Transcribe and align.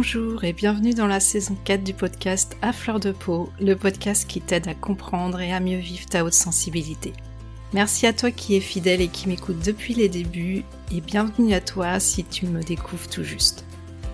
Bonjour 0.00 0.44
et 0.44 0.52
bienvenue 0.52 0.94
dans 0.94 1.08
la 1.08 1.18
saison 1.18 1.56
4 1.64 1.82
du 1.82 1.92
podcast 1.92 2.56
À 2.62 2.72
fleur 2.72 3.00
de 3.00 3.10
peau, 3.10 3.50
le 3.60 3.74
podcast 3.74 4.28
qui 4.28 4.40
t'aide 4.40 4.68
à 4.68 4.74
comprendre 4.74 5.40
et 5.40 5.52
à 5.52 5.58
mieux 5.58 5.78
vivre 5.78 6.06
ta 6.06 6.24
haute 6.24 6.34
sensibilité. 6.34 7.12
Merci 7.72 8.06
à 8.06 8.12
toi 8.12 8.30
qui 8.30 8.54
es 8.54 8.60
fidèle 8.60 9.00
et 9.00 9.08
qui 9.08 9.26
m'écoute 9.26 9.58
depuis 9.58 9.94
les 9.94 10.08
débuts 10.08 10.62
et 10.92 11.00
bienvenue 11.00 11.52
à 11.52 11.60
toi 11.60 11.98
si 11.98 12.22
tu 12.22 12.46
me 12.46 12.62
découvres 12.62 13.08
tout 13.08 13.24
juste. 13.24 13.64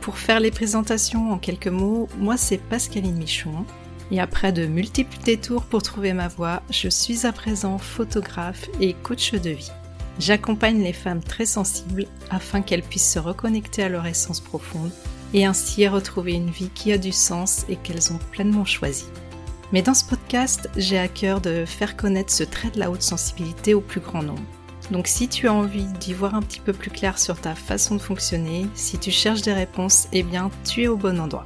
Pour 0.01 0.17
faire 0.17 0.41
les 0.41 0.51
présentations 0.51 1.31
en 1.31 1.37
quelques 1.37 1.69
mots, 1.69 2.09
moi 2.17 2.39
c'est 2.39 2.57
Pascaline 2.57 3.19
Michon 3.19 3.67
et 4.11 4.21
après 4.21 4.53
de 4.53 4.65
multiples 4.65 5.19
détours 5.23 5.67
pour 5.67 5.83
trouver 5.83 6.15
ma 6.15 6.29
voie, 6.29 6.63
je 6.71 6.89
suis 6.89 7.27
à 7.27 7.33
présent 7.33 7.77
photographe 7.77 8.71
et 8.81 8.95
coach 8.95 9.33
de 9.33 9.51
vie. 9.51 9.71
J'accompagne 10.19 10.83
les 10.83 10.95
femmes 10.95 11.23
très 11.23 11.45
sensibles 11.45 12.07
afin 12.31 12.63
qu'elles 12.63 12.83
puissent 12.83 13.13
se 13.13 13.19
reconnecter 13.19 13.83
à 13.83 13.91
leur 13.91 14.07
essence 14.07 14.41
profonde 14.41 14.91
et 15.35 15.45
ainsi 15.45 15.87
retrouver 15.87 16.33
une 16.33 16.51
vie 16.51 16.71
qui 16.71 16.93
a 16.93 16.99
du 16.99 17.13
sens 17.13 17.67
et 17.69 17.77
qu'elles 17.77 18.13
ont 18.13 18.19
pleinement 18.31 18.65
choisi. 18.65 19.05
Mais 19.73 19.83
dans 19.83 19.95
ce 19.95 20.05
podcast, 20.05 20.71
j'ai 20.77 20.99
à 20.99 21.09
cœur 21.09 21.41
de 21.41 21.65
faire 21.67 21.97
connaître 21.97 22.33
ce 22.33 22.45
trait 22.45 22.71
de 22.71 22.79
la 22.79 22.91
haute 22.91 23.03
sensibilité 23.03 23.75
au 23.75 23.81
plus 23.81 24.01
grand 24.01 24.23
nombre. 24.23 24.43
Donc 24.91 25.09
si 25.09 25.29
tu 25.29 25.49
as 25.49 25.53
envie 25.53 25.87
d'y 26.01 26.13
voir 26.13 26.35
un 26.35 26.43
petit 26.43 26.61
peu 26.61 26.73
plus 26.73 26.91
clair 26.91 27.19
sur 27.19 27.41
ta 27.41 27.55
façon 27.55 27.97
de 27.97 28.01
fonctionner, 28.01 28.67
si 28.75 28.99
tu 28.99 29.11
cherches 29.11 29.43
des 29.43 29.53
réponses, 29.53 30.09
eh 30.13 30.23
bien 30.23 30.51
tu 30.65 30.85
es 30.85 30.89
au 30.89 30.97
bon 30.97 31.19
endroit. 31.19 31.45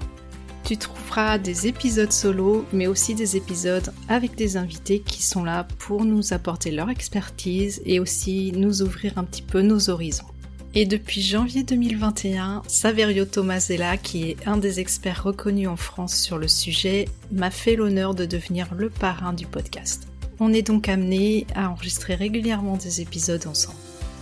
Tu 0.65 0.77
trouveras 0.77 1.39
des 1.39 1.67
épisodes 1.67 2.13
solo, 2.13 2.67
mais 2.75 2.89
aussi 2.89 3.15
des 3.15 3.37
épisodes 3.37 3.91
avec 4.09 4.35
des 4.35 4.59
invités 4.59 5.01
qui 5.01 5.23
sont 5.23 5.45
là 5.45 5.67
pour 5.79 6.05
nous 6.05 6.35
apporter 6.35 6.71
leur 6.71 6.91
expertise 6.91 7.81
et 7.87 8.01
aussi 8.01 8.53
nous 8.55 8.83
ouvrir 8.83 9.17
un 9.17 9.25
petit 9.25 9.41
peu 9.41 9.63
nos 9.63 9.89
horizons. 9.89 10.27
Et 10.75 10.85
depuis 10.85 11.23
janvier 11.23 11.63
2021, 11.63 12.63
Saverio 12.67 13.25
Tomasella, 13.25 13.97
qui 13.97 14.31
est 14.31 14.47
un 14.47 14.59
des 14.59 14.81
experts 14.81 15.25
reconnus 15.25 15.69
en 15.69 15.77
France 15.77 16.15
sur 16.15 16.37
le 16.37 16.47
sujet, 16.47 17.07
m'a 17.33 17.51
fait 17.51 17.75
l'honneur 17.75 18.15
de 18.15 18.27
devenir 18.27 18.75
le 18.75 18.91
parrain 18.91 19.33
du 19.33 19.47
podcast. 19.47 20.09
On 20.41 20.53
est 20.53 20.63
donc 20.63 20.89
amené 20.89 21.47
à 21.55 21.71
enregistrer 21.71 22.15
régulièrement 22.15 22.77
des 22.77 23.01
épisodes 23.01 23.47
ensemble. 23.47 23.79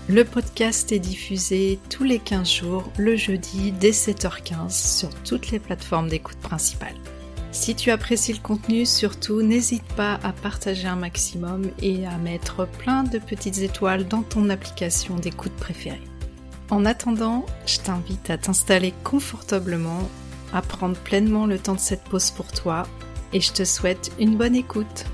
Le 0.09 0.25
podcast 0.25 0.93
est 0.93 1.01
diffusé 1.01 1.81
tous 1.91 2.05
les 2.05 2.21
15 2.21 2.49
jours, 2.49 2.93
le 2.97 3.17
jeudi 3.17 3.73
dès 3.73 3.91
7h15 3.91 4.99
sur 4.99 5.11
toutes 5.25 5.51
les 5.51 5.59
plateformes 5.59 6.09
d'écoute 6.09 6.39
principales. 6.39 6.95
Si 7.51 7.75
tu 7.75 7.91
apprécies 7.91 8.35
le 8.35 8.39
contenu, 8.39 8.87
surtout 8.87 9.43
n'hésite 9.43 9.87
pas 9.97 10.21
à 10.23 10.33
partager 10.33 10.87
un 10.87 10.97
maximum 10.97 11.71
et 11.83 12.07
à 12.07 12.19
mettre 12.19 12.69
plein 12.69 13.03
de 13.03 13.19
petites 13.19 13.59
étoiles 13.59 14.07
dans 14.07 14.23
ton 14.23 14.49
application 14.49 15.17
d'écoute 15.17 15.57
préférée. 15.57 16.03
En 16.69 16.85
attendant, 16.85 17.47
je 17.65 17.79
t'invite 17.79 18.29
à 18.29 18.39
t'installer 18.39 18.93
confortablement, 19.05 20.09
à 20.53 20.63
prendre 20.63 20.99
pleinement 20.99 21.47
le 21.47 21.61
temps 21.61 21.75
de 21.75 21.81
cette 21.81 22.03
pause 22.03 22.33
pour 22.33 22.51
toi 22.51 22.89
et 23.33 23.41
je 23.41 23.53
te 23.53 23.65
souhaite 23.65 24.11
une 24.19 24.37
bonne 24.37 24.57
écoute. 24.57 25.05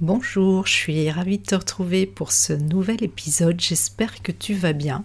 Bonjour, 0.00 0.68
je 0.68 0.72
suis 0.72 1.10
ravie 1.10 1.38
de 1.38 1.44
te 1.44 1.54
retrouver 1.56 2.06
pour 2.06 2.30
ce 2.30 2.52
nouvel 2.52 3.02
épisode, 3.02 3.60
j'espère 3.60 4.22
que 4.22 4.30
tu 4.30 4.54
vas 4.54 4.72
bien. 4.72 5.04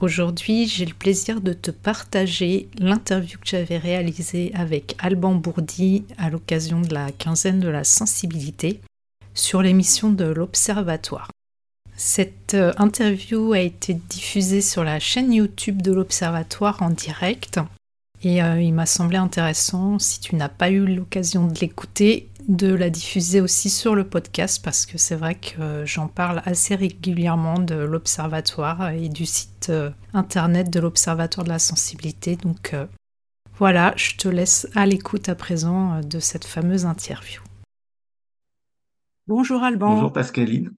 Aujourd'hui, 0.00 0.68
j'ai 0.68 0.86
le 0.86 0.94
plaisir 0.94 1.40
de 1.40 1.52
te 1.52 1.72
partager 1.72 2.68
l'interview 2.78 3.38
que 3.40 3.48
j'avais 3.48 3.78
réalisée 3.78 4.52
avec 4.54 4.94
Alban 5.00 5.34
Bourdi 5.34 6.04
à 6.18 6.30
l'occasion 6.30 6.80
de 6.80 6.94
la 6.94 7.10
quinzaine 7.10 7.60
de 7.60 7.68
la 7.68 7.82
sensibilité 7.82 8.80
sur 9.34 9.60
l'émission 9.60 10.10
de 10.10 10.24
l'Observatoire. 10.24 11.28
Cette 11.96 12.54
euh, 12.54 12.72
interview 12.76 13.52
a 13.52 13.60
été 13.60 13.94
diffusée 13.94 14.60
sur 14.60 14.82
la 14.82 14.98
chaîne 14.98 15.32
YouTube 15.32 15.80
de 15.80 15.92
l'Observatoire 15.92 16.82
en 16.82 16.90
direct 16.90 17.60
et 18.22 18.42
euh, 18.42 18.60
il 18.60 18.72
m'a 18.72 18.86
semblé 18.86 19.16
intéressant, 19.16 19.98
si 19.98 20.18
tu 20.18 20.34
n'as 20.34 20.48
pas 20.48 20.70
eu 20.70 20.86
l'occasion 20.86 21.46
de 21.46 21.58
l'écouter, 21.60 22.30
de 22.48 22.72
la 22.72 22.90
diffuser 22.90 23.40
aussi 23.40 23.70
sur 23.70 23.94
le 23.94 24.04
podcast 24.04 24.62
parce 24.64 24.86
que 24.86 24.98
c'est 24.98 25.14
vrai 25.14 25.36
que 25.36 25.84
j'en 25.84 26.08
parle 26.08 26.42
assez 26.46 26.74
régulièrement 26.74 27.58
de 27.58 27.76
l'Observatoire 27.76 28.90
et 28.90 29.08
du 29.08 29.24
site 29.26 29.68
euh, 29.70 29.90
internet 30.14 30.70
de 30.70 30.80
l'Observatoire 30.80 31.44
de 31.44 31.50
la 31.50 31.58
sensibilité. 31.58 32.36
Donc 32.36 32.74
voilà, 33.56 33.94
je 33.96 34.16
te 34.16 34.26
laisse 34.26 34.66
à 34.74 34.84
l'écoute 34.84 35.28
à 35.28 35.36
présent 35.36 36.00
de 36.00 36.18
cette 36.18 36.44
fameuse 36.44 36.86
interview. 36.86 37.40
Bonjour 39.28 39.62
Alban. 39.62 39.94
Bonjour 39.94 40.12
Pascaline. 40.12 40.72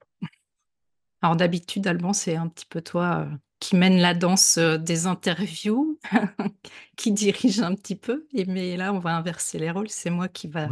Alors 1.23 1.37
d'habitude, 1.37 1.87
Alban, 1.87 2.13
c'est 2.13 2.37
un 2.37 2.49
petit 2.49 2.67
peu 2.67 2.83
toi 2.83 3.27
euh, 3.27 3.37
qui 3.61 3.77
mène 3.77 3.99
la 3.99 4.15
danse 4.15 4.59
euh, 4.59 4.77
des 4.79 5.07
interviews, 5.07 5.99
qui 6.97 7.13
dirige 7.13 7.61
un 7.61 7.75
petit 7.75 7.97
peu. 7.97 8.27
Et 8.33 8.45
mais 8.45 8.77
là, 8.77 8.93
on 8.93 8.99
va 8.99 9.17
inverser 9.17 9.59
les 9.59 9.71
rôles. 9.71 9.89
C'est 9.89 10.11
moi 10.11 10.29
qui 10.29 10.49
va 10.49 10.69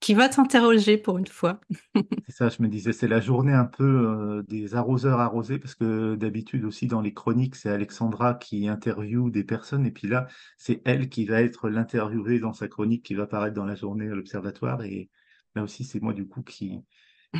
qui 0.00 0.14
va 0.14 0.28
t'interroger 0.28 0.96
pour 0.96 1.18
une 1.18 1.26
fois. 1.26 1.60
c'est 2.28 2.34
ça. 2.34 2.48
Je 2.48 2.62
me 2.62 2.68
disais, 2.68 2.92
c'est 2.92 3.08
la 3.08 3.20
journée 3.20 3.52
un 3.52 3.64
peu 3.64 3.84
euh, 3.84 4.42
des 4.46 4.76
arroseurs 4.76 5.18
arrosés 5.18 5.58
parce 5.58 5.74
que 5.74 6.14
d'habitude 6.14 6.64
aussi 6.64 6.86
dans 6.86 7.00
les 7.00 7.12
chroniques, 7.12 7.56
c'est 7.56 7.70
Alexandra 7.70 8.34
qui 8.34 8.68
interviewe 8.68 9.30
des 9.30 9.42
personnes 9.42 9.86
et 9.86 9.90
puis 9.90 10.06
là, 10.06 10.28
c'est 10.56 10.80
elle 10.84 11.08
qui 11.08 11.24
va 11.24 11.42
être 11.42 11.68
l'interviewée 11.68 12.38
dans 12.38 12.52
sa 12.52 12.68
chronique 12.68 13.04
qui 13.04 13.14
va 13.14 13.24
apparaître 13.24 13.56
dans 13.56 13.64
la 13.64 13.74
journée 13.74 14.08
à 14.08 14.14
l'observatoire 14.14 14.82
et 14.82 15.10
là 15.56 15.64
aussi, 15.64 15.82
c'est 15.82 16.00
moi 16.00 16.12
du 16.12 16.28
coup 16.28 16.42
qui 16.42 16.78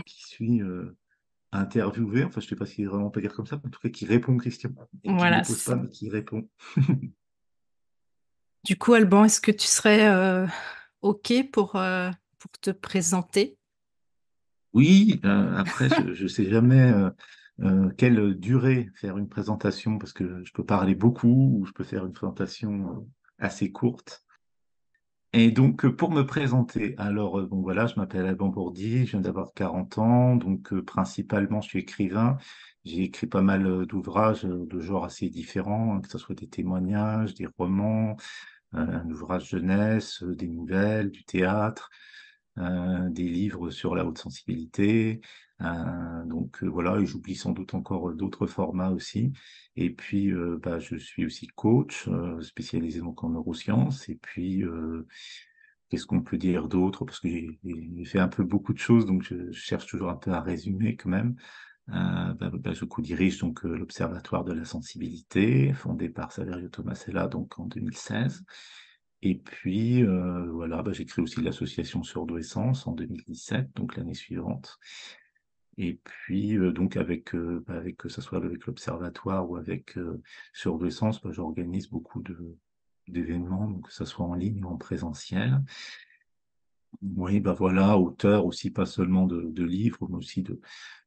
qui 0.04 0.22
suis 0.22 0.60
interviewé, 1.53 2.25
enfin 2.25 2.41
je 2.41 2.47
ne 2.47 2.50
sais 2.50 2.56
pas 2.56 2.66
si 2.66 2.84
vraiment 2.84 3.06
on 3.06 3.10
peut 3.10 3.20
dire 3.20 3.32
comme 3.32 3.47
ça, 3.47 3.56
mais 3.56 3.69
en 3.69 3.70
tout 3.70 3.81
cas 3.81 3.88
qui 3.88 4.06
répond 4.06 4.36
Christian. 4.36 4.70
voilà, 5.04 5.41
qui 5.42 5.54
pas, 5.64 5.76
mais 5.76 5.88
qui 5.88 6.10
répond. 6.10 6.48
du 8.64 8.76
coup, 8.76 8.94
Alban, 8.94 9.25
est-ce 9.25 9.41
que 9.41 9.50
tu 9.50 9.66
serais 9.66 10.08
euh, 10.08 10.47
OK 11.03 11.32
pour, 11.53 11.76
euh, 11.76 12.10
pour 12.38 12.50
te 12.60 12.70
présenter? 12.70 13.56
Oui, 14.75 15.20
euh, 15.25 15.56
après, 15.56 15.88
je 16.14 16.22
ne 16.22 16.28
sais 16.28 16.48
jamais 16.48 16.92
quelle 17.97 18.34
durée 18.38 18.88
faire 18.94 19.19
une 19.19 19.28
présentation, 19.28 19.98
parce 19.98 20.12
que 20.12 20.44
je 20.44 20.53
peux 20.53 20.64
parler 20.64 20.94
beaucoup 20.94 21.58
ou 21.58 21.66
je 21.66 21.72
peux 21.72 21.82
faire 21.82 22.04
une 22.06 22.12
présentation 22.12 23.08
assez 23.38 23.72
courte. 23.72 24.22
Et 25.34 25.50
donc, 25.50 25.84
euh, 25.84 25.94
pour 25.94 26.10
me 26.10 26.22
présenter, 26.24 26.94
alors, 26.98 27.38
euh, 27.40 27.46
bon, 27.46 27.60
voilà, 27.60 27.86
je 27.86 27.96
m'appelle 27.96 28.24
Alban 28.26 28.48
Bourdi, 28.48 29.04
je 29.04 29.12
viens 29.12 29.20
d'avoir 29.20 29.52
40 29.54 29.98
ans, 29.98 30.36
donc 30.36 30.72
euh, 30.72 30.82
principalement, 30.82 31.60
je 31.60 31.68
suis 31.68 31.80
écrivain. 31.80 32.38
J'ai 32.84 33.02
écrit 33.02 33.26
pas 33.26 33.42
mal 33.42 33.84
d'ouvrages 33.86 34.42
de 34.44 34.80
genres 34.80 35.04
assez 35.04 35.28
différents, 35.28 35.96
hein, 35.96 36.00
que 36.00 36.08
ce 36.08 36.16
soit 36.18 36.34
des 36.34 36.48
témoignages, 36.48 37.34
des 37.34 37.46
romans, 37.58 38.16
un 38.72 39.08
ouvrage 39.10 39.50
jeunesse, 39.50 40.22
des 40.22 40.48
nouvelles, 40.48 41.10
du 41.10 41.24
théâtre, 41.24 41.90
des 42.56 43.28
livres 43.28 43.70
sur 43.70 43.94
la 43.94 44.06
haute 44.06 44.18
sensibilité. 44.18 45.20
Donc 45.60 46.62
voilà, 46.62 47.00
et 47.00 47.06
j'oublie 47.06 47.34
sans 47.34 47.52
doute 47.52 47.74
encore 47.74 48.12
d'autres 48.14 48.46
formats 48.46 48.91
aussi. 48.91 49.32
Et 49.80 49.91
puis, 49.91 50.32
euh, 50.32 50.58
bah, 50.60 50.80
je 50.80 50.96
suis 50.96 51.24
aussi 51.24 51.46
coach, 51.46 52.08
euh, 52.08 52.41
spécialisé 52.41 53.00
donc 53.00 53.22
en 53.22 53.30
neurosciences. 53.30 54.08
Et 54.08 54.16
puis, 54.16 54.64
euh, 54.64 55.06
qu'est-ce 55.88 56.04
qu'on 56.06 56.20
peut 56.22 56.36
dire 56.36 56.69
d'autre? 56.69 57.04
Parce 57.04 57.20
que 57.20 57.28
j'ai 57.28 58.04
fait 58.04 58.19
un 58.19 58.28
peu 58.28 58.42
beaucoup 58.42 58.72
de 58.72 58.78
choses, 58.78 59.06
donc 59.06 59.22
je, 59.22 59.52
cherche 59.52 59.86
toujours 59.86 60.10
un 60.10 60.16
peu 60.16 60.32
à 60.32 60.41
résumer 60.41 60.96
quand 60.96 61.10
même. 61.10 61.36
Bah, 61.86 62.34
bah, 62.52 62.72
je 62.75 62.84
co-dirige 62.84 63.38
donc 63.38 63.62
l'Observatoire 63.62 64.44
de 64.44 64.52
la 64.52 64.64
sensibilité, 64.64 65.72
fondé 65.72 66.08
par 66.10 66.32
Saverio 66.32 66.69
Tomasella 66.69 67.28
donc 67.28 67.58
en 67.58 67.66
2016. 67.66 68.44
Et 69.22 69.38
puis, 69.38 70.02
voilà, 70.04 70.82
bah, 70.82 70.92
j'ai 70.92 71.06
créé 71.06 71.22
aussi 71.22 71.40
l'association 71.40 72.02
Surdouessence 72.02 72.87
en 72.87 72.93
2017, 72.93 73.70
donc 73.76 73.96
l'année 73.96 74.14
suivante. 74.14 74.78
Et 75.78 76.00
puis, 76.02 76.56
euh, 76.58 76.72
donc, 76.72 76.96
avec, 76.96 77.34
euh, 77.34 77.64
bah, 77.66 77.75
avec, 77.75 77.96
que 77.96 78.08
ce 78.08 78.20
soit 78.20 78.38
avec 78.38 78.66
l'Observatoire 78.66 79.48
ou 79.48 79.56
avec 79.56 79.96
euh, 79.96 80.20
sur 80.52 80.76
deux 80.76 80.90
sens, 80.90 81.22
bah, 81.22 81.30
j'organise 81.32 81.88
beaucoup 81.88 82.22
d'événements, 83.06 83.72
que 83.80 83.92
ce 83.92 84.04
soit 84.04 84.26
en 84.26 84.34
ligne 84.34 84.64
ou 84.64 84.69
en 84.69 84.76
présentiel. 84.76 85.62
Oui, 87.16 87.38
bah 87.38 87.52
voilà, 87.52 87.96
auteur 87.96 88.44
aussi, 88.44 88.70
pas 88.70 88.86
seulement 88.86 89.26
de, 89.26 89.64
livres, 89.64 90.08
mais 90.10 90.16
aussi 90.16 90.42
de 90.42 90.60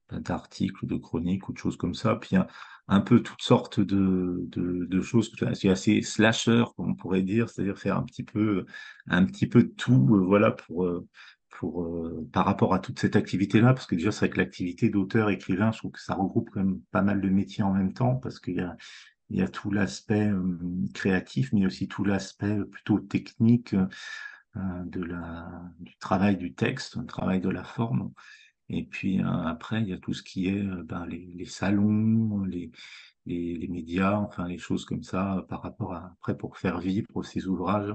bah, 0.09 0.19
d'articles, 0.19 0.85
de 0.85 0.95
chroniques 0.95 1.49
ou 1.49 1.53
de 1.53 1.57
choses 1.57 1.75
comme 1.75 1.95
ça. 1.95 2.15
Puis 2.15 2.37
un, 2.37 2.47
un 2.87 3.01
peu 3.01 3.21
toutes 3.21 3.41
sortes 3.41 3.81
de, 3.81 4.45
de, 4.47 4.85
de 4.85 5.01
choses, 5.01 5.33
c'est 5.53 5.69
assez 5.69 6.01
slasher, 6.01 6.63
comme 6.77 6.91
on 6.91 6.95
pourrait 6.95 7.23
dire, 7.23 7.49
c'est-à-dire 7.49 7.77
faire 7.77 7.97
un 7.97 8.03
petit 8.03 8.23
peu, 8.23 8.65
un 9.07 9.25
petit 9.25 9.47
peu 9.47 9.63
de 9.63 9.73
tout, 9.75 10.05
voilà, 10.25 10.51
pour 10.51 10.87
pour, 11.51 11.83
euh, 11.83 12.27
par 12.31 12.45
rapport 12.45 12.73
à 12.73 12.79
toute 12.79 12.99
cette 12.99 13.15
activité-là, 13.15 13.73
parce 13.73 13.85
que 13.85 13.95
déjà, 13.95 14.11
c'est 14.11 14.25
vrai 14.25 14.29
que 14.29 14.37
l'activité 14.37 14.89
d'auteur, 14.89 15.29
écrivain, 15.29 15.71
je 15.71 15.79
trouve 15.79 15.91
que 15.91 16.01
ça 16.01 16.15
regroupe 16.15 16.49
quand 16.51 16.63
même 16.63 16.81
pas 16.91 17.01
mal 17.01 17.21
de 17.21 17.29
métiers 17.29 17.63
en 17.63 17.73
même 17.73 17.93
temps, 17.93 18.15
parce 18.15 18.39
qu'il 18.39 18.55
y 18.55 18.61
a, 18.61 18.75
il 19.29 19.37
y 19.39 19.41
a 19.41 19.47
tout 19.47 19.71
l'aspect 19.71 20.27
euh, 20.27 20.59
créatif, 20.93 21.53
mais 21.53 21.65
aussi 21.65 21.87
tout 21.87 22.03
l'aspect 22.03 22.57
plutôt 22.65 22.99
technique 22.99 23.73
euh, 23.73 24.83
de 24.85 25.03
la, 25.03 25.49
du 25.79 25.95
travail 25.97 26.37
du 26.37 26.53
texte, 26.53 26.97
du 26.97 27.05
travail 27.05 27.41
de 27.41 27.49
la 27.49 27.63
forme. 27.63 28.11
Et 28.69 28.85
puis 28.85 29.21
après, 29.21 29.81
il 29.81 29.89
y 29.89 29.93
a 29.93 29.97
tout 29.97 30.13
ce 30.13 30.23
qui 30.23 30.47
est 30.47 30.63
ben, 30.63 31.05
les, 31.05 31.33
les, 31.35 31.45
salons, 31.45 32.45
les, 32.45 32.71
les, 33.25 33.55
les, 33.55 33.67
médias, 33.67 34.17
enfin 34.17 34.47
les 34.47 34.57
choses 34.57 34.85
comme 34.85 35.03
ça 35.03 35.45
par 35.49 35.61
rapport 35.61 35.93
à 35.93 36.11
après 36.19 36.37
pour 36.37 36.57
faire 36.57 36.79
vivre 36.79 37.23
ces 37.23 37.47
ouvrages. 37.47 37.93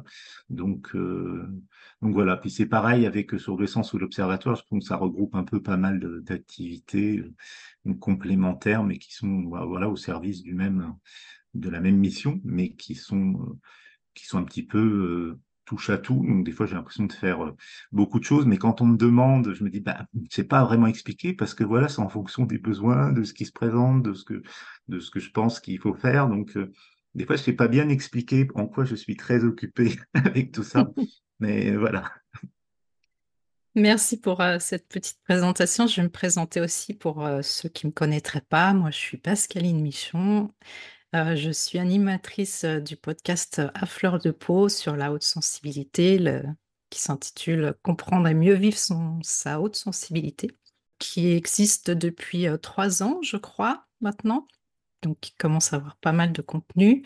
Donc 0.50 0.94
donc 0.94 2.12
voilà. 2.14 2.36
Puis 2.36 2.50
c'est 2.50 2.66
pareil 2.66 3.06
avec 3.06 3.38
sur 3.38 3.56
le 3.56 3.66
sens 3.66 3.92
ou 3.92 3.98
l'observatoire. 3.98 4.56
Je 4.56 4.62
trouve 4.64 4.80
que 4.80 4.84
ça 4.84 4.96
regroupe 4.96 5.34
un 5.34 5.44
peu 5.44 5.62
pas 5.62 5.76
mal 5.76 6.00
d'activités 6.22 7.24
complémentaires, 8.00 8.84
mais 8.84 8.98
qui 8.98 9.14
sont 9.14 9.44
voilà 9.44 9.88
au 9.88 9.96
service 9.96 10.42
du 10.42 10.54
même 10.54 10.94
de 11.54 11.70
la 11.70 11.80
même 11.80 11.96
mission, 11.96 12.40
mais 12.44 12.74
qui 12.74 12.94
sont 12.94 13.58
qui 14.14 14.26
sont 14.26 14.38
un 14.38 14.44
petit 14.44 14.64
peu 14.64 15.38
touche 15.66 15.90
à 15.90 15.98
tout. 15.98 16.24
Donc 16.26 16.44
des 16.44 16.52
fois, 16.52 16.64
j'ai 16.64 16.74
l'impression 16.74 17.04
de 17.04 17.12
faire 17.12 17.44
euh, 17.44 17.56
beaucoup 17.92 18.18
de 18.18 18.24
choses, 18.24 18.46
mais 18.46 18.56
quand 18.56 18.80
on 18.80 18.86
me 18.86 18.96
demande, 18.96 19.52
je 19.52 19.62
me 19.62 19.68
dis, 19.68 19.80
bah, 19.80 20.06
sais 20.30 20.44
pas 20.44 20.64
vraiment 20.64 20.86
expliquer 20.86 21.34
parce 21.34 21.52
que 21.52 21.64
voilà, 21.64 21.88
c'est 21.88 22.00
en 22.00 22.08
fonction 22.08 22.46
des 22.46 22.58
besoins, 22.58 23.12
de 23.12 23.24
ce 23.24 23.34
qui 23.34 23.44
se 23.44 23.52
présente, 23.52 24.02
de 24.02 24.14
ce 24.14 24.24
que, 24.24 24.42
de 24.88 25.00
ce 25.00 25.10
que 25.10 25.20
je 25.20 25.30
pense 25.30 25.60
qu'il 25.60 25.78
faut 25.78 25.94
faire. 25.94 26.28
Donc 26.28 26.56
euh, 26.56 26.72
des 27.14 27.26
fois, 27.26 27.36
je 27.36 27.42
sais 27.42 27.52
pas 27.52 27.68
bien 27.68 27.88
expliquer 27.90 28.48
en 28.54 28.66
quoi 28.66 28.84
je 28.84 28.94
suis 28.94 29.16
très 29.16 29.44
occupé 29.44 29.96
avec 30.14 30.52
tout 30.52 30.64
ça, 30.64 30.88
mais 31.40 31.76
voilà. 31.76 32.10
Merci 33.74 34.18
pour 34.18 34.40
euh, 34.40 34.56
cette 34.58 34.88
petite 34.88 35.18
présentation. 35.24 35.86
Je 35.86 35.96
vais 35.96 36.04
me 36.04 36.10
présenter 36.10 36.62
aussi 36.62 36.94
pour 36.94 37.28
ceux 37.42 37.68
qui 37.68 37.84
ne 37.84 37.90
me 37.90 37.94
connaîtraient 37.94 38.44
pas. 38.48 38.72
Moi, 38.72 38.90
je 38.90 38.96
suis 38.96 39.18
Pascaline 39.18 39.82
Michon. 39.82 40.50
Euh, 41.16 41.34
je 41.34 41.50
suis 41.50 41.78
animatrice 41.78 42.64
euh, 42.64 42.78
du 42.78 42.94
podcast 42.94 43.60
euh, 43.60 43.70
À 43.74 43.86
fleur 43.86 44.18
de 44.18 44.30
peau 44.30 44.68
sur 44.68 44.96
la 44.96 45.12
haute 45.12 45.22
sensibilité, 45.22 46.20
qui 46.90 47.00
s'intitule 47.00 47.74
Comprendre 47.82 48.28
et 48.28 48.34
mieux 48.34 48.52
vivre 48.54 48.76
son, 48.76 49.22
sa 49.22 49.60
haute 49.60 49.76
sensibilité, 49.76 50.50
qui 50.98 51.32
existe 51.32 51.90
depuis 51.90 52.46
trois 52.60 53.02
ans, 53.02 53.20
je 53.22 53.38
crois, 53.38 53.86
maintenant, 54.02 54.46
donc 55.02 55.18
qui 55.20 55.32
commence 55.32 55.72
à 55.72 55.76
avoir 55.76 55.96
pas 55.96 56.12
mal 56.12 56.32
de 56.32 56.42
contenu. 56.42 57.02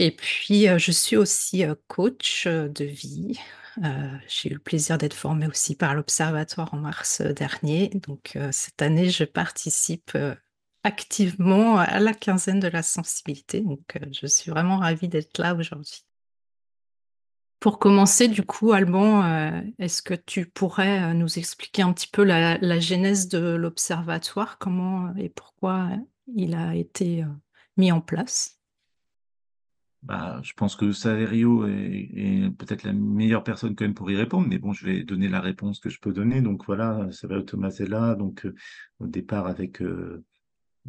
Et 0.00 0.10
puis, 0.10 0.66
je 0.78 0.92
suis 0.92 1.16
aussi 1.16 1.64
coach 1.88 2.46
de 2.46 2.84
vie. 2.84 3.38
j'ai 4.28 4.50
eu 4.50 4.54
le 4.54 4.60
plaisir 4.60 4.98
d'être 4.98 5.14
formée 5.14 5.46
aussi 5.48 5.74
par 5.74 5.94
l'Observatoire 5.94 6.72
en 6.74 6.78
mars 6.78 7.20
dernier. 7.20 7.88
Donc, 7.88 8.38
cette 8.52 8.82
année, 8.82 9.10
je 9.10 9.24
participe 9.24 10.16
activement 10.84 11.78
à 11.78 11.98
la 12.00 12.14
quinzaine 12.14 12.60
de 12.60 12.68
la 12.68 12.82
sensibilité. 12.82 13.60
Donc, 13.60 13.96
euh, 13.96 14.06
je 14.12 14.26
suis 14.26 14.50
vraiment 14.50 14.78
ravie 14.78 15.08
d'être 15.08 15.38
là 15.38 15.54
aujourd'hui. 15.54 16.04
Pour 17.60 17.80
commencer, 17.80 18.28
du 18.28 18.42
coup, 18.42 18.72
Alban, 18.72 19.24
euh, 19.24 19.60
est-ce 19.78 20.00
que 20.00 20.14
tu 20.14 20.46
pourrais 20.46 21.02
euh, 21.02 21.14
nous 21.14 21.38
expliquer 21.38 21.82
un 21.82 21.92
petit 21.92 22.06
peu 22.06 22.22
la, 22.22 22.78
genèse 22.78 23.28
de 23.28 23.56
l'observatoire, 23.56 24.58
comment 24.58 25.12
et 25.16 25.28
pourquoi 25.28 25.90
il 26.32 26.54
a 26.54 26.76
été 26.76 27.24
mis 27.76 27.90
en 27.90 28.00
place? 28.00 28.60
Bah, 30.04 30.40
je 30.44 30.52
pense 30.52 30.76
que 30.76 30.92
Saverio 30.92 31.66
est, 31.66 32.48
peut-être 32.56 32.84
la 32.84 32.92
meilleure 32.92 33.42
personne 33.42 33.74
quand 33.74 33.92
pour 33.92 34.08
y 34.12 34.16
répondre, 34.16 34.46
mais 34.48 34.58
bon, 34.58 34.72
je 34.72 34.86
vais 34.86 35.02
donner 35.02 35.28
la 35.28 35.40
réponse 35.40 35.80
que 35.80 35.90
je 35.90 35.98
peux 35.98 36.12
donner. 36.12 36.40
Donc 36.40 36.64
voilà, 36.66 37.08
Saverio 37.10 37.42
Tomasella, 37.42 38.14
donc 38.14 38.46
au 39.00 39.08
départ 39.08 39.48
avec 39.48 39.82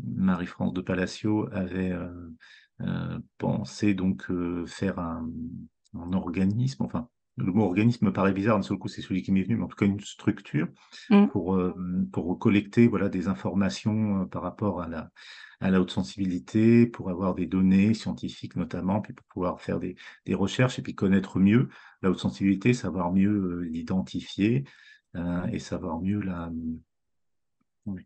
Marie-France 0.04 0.74
de 0.74 0.82
Palacio 0.82 1.48
avait 1.52 1.92
euh, 1.92 2.30
euh, 2.82 3.20
pensé 3.38 3.94
donc 3.94 4.30
euh, 4.30 4.66
faire 4.66 5.00
un, 5.00 5.30
organisme, 6.14 6.84
enfin 6.84 7.10
le 7.38 7.52
mot 7.52 7.64
organisme 7.64 8.06
me 8.06 8.14
paraît 8.14 8.34
bizarre, 8.34 8.58
d'un 8.58 8.64
seul 8.64 8.78
coup 8.78 8.90
c'est 8.90 9.02
celui 9.02 9.24
qui 9.24 9.32
m'est 9.32 9.44
venu, 9.44 9.56
mais 9.56 9.64
en 9.64 9.68
tout 9.68 9.78
cas 9.78 9.86
une 9.86 10.02
structure 10.02 10.68
mm. 11.10 11.28
pour, 11.28 11.58
pour 12.12 12.38
collecter 12.38 12.88
voilà, 12.88 13.08
des 13.08 13.30
informations 13.30 14.28
par 14.28 14.44
rapport 14.44 14.82
à 14.82 14.90
la, 14.90 15.10
à 15.62 15.72
la 15.72 15.80
haute 15.80 15.92
sensibilité, 15.92 16.86
pour 16.86 17.10
avoir 17.10 17.36
des 17.36 17.46
données 17.46 17.94
scientifiques 17.94 18.58
notamment, 18.58 19.00
puis 19.00 19.14
pour 19.14 19.26
pouvoir 19.28 19.62
faire 19.62 19.80
des, 19.80 19.96
des 20.26 20.36
recherches 20.36 20.80
et 20.80 20.82
puis 20.82 20.96
connaître 20.96 21.40
mieux 21.40 21.70
la 22.02 22.12
haute 22.12 22.20
sensibilité, 22.20 22.74
savoir 22.74 23.14
mieux 23.14 23.62
l'identifier 23.62 24.66
et 25.52 25.60
savoir 25.60 26.02
mieux 26.02 26.20
la, 26.20 26.52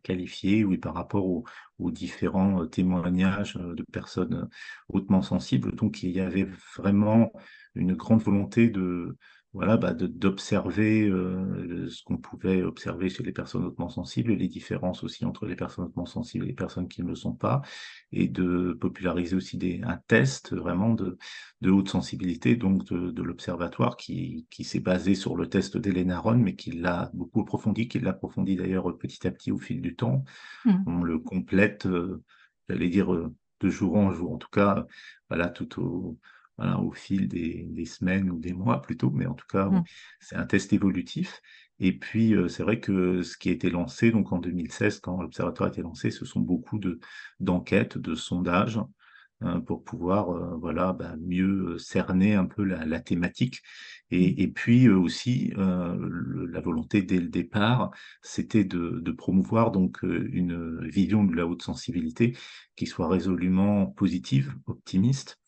qualifié, 0.02 0.64
oui, 0.64 0.78
par 0.78 0.94
rapport 0.94 1.26
aux, 1.26 1.44
différents 1.90 2.62
euh, 2.62 2.66
témoignages 2.66 3.56
euh, 3.56 3.74
de 3.74 3.82
personnes 3.82 4.34
euh, 4.34 4.46
hautement 4.88 5.22
sensibles. 5.22 5.74
Donc, 5.74 6.02
il 6.02 6.10
y 6.10 6.20
avait 6.20 6.48
vraiment 6.76 7.32
une 7.74 7.94
grande 7.94 8.22
volonté 8.22 8.70
de, 8.70 9.16
voilà, 9.54 9.76
bah, 9.76 9.94
d'observer 9.94 11.08
euh, 11.08 11.88
ce 11.88 12.02
qu'on 12.02 12.18
pouvait 12.18 12.62
observer 12.62 13.08
chez 13.08 13.22
les 13.22 13.32
personnes 13.32 13.64
hautement 13.64 13.88
sensibles, 13.88 14.32
les 14.32 14.48
différences 14.48 15.04
aussi 15.04 15.24
entre 15.24 15.46
les 15.46 15.54
personnes 15.54 15.84
hautement 15.84 16.06
sensibles 16.06 16.44
et 16.44 16.48
les 16.48 16.54
personnes 16.54 16.88
qui 16.88 17.02
ne 17.02 17.08
le 17.08 17.14
sont 17.14 17.34
pas, 17.34 17.62
et 18.10 18.26
de 18.26 18.76
populariser 18.80 19.36
aussi 19.36 19.56
des, 19.56 19.80
un 19.84 19.98
test 20.08 20.52
vraiment 20.54 20.92
de, 20.92 21.18
de 21.60 21.70
haute 21.70 21.88
sensibilité, 21.88 22.56
donc 22.56 22.84
de, 22.86 23.12
de 23.12 23.22
l'observatoire 23.22 23.96
qui, 23.96 24.46
qui 24.50 24.64
s'est 24.64 24.80
basé 24.80 25.14
sur 25.14 25.36
le 25.36 25.48
test 25.48 25.76
d'Elena 25.76 26.18
Ron, 26.18 26.38
mais 26.38 26.56
qui 26.56 26.72
l'a 26.72 27.10
beaucoup 27.14 27.42
approfondi, 27.42 27.86
qui 27.86 28.00
l'approfondit 28.00 28.56
d'ailleurs 28.56 28.98
petit 28.98 29.24
à 29.24 29.30
petit 29.30 29.52
au 29.52 29.58
fil 29.58 29.80
du 29.80 29.94
temps. 29.94 30.24
Mmh. 30.64 30.74
On 30.88 31.02
le 31.04 31.20
complète, 31.20 31.86
euh, 31.86 32.24
j'allais 32.68 32.88
dire, 32.88 33.14
euh, 33.14 33.32
de 33.60 33.70
jour 33.70 33.94
en 33.96 34.10
jour, 34.10 34.32
en 34.32 34.38
tout 34.38 34.50
cas, 34.50 34.84
voilà, 35.28 35.48
tout 35.48 35.80
au 35.80 36.18
au 36.58 36.92
fil 36.92 37.28
des, 37.28 37.84
semaines 37.84 38.30
ou 38.30 38.38
des 38.38 38.52
mois 38.52 38.80
plutôt, 38.80 39.10
mais 39.10 39.26
en 39.26 39.34
tout 39.34 39.46
cas, 39.50 39.66
mmh. 39.66 39.84
c'est 40.20 40.36
un 40.36 40.46
test 40.46 40.72
évolutif. 40.72 41.40
Et 41.80 41.92
puis, 41.92 42.34
euh, 42.34 42.48
c'est 42.48 42.62
vrai 42.62 42.80
que 42.80 43.22
ce 43.22 43.36
qui 43.36 43.48
a 43.48 43.52
été 43.52 43.70
lancé, 43.70 44.10
donc 44.10 44.32
en 44.32 44.38
2016, 44.38 45.00
quand 45.00 45.20
l'Observatoire 45.20 45.68
a 45.68 45.72
été 45.72 45.82
lancé, 45.82 46.10
ce 46.10 46.24
sont 46.24 46.40
beaucoup 46.40 46.78
de, 46.78 47.00
d'enquêtes, 47.40 47.98
de 47.98 48.14
sondages, 48.14 48.78
hein, 49.40 49.60
pour 49.60 49.82
pouvoir 49.82 50.30
euh, 50.30 50.56
voilà, 50.56 50.92
bah, 50.92 51.16
mieux 51.20 51.76
cerner 51.78 52.34
un 52.34 52.46
peu 52.46 52.62
la, 52.62 53.00
thématique. 53.00 53.60
Et, 54.10 54.46
puis 54.48 54.86
euh, 54.86 54.96
aussi, 54.96 55.52
la 55.56 56.60
volonté 56.60 57.02
dès 57.02 57.18
le 57.18 57.28
départ, 57.28 57.90
c'était 58.22 58.64
de, 58.64 59.00
de, 59.00 59.12
promouvoir 59.12 59.72
donc 59.72 59.98
une 60.02 60.86
vision 60.86 61.24
de 61.24 61.34
la 61.34 61.46
haute 61.46 61.62
sensibilité 61.62 62.36
qui 62.76 62.86
soit 62.86 63.08
résolument 63.08 63.86
positive, 63.86 64.54
optimiste, 64.66 65.40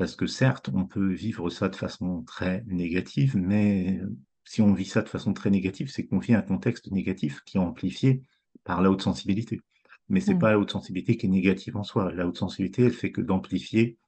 parce 0.00 0.16
que 0.16 0.26
certes, 0.26 0.70
on 0.72 0.86
peut 0.86 1.12
vivre 1.12 1.50
ça 1.50 1.68
de 1.68 1.76
façon 1.76 2.22
très 2.22 2.64
négative, 2.66 3.36
mais 3.36 4.00
si 4.44 4.62
on 4.62 4.72
vit 4.72 4.86
ça 4.86 5.02
de 5.02 5.10
façon 5.10 5.34
très 5.34 5.50
négative, 5.50 5.90
c'est 5.90 6.06
qu'on 6.06 6.18
vit 6.18 6.32
un 6.32 6.40
contexte 6.40 6.90
négatif 6.90 7.42
qui 7.44 7.58
est 7.58 7.60
amplifié 7.60 8.22
par 8.64 8.80
la 8.80 8.90
haute 8.90 9.02
sensibilité. 9.02 9.60
Mais 10.08 10.20
c'est 10.20 10.30
n'est 10.30 10.36
mmh. 10.36 10.40
pas 10.40 10.52
la 10.52 10.58
haute 10.58 10.70
sensibilité 10.70 11.18
qui 11.18 11.26
est 11.26 11.28
négative 11.28 11.76
en 11.76 11.84
soi. 11.84 12.14
La 12.14 12.26
haute 12.26 12.38
sensibilité, 12.38 12.84
elle 12.84 12.94
fait 12.94 13.12
que 13.12 13.20
d'amplifier 13.20 13.98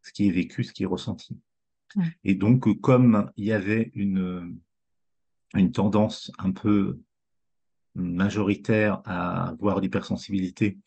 ce 0.00 0.10
qui 0.14 0.26
est 0.26 0.30
vécu, 0.30 0.64
ce 0.64 0.72
qui 0.72 0.84
est 0.84 0.86
ressenti. 0.86 1.38
Mmh. 1.96 2.02
Et 2.24 2.34
donc, 2.34 2.80
comme 2.80 3.30
il 3.36 3.44
y 3.44 3.52
avait 3.52 3.90
une, 3.94 4.58
une 5.52 5.70
tendance 5.70 6.32
un 6.38 6.52
peu 6.52 6.98
majoritaire 7.94 9.02
à 9.04 9.54
voir 9.60 9.80
l'hypersensibilité 9.80 10.78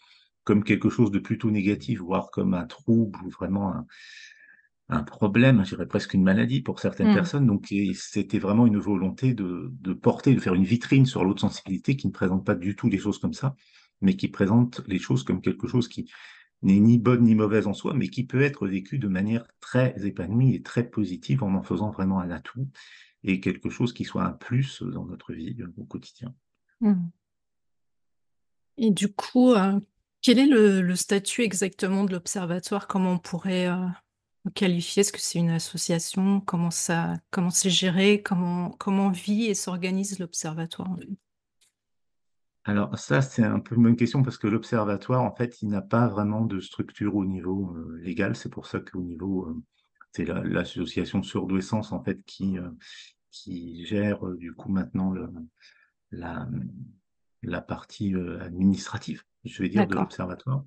comme 0.44 0.64
quelque 0.64 0.90
chose 0.90 1.12
de 1.12 1.20
plutôt 1.20 1.52
négatif, 1.52 2.00
voire 2.00 2.32
comme 2.32 2.56
un 2.56 2.66
trouble 2.66 3.20
ou 3.24 3.30
vraiment 3.30 3.72
un, 3.72 3.86
un 4.90 5.04
problème, 5.04 5.64
je 5.64 5.70
dirais 5.70 5.88
presque 5.88 6.14
une 6.14 6.24
maladie 6.24 6.62
pour 6.62 6.80
certaines 6.80 7.12
mmh. 7.12 7.16
personnes. 7.16 7.48
Donc, 7.48 7.74
c'était 7.94 8.40
vraiment 8.40 8.68
une 8.68 8.78
volonté 8.78 9.34
de, 9.34 9.72
de, 9.82 9.94
porter, 9.94 10.36
de 10.36 10.40
faire 10.40 10.54
une 10.54 10.64
vitrine 10.64 11.06
sur 11.06 11.24
l'autre 11.24 11.42
sensibilité 11.42 11.96
qui 11.96 12.08
ne 12.08 12.12
présente 12.12 12.46
pas 12.46 12.56
du 12.56 12.76
tout 12.76 12.88
les 12.88 13.00
choses 13.00 13.18
comme 13.18 13.34
ça, 13.34 13.56
mais 14.02 14.16
qui 14.16 14.28
présente 14.28 14.82
les 14.88 15.00
choses 15.00 15.24
comme 15.24 15.42
quelque 15.42 15.68
chose 15.68 15.88
qui 15.88 16.10
n'est 16.62 16.80
ni 16.80 16.98
bonne 16.98 17.24
ni 17.24 17.36
mauvaise 17.36 17.68
en 17.68 17.74
soi, 17.74 17.94
mais 17.94 18.10
qui 18.10 18.26
peut 18.26 18.42
être 18.42 18.68
vécu 18.68 19.00
de 19.00 19.08
manière 19.08 19.46
très 19.60 19.96
épanouie 20.06 20.56
et 20.56 20.62
très 20.62 20.88
positive 20.88 21.44
en 21.44 21.54
en 21.56 21.64
faisant 21.64 21.92
vraiment 21.92 22.20
un 22.20 22.30
atout 22.30 22.68
et 23.24 23.40
quelque 23.40 23.70
chose 23.70 23.94
qui 23.94 24.04
soit 24.04 24.24
un 24.24 24.32
plus 24.32 24.84
dans 24.84 25.06
notre 25.06 25.34
vie 25.34 25.56
euh, 25.60 25.74
au 25.78 25.86
quotidien. 25.86 26.34
Mmh. 26.82 27.10
Et 28.78 28.92
du 28.92 29.12
coup, 29.12 29.54
euh, 29.54 29.80
quel 30.22 30.40
est 30.40 30.48
le, 30.48 30.96
statut 30.96 31.42
exactement 31.42 32.04
de 32.04 32.12
l'observatoire? 32.12 32.88
Comment 32.88 33.14
on 33.14 33.20
pourrait 33.20 33.68
euh, 33.68 33.88
qualifier? 34.54 35.02
Est-ce 35.02 35.12
que 35.12 35.20
c'est 35.20 35.40
une 35.40 35.50
association? 35.50 36.42
Comment 36.42 36.72
ça, 36.72 37.14
comment 37.32 37.50
c'est 37.50 37.70
géré? 37.70 38.22
Comment, 38.22 38.72
comment 38.72 39.10
vit 39.10 39.46
et 39.46 39.56
s'organise 39.56 40.20
l'observatoire 40.20 40.96
Alors 42.64 42.98
ça, 42.98 43.22
c'est 43.22 43.44
un 43.44 43.60
peu 43.60 43.76
une 43.76 43.84
bonne 43.84 43.96
question 43.96 44.24
parce 44.24 44.38
que 44.38 44.48
l'observatoire, 44.48 45.24
en 45.24 45.36
fait, 45.36 45.62
il 45.62 45.70
n'a 45.70 45.82
pas 45.82 46.08
vraiment 46.08 46.42
de 46.42 46.60
structure 46.60 47.16
au 47.16 47.26
niveau 47.26 47.76
euh, 47.76 48.00
légal. 48.02 48.36
C'est 48.36 48.50
pour 48.50 48.68
ça 48.68 48.80
qu'au 48.80 49.02
niveau, 49.02 49.48
euh, 49.48 49.64
c'est 50.12 50.26
l'association 50.26 51.24
Surdouessance, 51.24 51.92
en 51.92 52.04
fait, 52.04 52.24
qui, 52.26 52.58
euh, 52.58 52.70
qui 53.32 53.86
gère 53.86 54.26
du 54.38 54.54
coup 54.54 54.72
maintenant 54.72 55.12
le, 55.12 55.30
la, 56.12 56.48
la 57.44 57.62
partie 57.62 58.16
administrative, 58.40 59.24
je 59.44 59.62
vais 59.62 59.70
dire, 59.70 59.86
de 59.88 59.96
l'observatoire. 59.96 60.64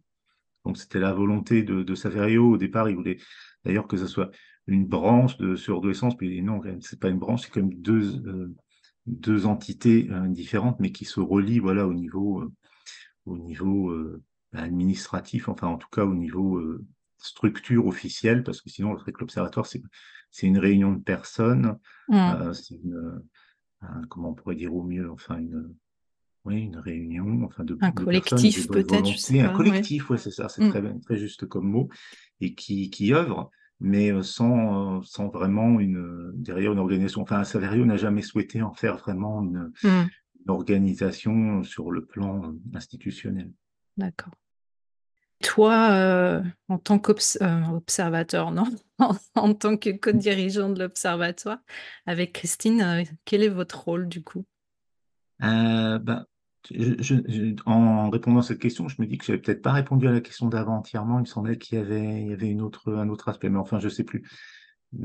Donc 0.68 0.76
c'était 0.76 1.00
la 1.00 1.14
volonté 1.14 1.62
de, 1.62 1.82
de 1.82 1.94
Saverio. 1.94 2.52
Au 2.52 2.58
départ, 2.58 2.90
il 2.90 2.96
voulait 2.96 3.18
D'ailleurs, 3.64 3.88
que 3.88 3.96
ce 3.96 4.06
soit 4.06 4.30
une 4.66 4.86
branche 4.86 5.38
de 5.38 5.56
surdouessance, 5.56 6.16
puis 6.16 6.42
non, 6.42 6.60
c'est 6.80 7.00
pas 7.00 7.08
une 7.08 7.18
branche, 7.18 7.42
c'est 7.42 7.50
comme 7.50 7.72
deux, 7.72 8.24
euh, 8.26 8.54
deux 9.06 9.46
entités 9.46 10.08
différentes, 10.28 10.78
mais 10.78 10.92
qui 10.92 11.06
se 11.06 11.20
relient 11.20 11.58
voilà, 11.58 11.86
au 11.86 11.94
niveau, 11.94 12.44
au 13.24 13.38
niveau 13.38 13.92
administratif, 14.52 15.48
enfin 15.48 15.66
en 15.66 15.78
tout 15.78 15.88
cas 15.90 16.04
au 16.04 16.14
niveau 16.14 16.62
structure 17.16 17.86
officielle, 17.86 18.44
parce 18.44 18.60
que 18.60 18.70
sinon, 18.70 18.94
que 18.94 19.10
l'observatoire, 19.18 19.66
c'est 19.66 20.46
une 20.46 20.58
réunion 20.58 20.92
de 20.92 21.02
personnes, 21.02 21.78
mmh. 22.08 22.52
c'est 22.52 22.76
une, 22.76 23.22
comment 24.08 24.30
on 24.30 24.34
pourrait 24.34 24.56
dire 24.56 24.74
au 24.74 24.84
mieux, 24.84 25.10
enfin 25.10 25.38
une, 25.38 25.74
oui, 26.44 26.62
une 26.62 26.78
réunion, 26.78 27.44
enfin 27.44 27.64
de, 27.64 27.76
un 27.80 27.92
collectif 27.92 28.68
peut-être, 28.68 28.94
un 28.94 29.52
collectif, 29.52 30.10
ouais, 30.10 30.18
c'est 30.18 30.30
ça, 30.30 30.48
c'est 30.48 30.64
mmh. 30.64 30.70
très, 30.70 30.98
très 31.00 31.16
juste 31.16 31.46
comme 31.46 31.68
mot, 31.68 31.88
et 32.40 32.54
qui, 32.54 32.90
qui 32.90 33.12
œuvre, 33.12 33.50
mais 33.80 34.12
euh, 34.12 34.22
sans, 34.22 34.98
euh, 34.98 35.00
sans 35.02 35.28
vraiment 35.28 35.80
une 35.80 36.32
derrière 36.34 36.72
une 36.72 36.78
organisation. 36.78 37.22
Enfin, 37.22 37.44
Saverio 37.44 37.84
n'a 37.84 37.96
jamais 37.96 38.22
souhaité 38.22 38.62
en 38.62 38.72
faire 38.72 38.96
vraiment 38.96 39.42
une, 39.42 39.72
mmh. 39.82 39.88
une 39.88 40.50
organisation 40.50 41.62
sur 41.62 41.90
le 41.90 42.04
plan 42.04 42.54
institutionnel. 42.74 43.52
D'accord. 43.96 44.32
Toi, 45.40 45.90
euh, 45.92 46.42
en 46.68 46.78
tant 46.78 46.98
qu'observateur, 46.98 48.50
non, 48.50 48.64
en, 49.34 49.54
tant 49.54 49.76
que 49.76 49.90
co-dirigeant 49.90 50.70
de 50.70 50.80
l'observatoire, 50.80 51.58
avec 52.06 52.32
Christine, 52.32 53.04
quel 53.24 53.44
est 53.44 53.48
votre 53.48 53.84
rôle 53.84 54.08
du 54.08 54.22
coup? 54.22 54.44
Bah, 55.40 56.24
en 57.66 58.10
répondant 58.10 58.40
à 58.40 58.42
cette 58.42 58.58
question, 58.58 58.88
je 58.88 59.00
me 59.00 59.06
dis 59.06 59.18
que 59.18 59.24
je 59.24 59.32
n'avais 59.32 59.42
peut-être 59.42 59.62
pas 59.62 59.72
répondu 59.72 60.08
à 60.08 60.12
la 60.12 60.20
question 60.20 60.48
d'avant 60.48 60.78
entièrement. 60.78 61.18
Il 61.18 61.22
me 61.22 61.26
semblait 61.26 61.58
qu'il 61.58 61.78
y 61.78 61.80
avait, 61.80 62.22
il 62.22 62.28
y 62.28 62.32
avait 62.32 62.48
une 62.48 62.62
autre, 62.62 62.92
un 62.92 63.08
autre 63.08 63.28
aspect, 63.28 63.48
mais 63.48 63.58
enfin, 63.58 63.78
je 63.78 63.86
ne 63.86 63.90
sais 63.90 64.04
plus. 64.04 64.24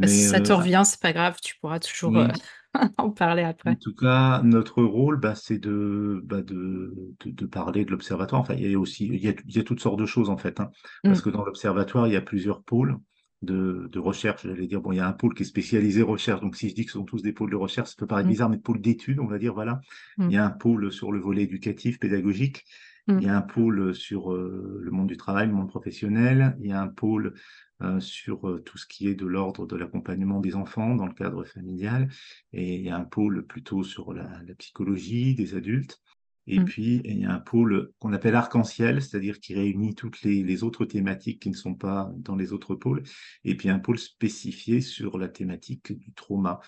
Si 0.06 0.22
ça 0.22 0.40
te 0.40 0.52
euh, 0.52 0.56
revient, 0.56 0.82
c'est 0.86 1.02
pas 1.02 1.12
grave, 1.12 1.38
tu 1.42 1.56
pourras 1.60 1.80
toujours 1.80 2.18
euh, 2.18 2.28
en 2.98 3.10
parler 3.10 3.44
après. 3.44 3.72
En 3.72 3.76
tout 3.76 3.94
cas, 3.94 4.42
notre 4.44 4.82
rôle, 4.82 5.18
bah, 5.18 5.36
c'est 5.36 5.58
de, 5.58 6.22
bah, 6.24 6.42
de, 6.42 6.94
de, 7.26 7.46
parler 7.46 7.84
de 7.84 7.92
l'observatoire. 7.92 8.42
Enfin, 8.42 8.56
il 8.56 8.72
y 8.72 8.76
a 8.76 8.80
aussi, 8.80 9.08
il 9.08 9.22
y 9.22 9.28
a, 9.28 9.34
il 9.46 9.56
y 9.56 9.60
a 9.60 9.64
toutes 9.64 9.82
sortes 9.82 10.00
de 10.00 10.06
choses 10.06 10.30
en 10.30 10.38
fait, 10.38 10.60
hein, 10.62 10.70
parce 11.04 11.20
mm. 11.20 11.24
que 11.24 11.30
dans 11.30 11.44
l'observatoire, 11.44 12.08
il 12.08 12.14
y 12.14 12.18
a 12.18 12.22
plusieurs 12.22 12.64
pôles 12.64 12.98
de, 13.44 13.90
de 13.92 14.00
recherche. 14.00 14.48
J'allais 14.48 14.68
dire, 14.68 14.82
bon, 14.82 14.92
il 14.92 14.98
y 14.98 15.00
a 15.00 15.08
un 15.08 15.14
pôle 15.14 15.34
qui 15.34 15.44
est 15.44 15.46
spécialisé 15.46 16.02
recherche. 16.02 16.42
Donc, 16.42 16.56
si 16.56 16.70
je 16.70 16.76
dis 16.76 16.86
que 16.86 16.92
ce 16.92 16.98
sont 16.98 17.06
tous 17.06 17.22
des 17.22 17.34
pôles 17.34 17.52
de 17.52 17.56
recherche, 17.56 17.90
ça 17.90 17.96
peut 17.98 18.08
paraître 18.08 18.28
mm. 18.28 18.32
bizarre, 18.32 18.50
mais 18.50 18.58
pôle 18.58 18.82
d'études, 18.82 19.20
on 19.20 19.28
va 19.28 19.38
dire, 19.38 19.54
voilà. 19.54 19.82
Mm. 20.18 20.30
Il 20.30 20.34
y 20.34 20.38
a 20.38 20.46
un 20.46 20.52
pôle 20.52 20.92
sur 20.92 21.12
le 21.12 21.20
volet 21.20 21.44
éducatif, 21.44 22.00
pédagogique. 22.00 22.66
Mm. 23.08 23.18
Il 23.20 23.26
y 23.26 23.30
a 23.30 23.38
un 23.38 23.42
pôle 23.42 23.94
sur 23.94 24.34
euh, 24.34 24.80
le 24.82 24.92
monde 24.92 25.08
du 25.08 25.18
travail, 25.18 25.48
le 25.48 25.54
monde 25.54 25.70
professionnel. 25.70 26.56
Il 26.60 26.68
y 26.68 26.72
a 26.72 26.82
un 26.82 26.88
pôle 26.88 27.34
euh, 27.82 28.00
sur 28.00 28.48
euh, 28.48 28.62
tout 28.62 28.78
ce 28.78 28.88
qui 28.88 29.08
est 29.08 29.16
de 29.16 29.26
l'ordre 29.26 29.66
de 29.66 29.76
l'accompagnement 29.76 30.40
des 30.40 30.56
enfants 30.56 30.96
dans 30.96 31.06
le 31.06 31.14
cadre 31.14 31.44
familial. 31.44 32.10
Et 32.54 32.76
il 32.76 32.82
y 32.82 32.90
a 32.90 32.98
un 32.98 33.06
pôle 33.06 33.46
plutôt 33.46 33.84
sur 33.84 34.14
la, 34.14 34.42
la 34.48 34.56
psychologie 34.56 35.36
des 35.36 35.56
adultes. 35.56 36.02
Et 36.46 36.60
mmh. 36.60 36.66
puis, 36.66 37.02
il 37.06 37.20
y 37.20 37.26
a 37.26 37.34
un 37.34 37.40
pôle 37.40 37.92
qu'on 38.00 38.12
appelle 38.12 38.36
arc-en-ciel, 38.36 39.02
c'est-à-dire 39.02 39.40
qui 39.40 39.54
réunit 39.54 39.96
toutes 39.96 40.22
les, 40.24 40.64
autres 40.64 40.86
thématiques 40.86 41.42
qui 41.42 41.50
ne 41.50 41.56
sont 41.56 41.76
pas 41.76 42.12
dans 42.18 42.36
les 42.36 42.52
autres 42.52 42.76
pôles. 42.76 43.04
Et 43.46 43.56
puis, 43.56 43.70
un 43.70 43.80
pôle 43.80 43.98
spécifié 43.98 44.82
sur 44.82 45.18
la 45.18 45.30
thématique 45.30 45.98
du 45.98 46.12
trauma. 46.14 46.60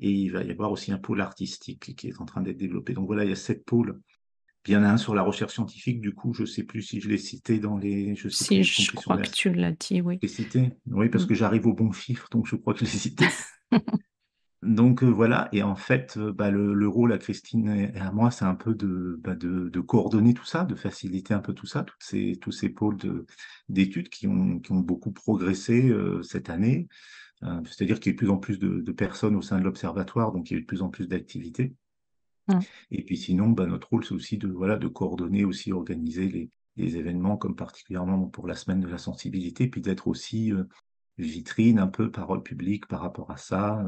Et 0.00 0.10
il 0.10 0.32
va 0.32 0.42
y 0.42 0.50
avoir 0.50 0.72
aussi 0.72 0.92
un 0.92 0.98
pôle 0.98 1.20
artistique 1.20 1.94
qui 1.94 2.08
est 2.08 2.20
en 2.20 2.24
train 2.24 2.40
d'être 2.40 2.56
développé. 2.56 2.94
Donc 2.94 3.06
voilà, 3.06 3.24
il 3.24 3.30
y 3.30 3.32
a 3.32 3.36
sept 3.36 3.64
pôles. 3.64 4.00
Puis 4.62 4.72
il 4.72 4.76
y 4.76 4.78
en 4.78 4.82
a 4.82 4.88
un 4.88 4.98
sur 4.98 5.14
la 5.14 5.22
recherche 5.22 5.54
scientifique, 5.54 6.00
du 6.00 6.14
coup, 6.14 6.34
je 6.34 6.42
ne 6.42 6.46
sais 6.46 6.64
plus 6.64 6.82
si 6.82 7.00
je 7.00 7.08
l'ai 7.08 7.16
cité 7.18 7.58
dans 7.58 7.78
les. 7.78 8.14
Je 8.14 8.28
sais 8.28 8.62
si, 8.62 8.62
je 8.62 8.92
crois 8.92 9.16
que 9.16 9.30
tu 9.30 9.52
l'as 9.52 9.72
dit, 9.72 10.00
oui. 10.00 10.18
Je 10.22 10.26
l'ai 10.26 10.32
cité 10.32 10.72
Oui, 10.86 11.08
parce 11.08 11.24
mmh. 11.24 11.28
que 11.28 11.34
j'arrive 11.34 11.66
au 11.66 11.72
bon 11.72 11.92
chiffre, 11.92 12.28
donc 12.30 12.46
je 12.46 12.56
crois 12.56 12.74
que 12.74 12.80
je 12.80 12.84
l'ai 12.84 12.90
cité. 12.90 13.26
Donc 14.62 15.02
euh, 15.02 15.06
voilà, 15.06 15.48
et 15.52 15.62
en 15.62 15.74
fait, 15.74 16.18
euh, 16.18 16.32
bah, 16.34 16.50
le, 16.50 16.86
rôle 16.86 17.14
à 17.14 17.18
Christine 17.18 17.68
et 17.68 17.98
à 17.98 18.12
moi, 18.12 18.30
c'est 18.30 18.44
un 18.44 18.54
peu 18.54 18.74
de, 18.74 19.18
bah, 19.22 19.34
de, 19.34 19.70
de, 19.70 19.80
coordonner 19.80 20.34
tout 20.34 20.44
ça, 20.44 20.64
de 20.64 20.74
faciliter 20.74 21.32
un 21.32 21.38
peu 21.38 21.54
tout 21.54 21.66
ça, 21.66 21.82
toutes 21.82 22.02
ces, 22.02 22.36
tous 22.42 22.52
ces 22.52 22.68
pôles 22.68 22.98
d'études 23.70 24.10
qui 24.10 24.26
ont, 24.26 24.58
qui 24.58 24.72
ont 24.72 24.80
beaucoup 24.80 25.12
progressé 25.12 25.88
euh, 25.88 26.22
cette 26.22 26.50
année. 26.50 26.88
C'est-à-dire 27.64 28.00
qu'il 28.00 28.12
y 28.12 28.12
a 28.12 28.12
de 28.12 28.18
plus 28.18 28.28
en 28.28 28.36
plus 28.36 28.58
de, 28.58 28.82
de 28.82 28.92
personnes 28.92 29.34
au 29.34 29.40
sein 29.40 29.58
de 29.58 29.64
l'observatoire, 29.64 30.30
donc 30.30 30.50
il 30.50 30.52
y 30.52 30.56
a 30.56 30.58
eu 30.58 30.62
de 30.62 30.66
plus 30.66 30.82
en 30.82 30.90
plus 30.90 31.08
d'activités. 31.08 31.74
Mmh. 32.48 32.58
Et 32.90 33.02
puis 33.02 33.16
sinon, 33.16 33.48
bah, 33.48 33.64
notre 33.64 33.88
rôle, 33.88 34.04
c'est 34.04 34.12
aussi 34.12 34.36
de, 34.36 34.48
voilà, 34.48 34.76
de 34.76 34.88
coordonner, 34.88 35.46
aussi 35.46 35.72
organiser 35.72 36.28
les, 36.28 36.50
les 36.76 36.98
événements, 36.98 37.38
comme 37.38 37.56
particulièrement 37.56 38.26
pour 38.26 38.46
la 38.46 38.54
semaine 38.54 38.80
de 38.80 38.88
la 38.88 38.98
sensibilité, 38.98 39.68
puis 39.68 39.80
d'être 39.80 40.06
aussi 40.06 40.52
vitrine, 41.16 41.78
un 41.78 41.86
peu 41.86 42.10
parole 42.10 42.42
publique 42.42 42.86
par 42.86 43.00
rapport 43.00 43.30
à 43.30 43.38
ça, 43.38 43.82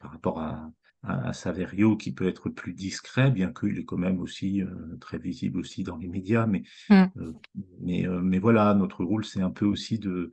par 0.00 0.12
rapport 0.12 0.40
à, 0.40 0.72
à, 1.02 1.32
Saverio 1.32 1.96
qui 1.96 2.12
peut 2.12 2.28
être 2.28 2.48
plus 2.48 2.72
discret, 2.72 3.30
bien 3.30 3.52
qu'il 3.52 3.78
est 3.78 3.84
quand 3.84 3.98
même 3.98 4.20
aussi 4.20 4.62
euh, 4.62 4.96
très 5.00 5.18
visible 5.18 5.58
aussi 5.58 5.82
dans 5.82 5.96
les 5.96 6.08
médias. 6.08 6.46
Mais, 6.46 6.62
mmh. 6.88 7.04
euh, 7.16 7.32
mais, 7.80 8.06
euh, 8.06 8.20
mais 8.20 8.38
voilà, 8.38 8.74
notre 8.74 9.04
rôle, 9.04 9.24
c'est 9.24 9.42
un 9.42 9.50
peu 9.50 9.64
aussi 9.64 9.98
de, 9.98 10.30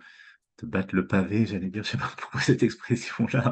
de 0.62 0.68
battre 0.68 0.96
le 0.96 1.08
pavé, 1.08 1.46
j'allais 1.46 1.70
dire, 1.70 1.84
je 1.84 1.92
sais 1.92 1.98
pas 1.98 2.12
pourquoi 2.18 2.42
cette 2.42 2.64
expression-là, 2.64 3.52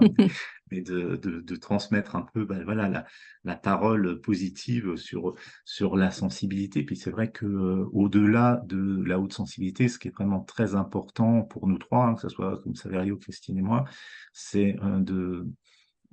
mais 0.72 0.82
de, 0.82 1.16
de, 1.16 1.40
de, 1.40 1.56
transmettre 1.56 2.16
un 2.16 2.24
peu 2.34 2.44
ben, 2.44 2.64
voilà, 2.66 2.90
la, 2.90 3.06
la, 3.44 3.56
parole 3.56 4.20
positive 4.20 4.98
sur, 4.98 5.36
sur 5.64 5.96
la 5.96 6.12
sensibilité. 6.12 6.84
Puis 6.84 6.98
c'est 6.98 7.12
vrai 7.12 7.32
que 7.32 7.46
au-delà 7.94 8.62
de 8.66 9.04
la 9.06 9.20
haute 9.20 9.34
sensibilité, 9.34 9.88
ce 9.88 10.00
qui 10.00 10.10
est 10.10 10.16
vraiment 10.16 10.42
très 10.42 10.76
important 10.76 11.44
pour 11.44 11.68
nous 11.68 11.78
trois, 11.78 12.08
hein, 12.08 12.16
que 12.16 12.22
ce 12.22 12.30
soit 12.30 12.60
comme 12.64 12.76
Saverio, 12.76 13.16
Christine 13.18 13.60
et 13.60 13.62
moi, 13.62 13.86
c'est 14.34 14.76
de 15.00 15.48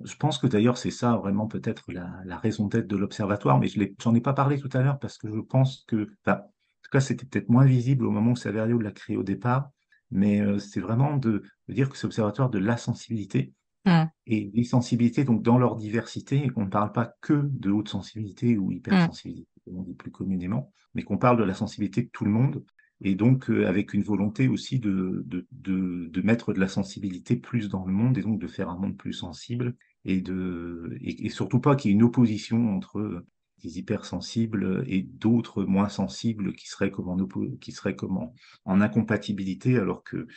je 0.03 0.15
pense 0.15 0.37
que 0.37 0.47
d'ailleurs, 0.47 0.77
c'est 0.77 0.91
ça 0.91 1.15
vraiment 1.17 1.47
peut-être 1.47 1.91
la, 1.91 2.37
raison 2.37 2.67
d'être 2.67 2.87
de 2.87 2.95
l'observatoire, 2.95 3.59
mais 3.59 3.67
je 3.67 3.79
n'en 4.05 4.15
ai, 4.15 4.21
pas 4.21 4.33
parlé 4.33 4.59
tout 4.59 4.69
à 4.73 4.81
l'heure 4.81 4.99
parce 4.99 5.17
que 5.17 5.27
je 5.27 5.39
pense 5.39 5.85
que, 5.87 6.09
en 6.27 6.35
tout 6.35 6.91
cas, 6.91 6.99
c'était 6.99 7.25
peut-être 7.25 7.49
moins 7.49 7.65
visible 7.65 8.05
au 8.05 8.11
moment 8.11 8.31
où 8.31 8.35
Saverio 8.35 8.79
l'a 8.79 8.91
créé 8.91 9.17
au 9.17 9.23
départ, 9.23 9.69
mais 10.11 10.41
euh, 10.41 10.59
c'est 10.59 10.79
vraiment 10.79 11.17
de, 11.17 11.43
dire 11.69 11.89
que 11.89 11.97
c'est 11.97 12.07
l'observatoire 12.07 12.49
de 12.49 12.59
la 12.59 12.77
sensibilité 12.77 13.53
mmh. 13.85 14.03
et 14.27 14.51
les 14.53 14.63
sensibilités, 14.63 15.23
donc 15.23 15.41
dans 15.41 15.57
leur 15.57 15.75
diversité, 15.75 16.43
et 16.43 16.49
qu'on 16.49 16.65
ne 16.65 16.69
parle 16.69 16.91
pas 16.91 17.13
que 17.21 17.49
de 17.51 17.71
haute 17.71 17.89
sensibilité 17.89 18.57
ou 18.57 18.71
hypersensibilité, 18.71 19.49
comme 19.65 19.77
on 19.77 19.83
dit 19.83 19.95
plus 19.95 20.11
communément, 20.11 20.71
mais 20.93 21.03
qu'on 21.03 21.17
parle 21.17 21.37
de 21.37 21.43
la 21.43 21.53
sensibilité 21.53 22.03
de 22.03 22.09
tout 22.09 22.25
le 22.25 22.31
monde, 22.31 22.63
et 23.03 23.15
donc 23.15 23.49
euh, 23.49 23.67
avec 23.67 23.93
une 23.93 24.01
volonté 24.01 24.47
aussi 24.47 24.79
de, 24.79 25.23
de, 25.27 25.45
de, 25.51 26.21
mettre 26.21 26.53
de 26.53 26.59
la 26.59 26.69
sensibilité 26.69 27.35
plus 27.35 27.69
dans 27.69 27.85
le 27.85 27.91
monde 27.91 28.17
et 28.17 28.21
donc 28.21 28.39
de 28.39 28.47
faire 28.47 28.69
un 28.69 28.77
monde 28.77 28.97
plus 28.97 29.13
sensible 29.13 29.75
et, 30.05 30.21
de, 30.21 30.97
et, 31.01 31.29
surtout 31.29 31.59
pas 31.59 31.75
qu'il 31.75 31.91
y 31.91 31.93
ait 31.93 31.97
une 31.97 32.03
opposition 32.03 32.75
entre 32.75 33.25
des 33.61 33.77
hypersensibles 33.77 34.83
et 34.87 35.01
d'autres 35.01 35.63
moins 35.63 35.89
sensibles 35.89 36.53
qui 36.53 36.67
seraient 36.67 36.91
comme 36.91 37.09
en, 37.09 37.17
qui 37.59 37.71
seraient 37.73 37.95
comme 37.95 38.17
en, 38.17 38.81
incompatibilité 38.81 39.77
alors 39.77 40.03
que 40.03 40.27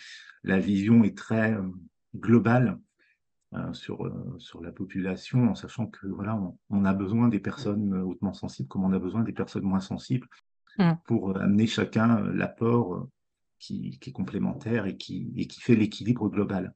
la 0.43 0.59
vision 0.59 1.05
est 1.05 1.17
très 1.17 1.53
euh, 1.53 1.63
globale 2.17 2.81
euh, 3.55 3.73
sur, 3.75 4.13
sur 4.39 4.61
la 4.61 4.73
population 4.73 5.51
en 5.51 5.55
sachant 5.55 5.87
que 5.87 6.09
voilà 6.09 6.41
on, 6.71 6.85
a 6.85 6.95
besoin 6.95 7.29
des 7.29 7.41
personnes 7.41 7.95
hautement 7.95 8.33
sensibles 8.33 8.69
comme 8.69 8.85
on 8.85 8.93
a 8.93 8.99
besoin 8.99 9.23
des 9.23 9.33
personnes 9.33 9.63
moins 9.63 9.81
sensibles 9.81 10.29
Mmh. 10.79 10.93
pour 11.07 11.31
euh, 11.31 11.41
amener 11.41 11.67
chacun 11.67 12.19
euh, 12.19 12.33
l'apport 12.35 12.95
euh, 12.95 13.11
qui, 13.59 13.99
est 14.07 14.13
complémentaire 14.13 14.87
et 14.87 14.97
qui, 14.97 15.33
et 15.37 15.47
qui 15.47 15.61
fait 15.61 15.75
l'équilibre 15.75 16.29
global. 16.29 16.75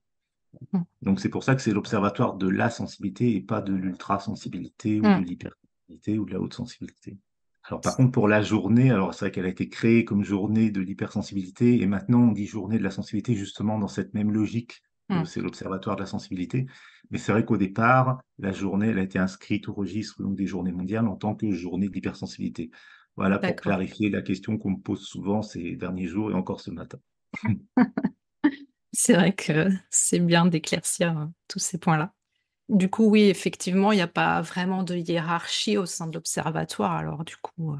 Mmh. 0.72 0.80
Donc 1.02 1.20
c'est 1.20 1.28
pour 1.28 1.44
ça 1.44 1.54
que 1.54 1.60
c'est 1.60 1.72
l'observatoire 1.72 2.34
de 2.34 2.48
la 2.48 2.70
sensibilité 2.70 3.36
et 3.36 3.40
pas 3.42 3.60
de 3.60 3.74
l'ultra-sensibilité 3.74 5.00
ou 5.00 5.06
mmh. 5.06 5.20
de 5.20 5.26
l'hypersensibilité 5.26 6.18
ou 6.18 6.24
de 6.24 6.32
la 6.32 6.40
haute 6.40 6.54
sensibilité. 6.54 7.18
Alors 7.64 7.82
par 7.82 7.94
contre 7.94 8.12
pour 8.12 8.26
la 8.26 8.40
journée, 8.40 8.90
alors 8.90 9.12
c'est 9.12 9.26
vrai 9.26 9.32
qu'elle 9.32 9.44
a 9.44 9.50
été 9.50 9.68
créée 9.68 10.06
comme 10.06 10.24
journée 10.24 10.70
de 10.70 10.80
l'hypersensibilité 10.80 11.82
et 11.82 11.86
maintenant 11.86 12.22
on 12.22 12.32
dit 12.32 12.46
journée 12.46 12.78
de 12.78 12.82
la 12.82 12.90
sensibilité 12.90 13.34
justement 13.34 13.78
dans 13.78 13.88
cette 13.88 14.14
même 14.14 14.32
logique. 14.32 14.82
C'est 15.24 15.40
l'observatoire 15.40 15.96
de 15.96 16.02
la 16.02 16.06
sensibilité. 16.06 16.68
Mais 17.10 17.18
c'est 17.18 17.32
vrai 17.32 17.44
qu'au 17.44 17.56
départ, 17.56 18.22
la 18.38 18.52
journée, 18.52 18.90
elle 18.90 18.98
a 19.00 19.02
été 19.02 19.18
inscrite 19.18 19.68
au 19.68 19.72
registre 19.72 20.22
donc, 20.22 20.36
des 20.36 20.46
journées 20.46 20.70
mondiales 20.70 21.08
en 21.08 21.16
tant 21.16 21.34
que 21.34 21.50
journée 21.50 21.88
de 21.88 21.92
l'hypersensibilité. 21.92 22.70
Voilà 23.20 23.38
pour 23.38 23.54
clarifier 23.54 24.08
la 24.08 24.22
question 24.22 24.56
qu'on 24.56 24.70
me 24.70 24.80
pose 24.80 25.06
souvent 25.06 25.42
ces 25.42 25.76
derniers 25.76 26.06
jours 26.06 26.30
et 26.30 26.34
encore 26.34 26.62
ce 26.62 26.70
matin. 26.70 26.98
c'est 28.94 29.12
vrai 29.12 29.34
que 29.34 29.68
c'est 29.90 30.20
bien 30.20 30.46
d'éclaircir 30.46 31.10
hein, 31.10 31.30
tous 31.46 31.58
ces 31.58 31.76
points-là. 31.76 32.14
Du 32.70 32.88
coup, 32.88 33.04
oui, 33.10 33.24
effectivement, 33.24 33.92
il 33.92 33.96
n'y 33.96 34.02
a 34.02 34.06
pas 34.06 34.40
vraiment 34.40 34.84
de 34.84 34.96
hiérarchie 34.96 35.76
au 35.76 35.84
sein 35.84 36.06
de 36.06 36.14
l'observatoire. 36.14 36.92
Alors, 36.92 37.26
du 37.26 37.36
coup, 37.36 37.74
euh, 37.74 37.78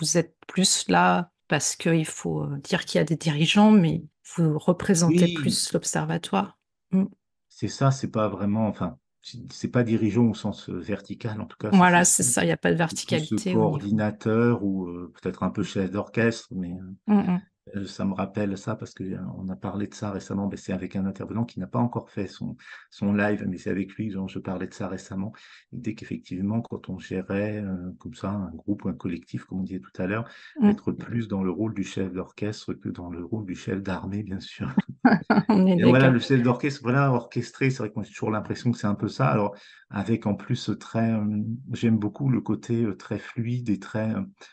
vous 0.00 0.18
êtes 0.18 0.34
plus 0.48 0.88
là 0.88 1.30
parce 1.46 1.76
qu'il 1.76 2.04
faut 2.04 2.42
euh, 2.42 2.58
dire 2.64 2.84
qu'il 2.84 2.98
y 2.98 3.02
a 3.02 3.04
des 3.04 3.14
dirigeants, 3.14 3.70
mais 3.70 4.02
vous 4.34 4.58
représentez 4.58 5.32
plus 5.32 5.72
l'observatoire. 5.72 6.58
Mmh. 6.90 7.04
C'est 7.48 7.68
ça, 7.68 7.92
c'est 7.92 8.10
pas 8.10 8.26
vraiment. 8.26 8.66
Enfin, 8.66 8.98
c'est 9.22 9.68
pas 9.68 9.84
dirigeant 9.84 10.24
au 10.24 10.34
sens 10.34 10.68
euh, 10.68 10.78
vertical 10.78 11.40
en 11.40 11.46
tout 11.46 11.56
cas. 11.56 11.70
Voilà, 11.72 12.04
c'est 12.04 12.22
ça, 12.22 12.42
il 12.42 12.46
n'y 12.46 12.52
a 12.52 12.56
pas 12.56 12.72
de 12.72 12.76
verticalité. 12.76 13.54
Coordinateur 13.54 14.64
ou 14.64 14.86
euh, 14.88 15.12
peut-être 15.20 15.42
un 15.42 15.50
peu 15.50 15.62
chef 15.62 15.90
d'orchestre, 15.90 16.48
mais, 16.50 16.72
euh, 16.72 17.14
mmh, 17.14 17.32
mmh. 17.32 17.42
Ça 17.86 18.04
me 18.04 18.12
rappelle 18.12 18.58
ça 18.58 18.74
parce 18.74 18.92
qu'on 18.92 19.48
a 19.48 19.56
parlé 19.56 19.86
de 19.86 19.94
ça 19.94 20.10
récemment, 20.10 20.48
mais 20.48 20.56
c'est 20.56 20.72
avec 20.72 20.96
un 20.96 21.06
intervenant 21.06 21.44
qui 21.44 21.60
n'a 21.60 21.68
pas 21.68 21.78
encore 21.78 22.10
fait 22.10 22.26
son, 22.26 22.56
son 22.90 23.12
live, 23.12 23.46
mais 23.48 23.56
c'est 23.56 23.70
avec 23.70 23.92
lui 23.94 24.10
dont 24.10 24.26
je 24.26 24.40
parlais 24.40 24.66
de 24.66 24.74
ça 24.74 24.88
récemment. 24.88 25.32
L'idée 25.72 25.94
qu'effectivement, 25.94 26.60
quand 26.60 26.88
on 26.88 26.98
gérait 26.98 27.62
euh, 27.62 27.92
comme 27.98 28.14
ça 28.14 28.30
un 28.30 28.50
groupe 28.50 28.84
ou 28.84 28.88
un 28.88 28.94
collectif, 28.94 29.44
comme 29.44 29.60
on 29.60 29.62
disait 29.62 29.80
tout 29.80 30.02
à 30.02 30.06
l'heure, 30.06 30.28
mmh. 30.60 30.70
être 30.70 30.92
plus 30.92 31.28
dans 31.28 31.44
le 31.44 31.50
rôle 31.50 31.74
du 31.74 31.84
chef 31.84 32.12
d'orchestre 32.12 32.74
que 32.74 32.88
dans 32.88 33.10
le 33.10 33.24
rôle 33.24 33.46
du 33.46 33.54
chef 33.54 33.80
d'armée, 33.80 34.24
bien 34.24 34.40
sûr. 34.40 34.74
Et 35.48 35.84
voilà, 35.84 36.10
le 36.10 36.18
chef 36.18 36.42
d'orchestre, 36.42 36.80
voilà, 36.82 37.12
orchestré, 37.12 37.70
c'est 37.70 37.78
vrai 37.78 37.90
qu'on 37.90 38.02
a 38.02 38.04
toujours 38.04 38.30
l'impression 38.30 38.72
que 38.72 38.78
c'est 38.78 38.86
un 38.86 38.94
peu 38.94 39.08
ça. 39.08 39.28
Alors, 39.28 39.54
avec 39.90 40.26
en 40.26 40.34
plus 40.34 40.70
très, 40.80 41.12
euh, 41.12 41.42
j'aime 41.72 41.98
beaucoup 41.98 42.28
le 42.28 42.40
côté 42.40 42.86
très 42.98 43.18
fluide 43.18 43.68
et 43.68 43.78
très, 43.78 44.12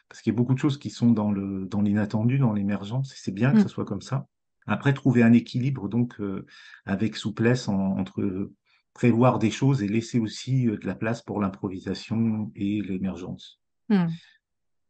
parce 0.09 0.21
qu'il 0.21 0.33
y 0.33 0.35
a 0.35 0.37
beaucoup 0.37 0.53
de 0.53 0.59
choses 0.59 0.77
qui 0.77 0.89
sont 0.89 1.11
dans 1.11 1.31
le 1.31 1.65
dans 1.65 1.81
l'inattendu, 1.81 2.37
dans 2.39 2.53
l'émergence 2.53 2.98
c'est 3.03 3.31
bien 3.31 3.51
que 3.51 3.59
ce 3.59 3.65
mmh. 3.65 3.69
soit 3.69 3.85
comme 3.85 4.01
ça. 4.01 4.27
Après, 4.67 4.93
trouver 4.93 5.23
un 5.23 5.33
équilibre 5.33 5.89
donc 5.89 6.19
euh, 6.19 6.45
avec 6.85 7.15
souplesse 7.15 7.67
entre 7.67 8.51
prévoir 8.93 9.39
des 9.39 9.51
choses 9.51 9.81
et 9.81 9.87
laisser 9.87 10.19
aussi 10.19 10.67
euh, 10.67 10.77
de 10.77 10.85
la 10.85 10.95
place 10.95 11.21
pour 11.21 11.41
l'improvisation 11.41 12.51
et 12.55 12.81
l'émergence. 12.81 13.59
Mmh. 13.89 14.07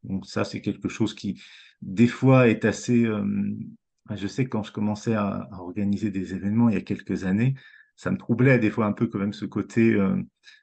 Donc 0.03 0.25
ça, 0.25 0.43
c'est 0.43 0.61
quelque 0.61 0.89
chose 0.89 1.13
qui, 1.13 1.41
des 1.81 2.07
fois, 2.07 2.47
est 2.47 2.65
assez... 2.65 3.05
Euh, 3.05 3.23
je 4.15 4.27
sais 4.27 4.43
que 4.45 4.49
quand 4.49 4.63
je 4.63 4.71
commençais 4.71 5.13
à, 5.13 5.47
organiser 5.51 6.09
des 6.11 6.33
événements 6.33 6.69
il 6.69 6.75
y 6.75 6.77
a 6.77 6.81
quelques 6.81 7.25
années, 7.25 7.55
ça 7.95 8.11
me 8.11 8.17
troublait 8.17 8.59
des 8.59 8.71
fois 8.71 8.85
un 8.85 8.93
peu 8.93 9.07
quand 9.07 9.19
même 9.19 9.33
ce 9.33 9.45
côté, 9.45 9.95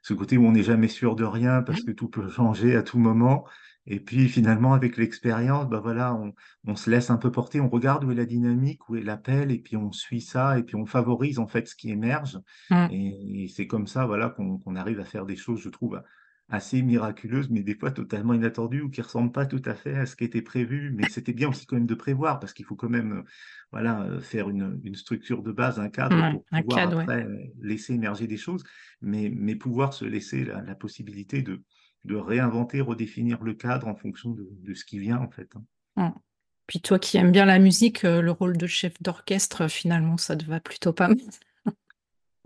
ce 0.01 0.13
côté 0.13 0.37
où 0.37 0.45
on 0.45 0.51
n'est 0.51 0.63
jamais 0.63 0.89
sûr 0.89 1.15
de 1.15 1.23
rien 1.23 1.61
parce 1.61 1.81
que 1.81 1.91
tout 1.91 2.09
peut 2.09 2.27
changer 2.27 2.75
à 2.75 2.83
tout 2.83 2.97
moment. 2.97 3.45
Et 3.87 4.01
puis 4.01 4.27
finalement, 4.27 4.73
avec 4.73 4.97
l'expérience, 4.97 5.67
bah 5.69 5.79
voilà, 5.79 6.13
on, 6.13 6.33
on, 6.65 6.75
se 6.75 6.89
laisse 6.89 7.09
un 7.09 7.17
peu 7.17 7.31
porter, 7.31 7.61
on 7.61 7.69
regarde 7.69 8.03
où 8.03 8.11
est 8.11 8.15
la 8.15 8.25
dynamique, 8.25 8.89
où 8.89 8.97
est 8.97 9.01
l'appel, 9.01 9.49
et 9.49 9.59
puis 9.59 9.77
on 9.77 9.93
suit 9.93 10.19
ça, 10.19 10.59
et 10.59 10.63
puis 10.63 10.75
on 10.75 10.85
favorise 10.85 11.39
en 11.39 11.47
fait 11.47 11.67
ce 11.67 11.75
qui 11.75 11.89
émerge. 11.89 12.37
Mmh. 12.69 12.87
Et, 12.91 13.47
c'est 13.47 13.65
comme 13.65 13.87
ça, 13.87 14.05
voilà, 14.05 14.29
qu'on 14.29 14.75
arrive 14.75 14.99
à 14.99 15.05
faire 15.05 15.25
des 15.25 15.37
choses, 15.37 15.61
je 15.61 15.69
trouve, 15.69 16.01
assez 16.49 16.81
miraculeuses, 16.81 17.49
mais 17.49 17.61
des 17.61 17.75
fois 17.75 17.91
totalement 17.91 18.33
inattendues 18.33 18.81
ou 18.81 18.89
qui 18.89 19.01
ressemblent 19.01 19.31
pas 19.31 19.45
tout 19.45 19.61
à 19.65 19.73
fait 19.73 19.95
à 19.95 20.05
ce 20.05 20.17
qui 20.17 20.25
était 20.25 20.41
prévu. 20.41 20.91
Mais 20.93 21.07
c'était 21.09 21.33
bien 21.33 21.47
aussi 21.47 21.65
quand 21.65 21.77
même 21.77 21.87
de 21.87 21.95
prévoir, 21.95 22.41
parce 22.41 22.51
qu'il 22.51 22.65
faut 22.65 22.75
quand 22.75 22.89
même, 22.89 23.23
voilà, 23.71 24.19
faire 24.19 24.49
une, 24.49 24.81
une, 24.83 24.95
structure 24.95 25.43
de 25.43 25.53
base, 25.53 25.79
un 25.79 25.89
cadre 25.89 26.33
pour 26.33 26.43
pouvoir 26.43 26.99
après 26.99 27.25
laisser 27.61 27.93
émerger 27.93 28.27
des 28.27 28.37
choses, 28.37 28.63
mais, 29.01 29.31
mais 29.33 29.55
pouvoir 29.55 29.93
se 29.93 30.03
laisser 30.03 30.43
la 30.43 30.75
possibilité 30.75 31.41
de 31.41 31.61
de 32.05 32.15
réinventer, 32.15 32.81
redéfinir 32.81 33.43
le 33.43 33.53
cadre 33.53 33.87
en 33.87 33.95
fonction 33.95 34.31
de, 34.31 34.73
ce 34.73 34.85
qui 34.85 34.99
vient 34.99 35.17
en 35.17 35.29
fait. 35.29 35.49
Hein. 35.55 35.63
Mmh. 35.97 36.19
Puis 36.67 36.81
toi 36.81 36.99
qui 36.99 37.17
aimes 37.17 37.31
bien 37.31 37.45
la 37.45 37.59
musique, 37.59 38.03
euh, 38.03 38.21
le 38.21 38.31
rôle 38.31 38.57
de 38.57 38.67
chef 38.67 39.01
d'orchestre, 39.01 39.69
finalement, 39.69 40.17
ça 40.17 40.35
te 40.35 40.45
va 40.45 40.59
plutôt 40.59 40.93
pas 40.93 41.07
mal. 41.07 41.17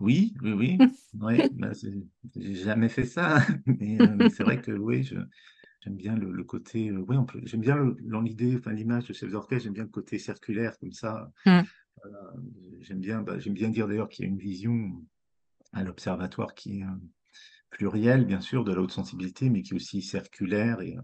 Oui, 0.04 0.34
oui, 0.42 0.54
oui. 0.54 0.78
ouais, 1.22 1.48
bah, 1.54 1.74
j'ai 2.36 2.56
jamais 2.56 2.90
fait 2.90 3.04
ça, 3.06 3.38
euh, 3.68 4.08
mais, 4.18 4.30
c'est 4.32 4.42
vrai 4.42 4.60
que 4.60 4.72
oui, 4.72 5.04
j'aime 5.04 5.96
bien 5.96 6.16
le, 6.16 6.44
côté. 6.44 6.90
Euh, 6.90 7.06
oui, 7.08 7.18
j'aime 7.44 7.62
bien 7.62 7.78
l'idée, 8.24 8.56
enfin 8.58 8.74
l'image 8.74 9.06
de 9.06 9.14
chef 9.14 9.30
d'orchestre. 9.30 9.66
J'aime 9.66 9.74
bien 9.74 9.84
le 9.84 9.90
côté 9.90 10.18
circulaire 10.18 10.80
comme 10.80 10.92
ça. 10.92 11.32
Mmh. 11.46 11.60
j'aime 12.80 13.00
bien, 13.00 13.22
bah, 13.22 13.38
j'aime 13.38 13.54
bien 13.54 13.70
dire 13.70 13.88
d'ailleurs 13.88 14.10
qu'il 14.10 14.26
y 14.26 14.28
a 14.28 14.32
une 14.32 14.40
vision 14.40 15.06
à 15.72 15.84
l'observatoire 15.84 16.56
qui 16.56 16.80
est 16.80 16.86
pluriel, 17.72 18.26
bien 18.26 18.42
sûr, 18.42 18.64
de 18.64 18.74
la 18.74 18.82
haute 18.82 18.92
sensibilité, 18.92 19.50
mais 19.50 19.64
qui 19.64 19.74
est 19.74 19.76
aussi 19.76 20.02
circulaire 20.02 20.82
et 20.82 20.96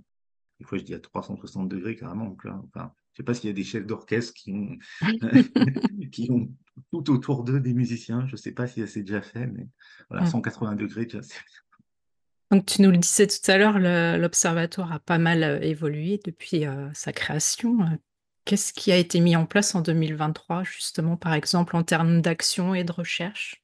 des 0.59 0.65
fois 0.65 0.77
je 0.77 0.83
dis 0.83 0.93
à 0.93 1.00
360 1.00 1.67
degrés 1.67 1.95
carrément. 1.95 2.25
Donc 2.25 2.43
là, 2.43 2.62
enfin, 2.67 2.91
je 3.13 3.17
sais 3.17 3.24
pas 3.24 3.33
s'il 3.33 3.47
y 3.47 3.51
a 3.51 3.53
des 3.53 3.63
chefs 3.63 3.86
d'orchestre 3.86 4.33
qui 4.33 4.51
ont, 4.51 4.77
qui 6.12 6.29
ont 6.31 6.50
tout 6.91 7.12
autour 7.12 7.43
d'eux 7.43 7.59
des 7.59 7.74
musiciens. 7.74 8.27
Je 8.27 8.33
ne 8.33 8.38
sais 8.38 8.51
pas 8.51 8.67
si 8.67 8.88
c'est 8.88 9.01
déjà 9.01 9.21
fait, 9.21 9.47
mais 9.47 9.67
voilà, 10.09 10.25
180 10.25 10.74
mmh. 10.74 10.77
degrés 10.77 11.05
déjà. 11.05 11.21
Donc 12.51 12.65
tu 12.65 12.81
nous 12.81 12.91
le 12.91 12.97
disais 12.97 13.27
tout 13.27 13.51
à 13.51 13.57
l'heure, 13.57 13.79
l'observatoire 14.17 14.93
a 14.93 15.00
pas 15.00 15.17
mal 15.17 15.43
euh, 15.43 15.59
évolué 15.59 16.19
depuis 16.24 16.65
euh, 16.65 16.89
sa 16.94 17.11
création. 17.11 17.77
Qu'est-ce 18.46 18.72
qui 18.72 18.94
a 18.94 18.98
été 18.98 19.20
mis 19.20 19.35
en 19.35 19.46
place 19.46 19.75
en 19.75 19.81
2023, 19.81 20.63
justement, 20.63 21.18
par 21.18 21.33
exemple, 21.33 21.75
en 21.75 21.83
termes 21.83 22.22
d'action 22.22 22.74
et 22.74 22.85
de 22.85 22.92
recherche? 22.94 23.61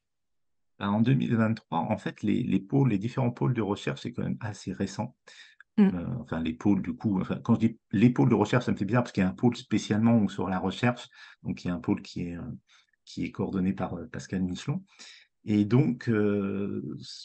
En 0.90 1.02
2023, 1.02 1.80
en 1.80 1.98
fait, 1.98 2.22
les, 2.24 2.60
pôles, 2.60 2.90
les 2.90 2.98
différents 2.98 3.32
pôles 3.32 3.54
de 3.54 3.62
recherche, 3.62 4.02
c'est 4.02 4.12
quand 4.12 4.24
même 4.24 4.38
assez 4.40 4.74
récent. 4.74 5.16
Mmh. 5.78 5.84
Euh, 5.94 6.06
enfin, 6.20 6.40
les 6.40 6.54
pôles, 6.54 6.82
du 6.82 6.94
coup, 6.94 7.20
enfin, 7.20 7.40
quand 7.44 7.56
je 7.56 7.60
dis 7.60 7.80
les 7.92 8.10
pôles 8.10 8.30
de 8.30 8.36
recherche, 8.36 8.66
ça 8.66 8.72
me 8.72 8.78
fait 8.78 8.86
bien 8.86 9.02
parce 9.02 9.12
qu'il 9.12 9.24
y 9.24 9.26
a 9.26 9.30
un 9.30 9.34
pôle 9.34 9.56
spécialement 9.56 10.28
sur 10.28 10.48
la 10.48 10.60
recherche. 10.60 11.10
Donc, 11.44 11.64
il 11.64 11.68
y 11.68 11.72
a 11.72 11.74
un 11.74 11.80
pôle 11.80 12.02
qui 12.02 12.28
est, 12.28 12.38
euh, 12.38 12.42
qui 13.06 13.24
est 13.24 13.32
coordonné 13.32 13.74
par 13.74 13.96
euh, 13.96 14.08
Pascal 14.08 14.44
Michelon. 14.44 14.84
Et 15.46 15.66
donc, 15.66 16.10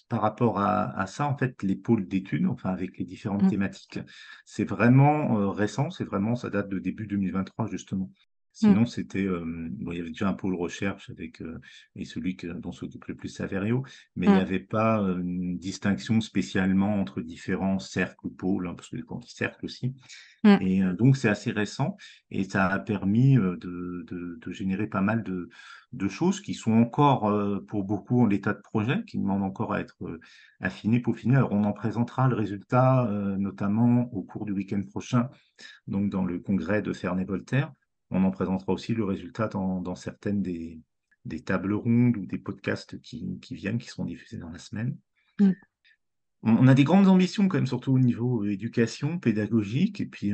par 0.09 0.23
rapport 0.23 0.59
à, 0.59 1.07
ça, 1.07 1.29
en 1.29 1.37
fait, 1.39 1.63
les 1.63 1.77
pôles 1.77 2.09
d'études, 2.09 2.47
enfin, 2.47 2.71
avec 2.71 2.99
les 2.99 3.05
différentes 3.05 3.45
mmh. 3.45 3.51
thématiques, 3.51 4.01
c'est 4.45 4.65
vraiment 4.65 5.53
récent, 5.53 5.91
c'est 5.91 6.03
vraiment, 6.03 6.35
ça 6.35 6.51
date 6.51 6.69
de 6.69 6.81
début 6.81 7.07
2023, 7.07 7.69
justement. 7.69 8.11
Sinon, 8.59 8.81
mmh. 8.81 8.87
c'était, 8.87 9.29
bon, 9.29 9.93
il 9.93 9.99
y 9.99 10.01
avait 10.01 10.11
déjà 10.11 10.29
un 10.29 10.33
pôle 10.33 10.57
recherche 10.57 11.11
avec 11.11 11.41
et 11.95 12.05
celui 12.05 12.35
que, 12.35 12.49
dont 12.49 12.73
s'occupe 12.73 13.05
le 13.05 13.15
plus 13.15 13.29
Saverio, 13.29 13.85
mais 14.17 14.27
il 14.27 14.33
n'y 14.33 14.39
mmh. 14.39 14.41
avait 14.41 14.59
pas 14.59 14.99
une 14.99 15.59
distinction 15.59 16.21
spécialement 16.21 16.97
entre 16.97 17.21
différents 17.21 17.79
cercles 17.79 18.27
ou 18.27 18.31
pôles, 18.31 18.67
hein, 18.67 18.75
parce 18.75 18.89
que 18.89 18.97
quand 18.97 19.25
ils 19.25 19.33
cercles 19.33 19.65
aussi. 19.65 19.95
Mmh. 20.43 20.57
Et 20.61 20.83
donc, 20.99 21.17
c'est 21.17 21.29
assez 21.29 21.53
récent 21.53 21.97
et 22.33 22.43
ça 22.43 22.67
a 22.67 22.81
permis 22.81 23.37
de, 23.37 23.55
de, 23.61 24.39
de, 24.43 24.53
générer 24.53 24.89
pas 24.89 25.03
mal 25.03 25.23
de, 25.23 25.51
de 25.93 26.09
choses 26.09 26.41
qui 26.41 26.55
sont 26.55 26.73
encore 26.73 27.33
pour 27.69 27.85
beaucoup 27.85 28.23
en 28.23 28.27
l'état 28.27 28.55
de 28.55 28.61
projet, 28.61 29.05
qui 29.05 29.19
demandent 29.19 29.45
encore 29.45 29.73
à 29.73 29.81
être 29.81 30.19
affinés, 30.59 30.99
peaufinés. 30.99 31.37
Alors, 31.37 31.53
on 31.53 31.63
en 31.63 31.73
présentera 31.73 32.27
le 32.27 32.35
résultat, 32.35 33.09
notamment 33.39 34.13
au 34.13 34.25
cours 34.25 34.47
du 34.47 34.53
week-end 34.53 34.83
prochain, 34.83 35.31
donc 35.87 36.11
dans 36.11 36.25
le 36.25 36.41
congrès 36.41 36.83
de 36.83 36.93
Ferney-Voltaire. 36.93 37.73
On 38.11 38.25
en 38.25 38.31
présentera 38.31 38.73
aussi 38.73 38.95
le 38.95 39.05
résultat 39.05 39.49
dans, 39.49 39.95
certaines 39.95 40.43
des, 40.43 40.81
tables 41.45 41.75
rondes 41.75 42.17
ou 42.17 42.27
des 42.27 42.39
podcasts 42.39 43.01
qui, 43.01 43.39
viennent, 43.51 43.79
qui 43.79 43.89
seront 43.89 44.05
diffusés 44.05 44.39
dans 44.39 44.51
la 44.51 44.59
semaine. 44.59 44.97
Mm. 45.41 45.53
On, 46.45 46.69
a 46.69 46.75
des 46.75 46.85
grandes 46.85 47.09
ambitions 47.09 47.49
quand 47.49 47.57
même, 47.57 47.67
surtout 47.67 47.93
au 47.93 47.99
niveau 47.99 48.45
éducation, 48.45 49.19
pédagogique, 49.19 50.01
et 50.01 50.07
puis 50.07 50.33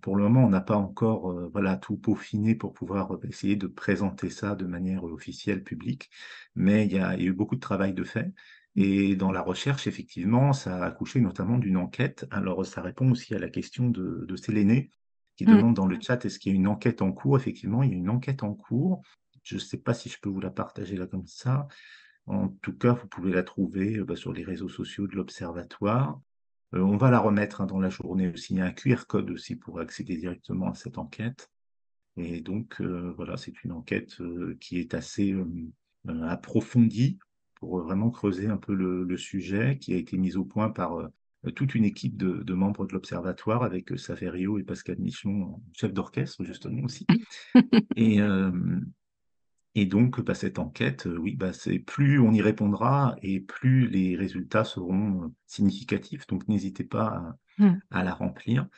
pour 0.00 0.16
le 0.16 0.22
moment, 0.24 0.44
on 0.46 0.48
n'a 0.48 0.62
pas 0.62 0.76
encore 0.76 1.30
euh, 1.30 1.50
voilà, 1.52 1.76
tout 1.76 1.98
peaufiné 1.98 2.54
pour 2.54 2.72
pouvoir 2.72 3.12
euh, 3.12 3.20
essayer 3.28 3.54
de 3.54 3.66
présenter 3.66 4.30
ça 4.30 4.54
de 4.54 4.64
manière 4.64 5.04
officielle, 5.04 5.62
publique, 5.62 6.10
mais 6.54 6.86
il 6.86 6.92
y 6.92 6.98
a, 6.98 7.20
eu 7.20 7.32
beaucoup 7.32 7.56
de 7.56 7.60
travail 7.60 7.92
de 7.92 8.02
fait. 8.02 8.32
Et 8.76 9.14
dans 9.14 9.30
la 9.30 9.42
recherche, 9.42 9.86
effectivement, 9.86 10.54
ça 10.54 10.78
a 10.78 10.86
accouché 10.86 11.20
notamment 11.20 11.58
d'une 11.58 11.76
enquête. 11.76 12.26
Alors, 12.30 12.64
ça 12.64 12.80
répond 12.80 13.10
aussi 13.10 13.34
à 13.34 13.38
la 13.38 13.50
question 13.50 13.90
de, 13.90 14.24
de 14.26 14.36
Séléné, 14.36 14.90
qui 15.36 15.44
mmh. 15.44 15.56
demande 15.56 15.74
dans 15.74 15.86
le 15.86 15.98
chat 16.00 16.24
est-ce 16.24 16.38
qu'il 16.38 16.52
y 16.52 16.54
a 16.54 16.56
une 16.56 16.68
enquête 16.68 17.02
en 17.02 17.12
cours? 17.12 17.36
Effectivement, 17.36 17.82
il 17.82 17.90
y 17.90 17.94
a 17.94 17.96
une 17.96 18.10
enquête 18.10 18.42
en 18.42 18.54
cours. 18.54 19.02
Je 19.42 19.56
ne 19.56 19.60
sais 19.60 19.78
pas 19.78 19.94
si 19.94 20.08
je 20.08 20.18
peux 20.20 20.28
vous 20.28 20.40
la 20.40 20.50
partager 20.50 20.96
là 20.96 21.06
comme 21.06 21.26
ça. 21.26 21.66
En 22.26 22.48
tout 22.48 22.72
cas, 22.72 22.92
vous 22.92 23.08
pouvez 23.08 23.32
la 23.32 23.42
trouver 23.42 23.98
euh, 23.98 24.04
bah, 24.04 24.16
sur 24.16 24.32
les 24.32 24.44
réseaux 24.44 24.68
sociaux 24.68 25.06
de 25.06 25.16
l'Observatoire. 25.16 26.20
Euh, 26.74 26.80
on 26.80 26.96
va 26.96 27.10
la 27.10 27.18
remettre 27.18 27.60
hein, 27.60 27.66
dans 27.66 27.80
la 27.80 27.90
journée 27.90 28.28
aussi. 28.28 28.54
Il 28.54 28.58
y 28.58 28.60
a 28.60 28.66
un 28.66 28.72
QR 28.72 29.06
code 29.08 29.30
aussi 29.30 29.56
pour 29.56 29.80
accéder 29.80 30.16
directement 30.16 30.70
à 30.70 30.74
cette 30.74 30.98
enquête. 30.98 31.50
Et 32.16 32.40
donc, 32.40 32.80
euh, 32.80 33.12
voilà, 33.16 33.36
c'est 33.36 33.64
une 33.64 33.72
enquête 33.72 34.18
qui 34.60 34.78
est 34.78 34.92
assez 34.94 35.34
approfondie 36.06 37.18
pour 37.54 37.80
vraiment 37.80 38.10
creuser 38.10 38.48
un 38.48 38.58
peu 38.58 38.74
le, 38.74 39.16
sujet, 39.16 39.78
qui 39.78 39.94
a 39.94 39.96
été 39.96 40.18
mise 40.18 40.36
au 40.36 40.44
point 40.44 40.68
par 40.68 41.08
toute 41.50 41.74
une 41.74 41.84
équipe 41.84 42.16
de, 42.16 42.54
membres 42.54 42.86
de 42.86 42.92
l'Observatoire 42.92 43.62
avec 43.64 43.90
euh, 43.92 43.96
Saverio 43.96 44.58
et 44.58 44.62
Pascal 44.62 44.98
Michelon, 44.98 45.60
chef 45.72 45.92
d'orchestre 45.92 46.44
justement 46.44 46.84
aussi. 46.84 47.06
et, 47.96 48.20
euh, 48.20 48.52
et 49.74 49.86
donc, 49.86 50.20
bah, 50.20 50.34
cette 50.34 50.58
enquête, 50.58 51.06
euh, 51.06 51.16
oui, 51.16 51.34
bah, 51.34 51.52
c'est 51.52 51.78
plus 51.78 52.20
on 52.20 52.32
y 52.32 52.42
répondra 52.42 53.16
et 53.22 53.40
plus 53.40 53.88
les 53.88 54.16
résultats 54.16 54.64
seront 54.64 55.34
significatifs. 55.46 56.26
Donc, 56.26 56.46
n'hésitez 56.46 56.84
pas 56.84 57.36
à, 57.58 57.64
mmh. 57.64 58.04
la 58.04 58.14
remplir. 58.14 58.68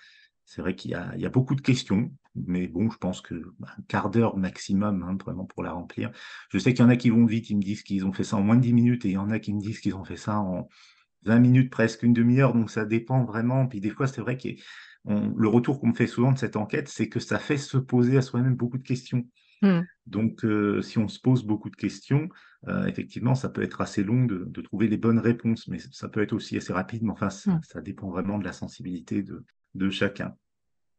C'est 0.46 0.60
vrai 0.60 0.74
qu'il 0.76 0.90
y, 0.90 0.94
a 0.94 1.30
beaucoup 1.30 1.54
de 1.54 1.62
questions, 1.62 2.12
mais 2.34 2.68
bon, 2.68 2.90
je 2.90 2.98
pense 2.98 3.22
que 3.22 3.34
bah, 3.58 3.68
un 3.78 3.82
quart 3.88 4.10
d'heure 4.10 4.36
maximum, 4.36 5.02
hein, 5.02 5.16
vraiment 5.18 5.46
pour 5.46 5.62
la 5.62 5.72
remplir. 5.72 6.10
Je 6.50 6.58
sais 6.58 6.74
qu'il 6.74 6.84
y 6.84 6.86
en 6.86 6.90
a 6.90 6.96
qui 6.96 7.08
vont 7.08 7.24
vite, 7.24 7.48
ils 7.48 7.56
me 7.56 7.62
disent 7.62 7.82
qu'ils 7.82 8.04
ont 8.04 8.12
fait 8.12 8.24
ça 8.24 8.36
en 8.36 8.42
moins 8.42 8.56
de 8.56 8.60
10 8.60 8.74
minutes, 8.74 9.04
et 9.06 9.08
il 9.08 9.14
y 9.14 9.18
en 9.18 9.30
a 9.30 9.38
qui 9.38 9.54
me 9.54 9.60
disent 9.60 9.80
qu'ils 9.80 9.96
ont 9.96 10.04
fait 10.04 10.18
ça 10.18 10.38
en 10.38 10.68
20 11.24 11.38
minutes, 11.38 11.70
presque 11.70 12.02
une 12.02 12.12
demi-heure, 12.12 12.54
donc 12.54 12.70
ça 12.70 12.84
dépend 12.84 13.24
vraiment. 13.24 13.66
Puis 13.66 13.80
des 13.80 13.90
fois, 13.90 14.06
c'est 14.06 14.20
vrai 14.20 14.36
que 14.36 14.48
le 15.06 15.48
retour 15.48 15.80
qu'on 15.80 15.88
me 15.88 15.94
fait 15.94 16.06
souvent 16.06 16.32
de 16.32 16.38
cette 16.38 16.56
enquête, 16.56 16.88
c'est 16.88 17.08
que 17.08 17.20
ça 17.20 17.38
fait 17.38 17.58
se 17.58 17.76
poser 17.76 18.16
à 18.16 18.22
soi-même 18.22 18.54
beaucoup 18.54 18.78
de 18.78 18.82
questions. 18.82 19.26
Mmh. 19.62 19.80
Donc, 20.06 20.44
euh, 20.44 20.82
si 20.82 20.98
on 20.98 21.08
se 21.08 21.18
pose 21.20 21.44
beaucoup 21.44 21.70
de 21.70 21.76
questions, 21.76 22.28
euh, 22.68 22.86
effectivement, 22.86 23.34
ça 23.34 23.48
peut 23.48 23.62
être 23.62 23.80
assez 23.80 24.02
long 24.02 24.24
de, 24.24 24.60
trouver 24.62 24.88
les 24.88 24.96
bonnes 24.96 25.18
réponses, 25.18 25.68
mais 25.68 25.78
ça 25.78 26.08
peut 26.08 26.22
être 26.22 26.32
aussi 26.32 26.56
assez 26.56 26.72
rapide. 26.72 27.02
Mais 27.02 27.12
enfin, 27.12 27.30
ça, 27.30 27.52
mmh. 27.52 27.82
dépend 27.82 28.10
vraiment 28.10 28.38
de 28.38 28.44
la 28.44 28.52
sensibilité 28.52 29.22
de, 29.22 29.90
chacun. 29.90 30.34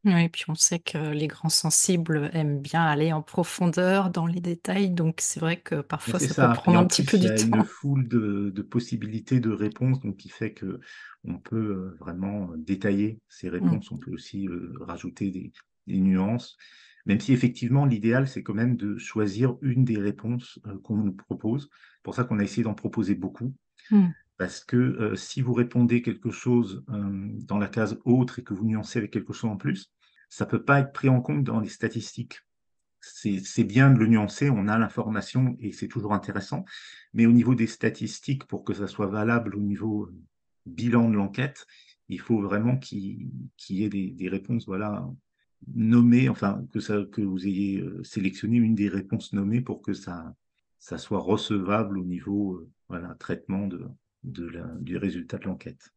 Oui, 0.06 0.30
puis 0.30 0.44
on 0.48 0.56
sait 0.56 0.80
que 0.80 0.98
les 1.00 1.28
grands 1.28 1.50
sensibles 1.50 2.30
aiment 2.34 2.62
bien 2.62 2.84
aller 2.86 3.12
en 3.12 3.22
profondeur 3.24 4.10
dans 4.12 4.28
les 4.28 4.40
détails, 4.40 4.92
donc 4.92 5.20
c'est 5.20 5.40
vrai 5.40 5.60
que 5.60 5.82
parfois 5.82 6.20
ça 6.20 6.36
peut 6.36 6.52
prendre 6.52 6.78
en 6.78 6.86
un 6.86 6.86
petit 6.86 7.04
peu 7.04 7.18
plus, 7.18 7.22
il 7.22 7.24
y 7.24 7.28
du 7.28 7.32
a 7.32 7.38
une 7.40 7.62
temps. 7.62 7.64
foule 7.64 8.08
de, 8.08 8.50
de 8.54 8.62
possibilités 8.62 9.40
de 9.40 9.52
réponses, 9.52 10.00
donc 10.02 10.18
qui 10.18 10.30
fait 10.30 10.54
que 10.54 10.80
on 11.24 11.38
peut 11.38 11.56
euh, 11.58 11.98
vraiment 12.00 12.50
détailler 12.58 13.20
ces 13.30 13.50
Mmh. 13.60 13.80
réponses. 13.80 13.92
On 13.92 13.98
peut 13.98 14.12
aussi 14.12 14.48
euh, 14.48 14.74
rajouter 14.82 15.32
des, 15.32 15.52
des 15.88 16.00
nuances, 16.00 16.58
même 17.06 17.20
si 17.20 17.34
effectivement 17.34 17.86
l'idéal 17.86 18.28
c'est 18.28 18.44
quand 18.44 18.54
même 18.54 18.78
de 18.78 18.98
choisir 18.98 19.56
une 19.62 19.86
des 19.86 19.98
réponses 19.98 20.60
euh, 20.68 20.78
qu'on 20.84 20.98
nous 20.98 21.14
propose. 21.14 21.70
C'est 21.72 22.04
pour 22.04 22.16
ça 22.16 22.24
qu'on 22.24 22.40
a 22.40 22.44
essayé 22.44 22.64
d'en 22.64 22.74
proposer 22.76 23.16
beaucoup, 23.16 23.54
Mmh. 23.90 24.16
Parce 24.38 24.64
que 24.64 24.78
euh, 24.78 25.16
si 25.16 25.42
vous 25.42 25.54
répondez 25.54 26.02
quelque 26.02 26.32
chose 26.32 26.84
euh, 26.90 27.30
dans 27.44 27.58
la 27.58 27.68
case 27.68 28.00
autre 28.06 28.40
et 28.40 28.44
que 28.44 28.54
vous 28.54 28.66
nuancez 28.66 29.00
avec 29.00 29.12
quelque 29.12 29.34
chose 29.34 29.52
en 29.52 29.58
plus, 29.58 29.92
ça 30.30 30.46
peut 30.46 30.64
pas 30.64 30.80
être 30.80 30.92
pris 30.92 31.10
en 31.10 31.22
compte 31.22 31.44
dans 31.44 31.60
les 31.60 31.70
statistiques 31.70 32.42
c'est 33.06 33.64
bien 33.64 33.92
de 33.92 34.00
le 34.00 34.08
nuancer, 34.08 34.50
on 34.50 34.68
a 34.68 34.78
l'information 34.78 35.56
et 35.60 35.72
c'est 35.72 35.88
toujours 35.88 36.14
intéressant. 36.14 36.66
Mais 37.14 37.26
au 37.26 37.32
niveau 37.32 37.56
des 37.56 37.68
statistiques, 37.68 38.46
pour 38.46 38.64
que 38.64 38.74
ça 38.74 38.88
soit 38.88 39.08
valable 39.08 39.56
au 39.56 39.60
niveau 39.60 40.06
euh, 40.06 40.16
bilan 40.66 41.10
de 41.10 41.16
l'enquête, 41.16 41.66
il 42.10 42.20
faut 42.20 42.42
vraiment 42.42 42.78
qu'il 42.78 43.30
qu'il 43.58 43.78
y 43.78 43.84
ait 43.84 43.90
des, 43.90 44.12
des 44.12 44.30
réponses 44.30 44.66
voilà, 44.66 45.08
nommées, 45.68 46.30
enfin 46.30 46.66
que, 46.74 46.80
ça, 46.80 47.04
que 47.12 47.22
vous 47.22 47.48
ayez 47.48 47.80
euh, 47.80 48.04
sélectionné 48.04 48.58
une 48.58 48.76
des 48.76 48.90
réponses 48.90 49.34
nommées 49.34 49.62
pour 49.62 49.82
que 49.82 49.94
ça, 49.94 50.36
ça 50.80 50.98
soit 50.98 51.20
recevable 51.20 51.98
au 52.00 52.06
niveau 52.06 52.56
euh, 52.56 52.70
voilà, 52.90 53.16
traitement 53.16 53.68
de, 53.68 53.88
de 54.26 54.48
la, 54.48 54.66
du 54.82 54.98
résultat 54.98 55.38
de 55.38 55.46
l'enquête. 55.46 55.92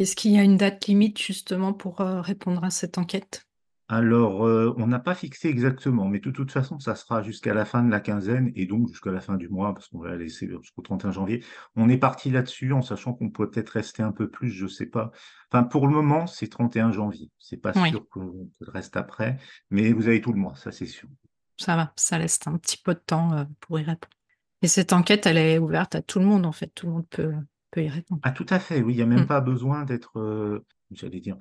Est-ce 0.00 0.16
qu'il 0.16 0.32
y 0.32 0.38
a 0.38 0.42
une 0.42 0.56
date 0.56 0.86
limite 0.88 1.18
justement 1.22 1.72
pour 1.72 2.00
euh, 2.00 2.20
répondre 2.20 2.64
à 2.64 2.70
cette 2.70 2.98
enquête? 2.98 3.46
Alors, 3.90 4.46
euh, 4.46 4.74
on 4.76 4.86
n'a 4.86 4.98
pas 4.98 5.14
fixé 5.14 5.48
exactement, 5.48 6.06
mais 6.08 6.20
de 6.20 6.30
toute 6.30 6.50
façon, 6.52 6.78
ça 6.78 6.94
sera 6.94 7.22
jusqu'à 7.22 7.54
la 7.54 7.64
fin 7.64 7.82
de 7.82 7.90
la 7.90 8.00
quinzaine 8.00 8.52
et 8.54 8.66
donc 8.66 8.88
jusqu'à 8.88 9.10
la 9.10 9.20
fin 9.20 9.36
du 9.36 9.48
mois, 9.48 9.72
parce 9.72 9.88
qu'on 9.88 9.98
va 10.00 10.10
la 10.10 10.16
laisser 10.18 10.46
jusqu'au 10.62 10.82
31 10.82 11.10
janvier. 11.12 11.42
On 11.74 11.88
est 11.88 11.96
parti 11.96 12.30
là-dessus 12.30 12.72
en 12.74 12.82
sachant 12.82 13.14
qu'on 13.14 13.30
pourrait 13.30 13.48
peut-être 13.50 13.70
rester 13.70 14.02
un 14.02 14.12
peu 14.12 14.28
plus, 14.28 14.50
je 14.50 14.66
sais 14.66 14.84
pas. 14.86 15.10
Enfin, 15.50 15.62
pour 15.64 15.86
le 15.86 15.94
moment, 15.94 16.26
c'est 16.26 16.48
31 16.48 16.92
janvier. 16.92 17.30
C'est 17.38 17.56
pas 17.56 17.72
Oui, 17.74 17.98
sûr 17.98 18.06
qu'on 18.10 18.50
reste 18.60 18.96
après, 18.98 19.38
mais 19.70 19.92
vous 19.94 20.06
avez 20.08 20.20
tout 20.20 20.32
le 20.34 20.38
mois, 20.40 20.54
ça 20.54 20.70
c'est 20.70 20.86
sûr. 20.86 21.08
ça 21.58 21.76
va, 21.76 21.92
ça 21.96 22.18
laisse 22.18 22.38
un 22.46 22.56
petit 22.58 22.76
peu 22.78 22.94
de 22.94 23.00
temps 23.00 23.32
euh, 23.32 23.44
pour 23.60 23.78
y 23.80 23.82
répondre. 23.84 24.12
Et 24.62 24.68
cette 24.68 24.92
enquête, 24.92 25.26
elle 25.26 25.38
est 25.38 25.58
ouverte 25.58 25.94
à 25.94 26.02
tout 26.02 26.18
le 26.18 26.26
monde 26.26 26.46
en 26.46 26.52
fait, 26.52 26.68
tout 26.74 26.86
le 26.86 26.92
monde 26.92 27.08
peut, 27.08 27.32
peut 27.70 27.82
y 27.82 27.88
répondre. 27.88 28.22
Ah, 28.22 28.32
tout 28.32 28.46
à 28.48 28.58
fait, 28.58 28.82
oui, 28.82 28.94
il 28.94 28.96
n'y 28.96 29.02
a 29.02 29.06
même 29.06 29.20
Mmh. 29.22 29.26
pas 29.26 29.40
besoin 29.40 29.84
d'être, 29.84 30.18
euh, 30.18 30.64
j'allais 30.90 31.20
dire, 31.20 31.36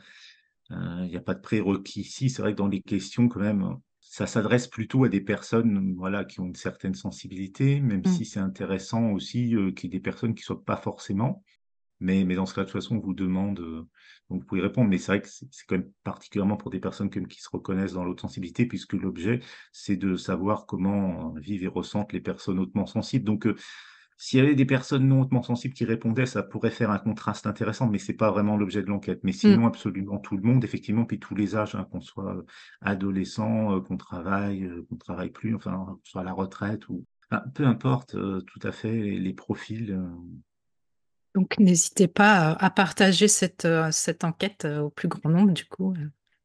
Euh, 0.72 1.02
Il 1.06 1.10
n'y 1.10 1.18
a 1.18 1.22
pas 1.22 1.36
de 1.36 1.42
prérequis 1.42 2.02
ici. 2.02 2.30
C'est 2.30 2.42
vrai 2.42 2.54
que 2.54 2.58
dans 2.58 2.68
les 2.70 2.82
questions, 2.82 3.30
quand 3.30 3.40
même, 3.42 3.78
ça 4.02 4.28
s'adresse 4.28 4.68
plutôt 4.68 5.04
à 5.06 5.10
des 5.10 5.22
personnes 5.22 5.96
voilà, 5.98 6.26
qui 6.26 6.40
ont 6.42 6.48
une 6.48 6.56
certaine 6.56 6.96
sensibilité, 6.96 7.82
même 7.82 8.06
Mmh. 8.06 8.08
si 8.08 8.26
c'est 8.26 8.40
intéressant 8.42 9.12
aussi 9.12 9.56
euh, 9.56 9.72
qu'il 9.72 9.94
y 9.94 9.96
ait 9.96 10.00
des 10.00 10.04
personnes 10.04 10.36
qui 10.36 10.42
ne 10.44 10.46
soient 10.46 10.66
pas 10.66 10.78
forcément. 10.78 11.44
Mais, 12.02 12.26
mais 12.26 12.36
dans 12.36 12.46
ce 12.48 12.56
cas, 12.56 12.62
de 12.62 12.68
toute 12.68 12.74
façon, 12.74 12.98
on 12.98 13.00
vous 13.00 13.14
demande, 13.16 13.60
donc 14.30 14.42
vous 14.42 14.46
pouvez 14.48 14.62
répondre. 14.62 14.90
Mais 14.90 14.98
c'est 15.00 15.12
vrai 15.14 15.22
que 15.22 15.30
c'est 15.30 15.48
quand 15.68 15.78
même 15.78 15.92
particulièrement 16.04 16.58
pour 16.58 16.72
des 16.72 16.80
personnes 16.82 17.10
comme 17.10 17.28
qui 17.28 17.42
se 17.42 17.50
reconnaissent 17.50 17.94
dans 17.94 18.04
l'autre 18.06 18.22
sensibilité, 18.22 18.66
puisque 18.68 18.94
l'objet, 18.94 19.42
c'est 19.74 19.98
de 19.98 20.16
savoir 20.18 20.66
comment 20.68 21.34
vivent 21.36 21.64
et 21.64 21.68
ressentent 21.68 22.14
les 22.14 22.22
personnes 22.22 22.60
hautement 22.60 22.86
sensibles. 22.88 23.26
Donc, 23.26 23.48
s'il 24.18 24.40
y 24.40 24.42
avait 24.42 24.56
des 24.56 24.66
personnes 24.66 25.08
non 25.08 25.22
hautement 25.22 25.44
sensibles 25.44 25.76
qui 25.76 25.86
répondaient, 25.86 26.26
ça 26.26 26.42
pourrait 26.44 26.72
faire 26.72 26.90
un 26.92 26.98
contraste 26.98 27.46
intéressant, 27.46 27.88
mais 27.88 28.00
c'est 28.00 28.14
pas 28.16 28.32
vraiment 28.32 28.58
l'objet 28.58 28.82
de 28.82 28.88
l'enquête. 28.88 29.20
Mais 29.24 29.32
sinon, 29.32 29.68
absolument 29.68 30.18
tout 30.18 30.36
le 30.36 30.44
monde, 30.44 30.64
effectivement, 30.64 31.06
puis 31.06 31.20
tous 31.20 31.36
les 31.36 31.56
âges, 31.56 31.76
hein, 31.76 31.88
qu'on 31.92 32.02
soit 32.02 32.36
euh, 32.36 32.46
adolescent, 32.82 33.76
euh, 33.76 33.82
qu'on 33.82 33.98
travaille, 33.98 34.64
euh, 34.64 34.86
qu'on 34.90 34.96
travaille 34.98 35.30
plus, 35.30 35.56
enfin, 35.56 35.86
qu'on 35.88 36.00
soit 36.04 36.22
à 36.22 36.24
la 36.24 36.34
retraite 36.34 36.90
ou 36.90 37.06
enfin, 37.32 37.44
peu 37.54 37.66
importe, 37.68 38.16
euh, 38.16 38.42
tout 38.42 38.60
à 38.64 38.72
fait 38.72 38.92
les, 38.92 39.20
les 39.20 39.34
profils. 39.34 39.92
euh. 39.92 40.10
Donc 41.36 41.60
n'hésitez 41.60 42.08
pas 42.08 42.54
à, 42.54 42.70
partager 42.72 43.28
cette, 43.28 43.68
cette 43.92 44.24
enquête 44.24 44.66
au 44.66 44.90
plus 44.90 45.08
grand 45.08 45.30
nombre 45.30 45.52
du 45.52 45.66
coup. 45.66 45.94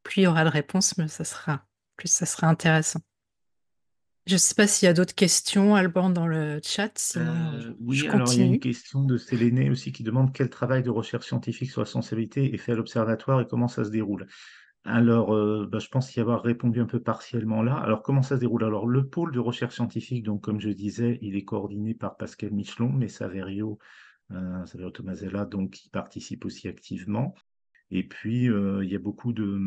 Plus 0.02 0.20
il 0.20 0.24
y 0.24 0.26
aura 0.26 0.44
de 0.44 0.50
réponses, 0.50 0.98
mais 0.98 1.08
ça 1.08 1.24
sera, 1.24 1.64
plus 1.96 2.08
ça 2.08 2.26
sera 2.26 2.48
intéressant. 2.48 3.00
Je 4.26 4.34
ne 4.34 4.38
sais 4.38 4.54
pas 4.54 4.66
s'il 4.66 4.86
y 4.86 4.88
a 4.88 4.94
d'autres 4.94 5.14
questions, 5.14 5.74
Alban, 5.76 6.10
dans 6.10 6.26
le 6.26 6.60
chat, 6.62 6.90
sinon 6.96 7.60
je, 7.60 7.60
Euh, 7.60 7.72
je 7.72 7.72
oui, 7.80 8.08
alors 8.08 8.32
il 8.32 8.40
y 8.40 8.42
a 8.42 8.46
une 8.46 8.58
question 8.58 9.04
de 9.04 9.18
Séléné 9.18 9.68
aussi 9.70 9.92
qui 9.92 10.02
demande 10.02 10.32
quel 10.32 10.48
travail 10.48 10.82
de 10.82 10.88
recherche 10.90 11.26
scientifique 11.26 11.70
sur 11.70 11.82
la 11.82 11.86
sensibilité 11.86 12.54
est 12.54 12.58
fait 12.58 12.72
à 12.72 12.74
l'observatoire 12.74 13.40
et 13.42 13.46
comment 13.46 13.68
ça 13.68 13.84
se 13.84 13.90
déroule? 13.90 14.26
Alors, 14.84 15.34
euh, 15.34 15.66
bah, 15.70 15.78
je 15.80 15.88
pense 15.88 16.14
y 16.16 16.20
avoir 16.20 16.42
répondu 16.42 16.80
un 16.80 16.86
peu 16.86 17.00
partiellement 17.00 17.62
là. 17.62 17.76
Alors, 17.76 18.02
comment 18.02 18.22
ça 18.22 18.36
se 18.36 18.40
déroule? 18.40 18.64
Alors, 18.64 18.86
le 18.88 19.06
pôle 19.08 19.32
de 19.32 19.40
recherche 19.40 19.74
scientifique, 19.76 20.24
donc 20.24 20.42
comme 20.42 20.60
je 20.60 20.70
disais, 20.70 21.18
il 21.22 21.36
est 21.36 21.44
coordonné 21.44 21.94
par 21.94 22.16
Pascal 22.16 22.52
Michelon, 22.52 22.90
mais 22.92 23.08
Saverio, 23.08 23.78
euh, 24.32 24.66
Saverio 24.66 24.90
Tomasella, 24.92 25.46
donc, 25.46 25.80
participe 25.92 26.44
aussi 26.46 26.68
activement. 26.68 27.34
Et 27.90 28.04
puis, 28.08 28.46
il 28.46 28.88
y 28.90 28.96
a 28.96 28.98
beaucoup 29.00 29.32
de, 29.34 29.60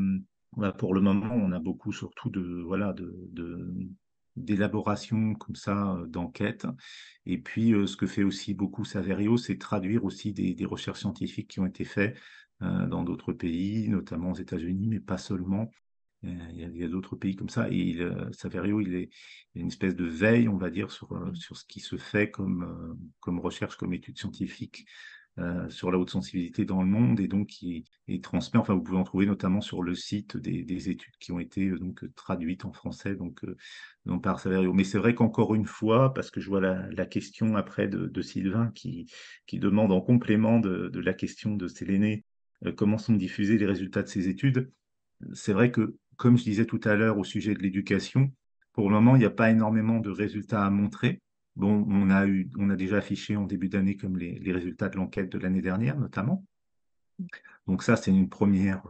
voilà, 0.53 0.73
pour 0.73 0.93
le 0.95 1.01
moment, 1.01 1.33
on 1.35 1.51
a 1.53 1.59
beaucoup 1.59 1.93
surtout 1.93 2.29
de, 2.29 2.61
voilà, 2.65 2.93
de, 2.93 3.13
de- 3.31 3.73
d'élaboration 4.35 5.33
comme 5.35 5.55
ça, 5.55 5.95
euh, 5.95 6.07
d'enquête. 6.07 6.67
Et 7.25 7.37
puis, 7.37 7.73
euh, 7.73 7.87
ce 7.87 7.97
que 7.97 8.07
fait 8.07 8.23
aussi 8.23 8.53
beaucoup 8.53 8.85
Saverio, 8.85 9.37
c'est 9.37 9.57
traduire 9.57 10.05
aussi 10.05 10.33
des, 10.33 10.53
des 10.53 10.65
recherches 10.65 10.99
scientifiques 10.99 11.49
qui 11.49 11.59
ont 11.59 11.65
été 11.65 11.85
faites 11.85 12.17
euh, 12.61 12.87
dans 12.87 13.03
d'autres 13.03 13.33
pays, 13.33 13.89
notamment 13.89 14.31
aux 14.31 14.35
États-Unis, 14.35 14.87
mais 14.87 14.99
pas 14.99 15.17
seulement. 15.17 15.71
Il 16.23 16.57
y 16.57 16.83
a, 16.83 16.87
d'autres 16.87 17.15
pays 17.15 17.35
comme 17.35 17.49
ça. 17.49 17.69
Et 17.69 17.77
il, 17.77 18.29
Saverio, 18.31 18.81
il 18.81 18.95
est 18.95 19.09
il 19.55 19.59
y 19.59 19.61
a 19.61 19.61
une 19.61 19.69
espèce 19.69 19.95
de 19.95 20.05
veille, 20.05 20.49
on 20.49 20.57
va 20.57 20.69
dire, 20.69 20.91
sur, 20.91 21.13
euh, 21.13 21.33
sur 21.33 21.55
ce 21.55 21.65
qui 21.65 21.79
se 21.79 21.95
fait 21.95 22.29
comme, 22.29 22.97
comme 23.21 23.39
recherche, 23.39 23.77
comme 23.77 23.93
étude 23.93 24.17
scientifique 24.17 24.85
euh, 25.37 25.69
sur 25.69 25.91
la 25.91 25.97
haute 25.97 26.11
sensibilité 26.11 26.63
dans 26.63 26.81
le 26.81 26.87
monde 26.87 27.19
et 27.19 27.27
donc 27.27 27.47
qui 27.47 27.83
est 28.07 28.23
transmet. 28.23 28.57
Enfin, 28.57 28.73
vous 28.73 28.81
pouvez 28.81 28.97
en 28.97 29.03
trouver 29.03 29.25
notamment 29.25 29.59
sur 29.59 29.83
le 29.83 29.93
site 29.93 30.37
des, 30.37 30.63
des 30.63 30.89
études 30.89 31.17
qui 31.19 31.33
ont 31.33 31.39
été 31.39 31.67
euh, 31.67 31.93
traduites 32.15 32.63
en 32.63 32.71
français 32.71 33.15
donc, 33.15 33.43
euh, 33.43 33.57
donc 34.05 34.23
par 34.23 34.39
Saverio. 34.39 34.71
Mais 34.71 34.85
c'est 34.85 34.97
vrai 34.97 35.13
qu'encore 35.13 35.53
une 35.53 35.65
fois, 35.65 36.13
parce 36.13 36.31
que 36.31 36.39
je 36.39 36.47
vois 36.47 36.61
la, 36.61 37.05
question 37.05 37.57
après 37.57 37.89
de, 37.89 38.21
Sylvain 38.21 38.71
qui, 38.73 39.07
demande 39.51 39.91
en 39.91 39.99
complément 39.99 40.59
de, 40.59 40.87
de 40.87 40.99
la 41.01 41.13
question 41.13 41.55
de 41.55 41.67
Séléné 41.67 42.23
comment 42.77 42.97
sont 42.97 43.13
diffusés 43.13 43.57
les 43.57 43.65
résultats 43.65 44.03
de 44.03 44.07
ces 44.07 44.29
études. 44.29 44.71
C'est 45.33 45.53
vrai 45.53 45.69
que, 45.71 45.97
comme 46.15 46.37
je 46.37 46.43
disais 46.43 46.65
tout 46.65 46.81
à 46.83 46.95
l'heure 46.95 47.17
au 47.17 47.23
sujet 47.23 47.53
de 47.53 47.59
l'éducation, 47.59 48.31
pour 48.73 48.89
le 48.89 48.95
moment, 48.95 49.15
il 49.15 49.19
n'y 49.19 49.25
a 49.25 49.29
pas 49.29 49.51
énormément 49.51 49.99
de 49.99 50.09
résultats 50.09 50.65
à 50.65 50.69
montrer. 50.69 51.21
Bon, 51.55 51.85
on 51.89 52.09
a 52.09 52.27
eu, 52.27 52.49
on 52.57 52.69
a 52.69 52.75
déjà 52.75 52.97
affiché 52.97 53.37
en 53.37 53.45
début 53.45 53.69
d'année 53.69 53.95
comme 53.95 54.17
les, 54.17 54.39
les 54.39 54.51
résultats 54.51 54.89
de 54.89 54.97
l'enquête 54.97 55.31
de 55.31 55.37
l'année 55.37 55.61
dernière, 55.61 55.97
notamment. 55.97 56.45
Donc 57.67 57.83
ça, 57.83 57.95
c'est 57.95 58.11
une 58.11 58.29
première, 58.29 58.83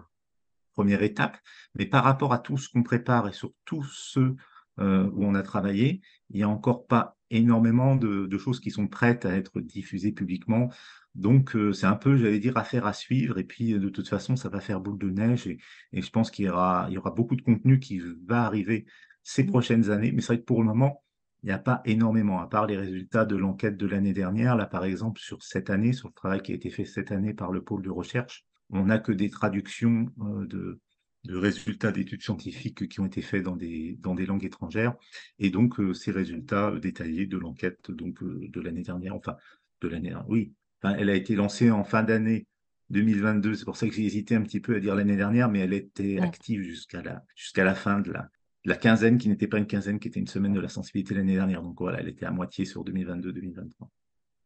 première 0.73 1.03
étape. 1.03 1.37
Mais 1.75 1.85
par 1.85 2.03
rapport 2.03 2.33
à 2.33 2.39
tout 2.39 2.57
ce 2.57 2.69
qu'on 2.69 2.83
prépare 2.83 3.27
et 3.27 3.33
sur 3.33 3.53
tous 3.65 3.83
ceux 3.83 4.35
euh, 4.79 5.09
où 5.13 5.25
on 5.25 5.35
a 5.35 5.43
travaillé, 5.43 6.01
il 6.29 6.37
n'y 6.37 6.43
a 6.43 6.49
encore 6.49 6.87
pas 6.87 7.17
énormément 7.29 7.95
de, 7.95 8.25
de, 8.25 8.37
choses 8.37 8.59
qui 8.59 8.71
sont 8.71 8.87
prêtes 8.87 9.25
à 9.25 9.35
être 9.35 9.61
diffusées 9.61 10.11
publiquement. 10.11 10.69
Donc, 11.15 11.55
euh, 11.55 11.71
c'est 11.71 11.85
un 11.85 11.95
peu, 11.95 12.17
j'allais 12.17 12.39
dire, 12.39 12.57
affaire 12.57 12.85
à 12.85 12.93
suivre. 12.93 13.37
Et 13.37 13.43
puis, 13.43 13.73
de 13.73 13.89
toute 13.89 14.09
façon, 14.09 14.35
ça 14.35 14.49
va 14.49 14.59
faire 14.59 14.81
boule 14.81 14.97
de 14.97 15.09
neige. 15.09 15.47
Et, 15.47 15.59
et 15.93 16.01
je 16.01 16.09
pense 16.09 16.31
qu'il 16.31 16.45
y 16.45 16.49
aura, 16.49 16.87
il 16.89 16.93
y 16.93 16.97
aura 16.97 17.11
beaucoup 17.11 17.35
de 17.35 17.41
contenu 17.41 17.79
qui 17.79 18.01
va 18.25 18.43
arriver 18.43 18.85
ces 19.23 19.45
prochaines 19.45 19.91
années. 19.91 20.11
Mais 20.11 20.21
c'est 20.21 20.33
vrai 20.33 20.39
que 20.39 20.45
pour 20.45 20.61
le 20.61 20.67
moment, 20.67 21.04
il 21.45 21.49
n'y 21.49 21.53
a 21.53 21.59
pas 21.59 21.81
énormément, 21.85 22.41
à 22.41 22.47
part 22.47 22.65
les 22.65 22.75
résultats 22.75 23.23
de 23.23 23.35
l'enquête 23.35 23.77
de 23.77 23.85
l'année 23.85 24.13
dernière. 24.13 24.55
Là, 24.55 24.65
par 24.65 24.83
exemple, 24.83 25.21
sur 25.21 25.43
cette 25.43 25.69
année, 25.69 25.93
sur 25.93 26.07
le 26.07 26.13
travail 26.15 26.41
qui 26.41 26.51
a 26.51 26.55
été 26.55 26.71
fait 26.71 26.85
cette 26.85 27.11
année 27.11 27.35
par 27.35 27.51
le 27.51 27.63
pôle 27.63 27.83
de 27.83 27.91
recherche, 27.91 28.47
on 28.71 28.85
n'a 28.85 28.97
que 28.97 29.11
des 29.11 29.29
traductions 29.29 30.07
euh, 30.21 30.47
de, 30.47 30.81
de 31.25 31.35
résultats 31.35 31.91
d'études 31.91 32.23
scientifiques 32.23 32.89
qui 32.89 32.99
ont 32.99 33.05
été 33.05 33.21
faits 33.21 33.43
dans 33.43 33.55
des, 33.55 33.95
dans 33.99 34.15
des 34.15 34.25
langues 34.25 34.43
étrangères, 34.43 34.95
et 35.37 35.51
donc 35.51 35.79
euh, 35.79 35.93
ces 35.93 36.09
résultats 36.09 36.71
détaillés 36.79 37.27
de 37.27 37.37
l'enquête 37.37 37.91
donc 37.91 38.23
euh, 38.23 38.47
de 38.49 38.59
l'année 38.59 38.81
dernière, 38.81 39.13
enfin 39.15 39.35
de 39.81 39.87
l'année, 39.87 40.15
oui, 40.27 40.51
enfin, 40.81 40.95
elle 40.97 41.11
a 41.11 41.15
été 41.15 41.35
lancée 41.35 41.69
en 41.69 41.83
fin 41.83 42.01
d'année 42.01 42.47
2022, 42.89 43.53
c'est 43.53 43.65
pour 43.65 43.77
ça 43.77 43.87
que 43.87 43.93
j'ai 43.93 44.05
hésité 44.05 44.33
un 44.33 44.41
petit 44.41 44.59
peu 44.59 44.77
à 44.77 44.79
dire 44.79 44.95
l'année 44.95 45.15
dernière, 45.15 45.47
mais 45.47 45.59
elle 45.59 45.73
était 45.73 46.17
active 46.17 46.63
jusqu'à 46.63 47.03
la, 47.03 47.23
jusqu'à 47.35 47.63
la 47.63 47.75
fin 47.75 47.99
de 47.99 48.11
la, 48.11 48.31
la 48.65 48.75
quinzaine, 48.75 49.17
qui 49.17 49.29
n'était 49.29 49.47
pas 49.47 49.57
une 49.57 49.67
quinzaine, 49.67 49.99
qui 49.99 50.07
était 50.07 50.19
une 50.19 50.27
semaine 50.27 50.53
de 50.53 50.59
la 50.59 50.69
sensibilité 50.69 51.13
l'année 51.13 51.35
dernière, 51.35 51.61
donc 51.61 51.79
voilà, 51.79 51.99
elle 52.01 52.09
était 52.09 52.25
à 52.25 52.31
moitié 52.31 52.65
sur 52.65 52.83
2022-2023. 52.83 53.87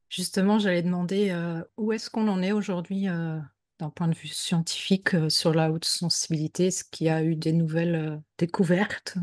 Justement, 0.09 0.59
j'allais 0.59 0.81
demander 0.81 1.29
euh, 1.29 1.63
où 1.77 1.93
est-ce 1.93 2.09
qu'on 2.09 2.27
en 2.27 2.41
est 2.41 2.51
aujourd'hui 2.51 3.07
euh, 3.07 3.39
d'un 3.79 3.89
point 3.89 4.07
de 4.07 4.15
vue 4.15 4.27
scientifique 4.27 5.13
euh, 5.13 5.29
sur 5.29 5.53
la 5.53 5.71
haute 5.71 5.85
sensibilité? 5.85 6.67
Est-ce 6.67 6.83
qu'il 6.83 7.07
y 7.07 7.09
a 7.09 7.23
eu 7.23 7.35
des 7.35 7.53
nouvelles 7.53 8.21
découvertes? 8.37 9.17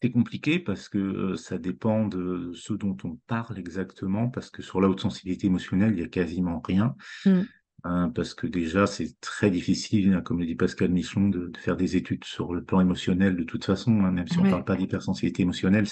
C'est 0.00 0.10
compliqué 0.10 0.58
parce 0.58 0.88
que 0.88 1.36
ça 1.36 1.58
dépend 1.58 2.08
de 2.08 2.50
ce 2.54 2.72
dont 2.72 2.96
on 3.04 3.16
parle 3.28 3.58
exactement, 3.58 4.28
parce 4.28 4.50
que 4.50 4.62
sur 4.62 4.80
la 4.80 4.88
haute 4.88 5.00
sensibilité 5.00 5.46
émotionnelle, 5.46 5.92
il 5.92 5.98
n'y 5.98 6.02
a 6.02 6.08
quasiment 6.08 6.60
rien. 6.64 6.96
Mm. 7.24 7.42
Hein, 7.84 8.12
parce 8.14 8.34
que 8.34 8.46
déjà, 8.46 8.86
c'est 8.86 9.20
très 9.20 9.50
difficile, 9.50 10.12
hein, 10.12 10.20
comme 10.20 10.38
le 10.38 10.46
dit 10.46 10.54
Pascal 10.54 10.90
Michon, 10.90 11.28
de, 11.28 11.48
de, 11.48 11.58
faire 11.58 11.76
des 11.76 11.96
études 11.96 12.22
sur 12.22 12.54
le 12.54 12.62
plan 12.62 12.80
émotionnel 12.80 13.36
de 13.36 13.42
toute 13.42 13.64
façon, 13.64 14.04
hein, 14.04 14.12
même 14.12 14.28
si 14.28 14.38
on 14.38 14.44
ne 14.44 14.50
parle 14.50 14.64
pas 14.64 14.76
d'hypersensibilité 14.76 15.42
émotionnelle, 15.42 15.86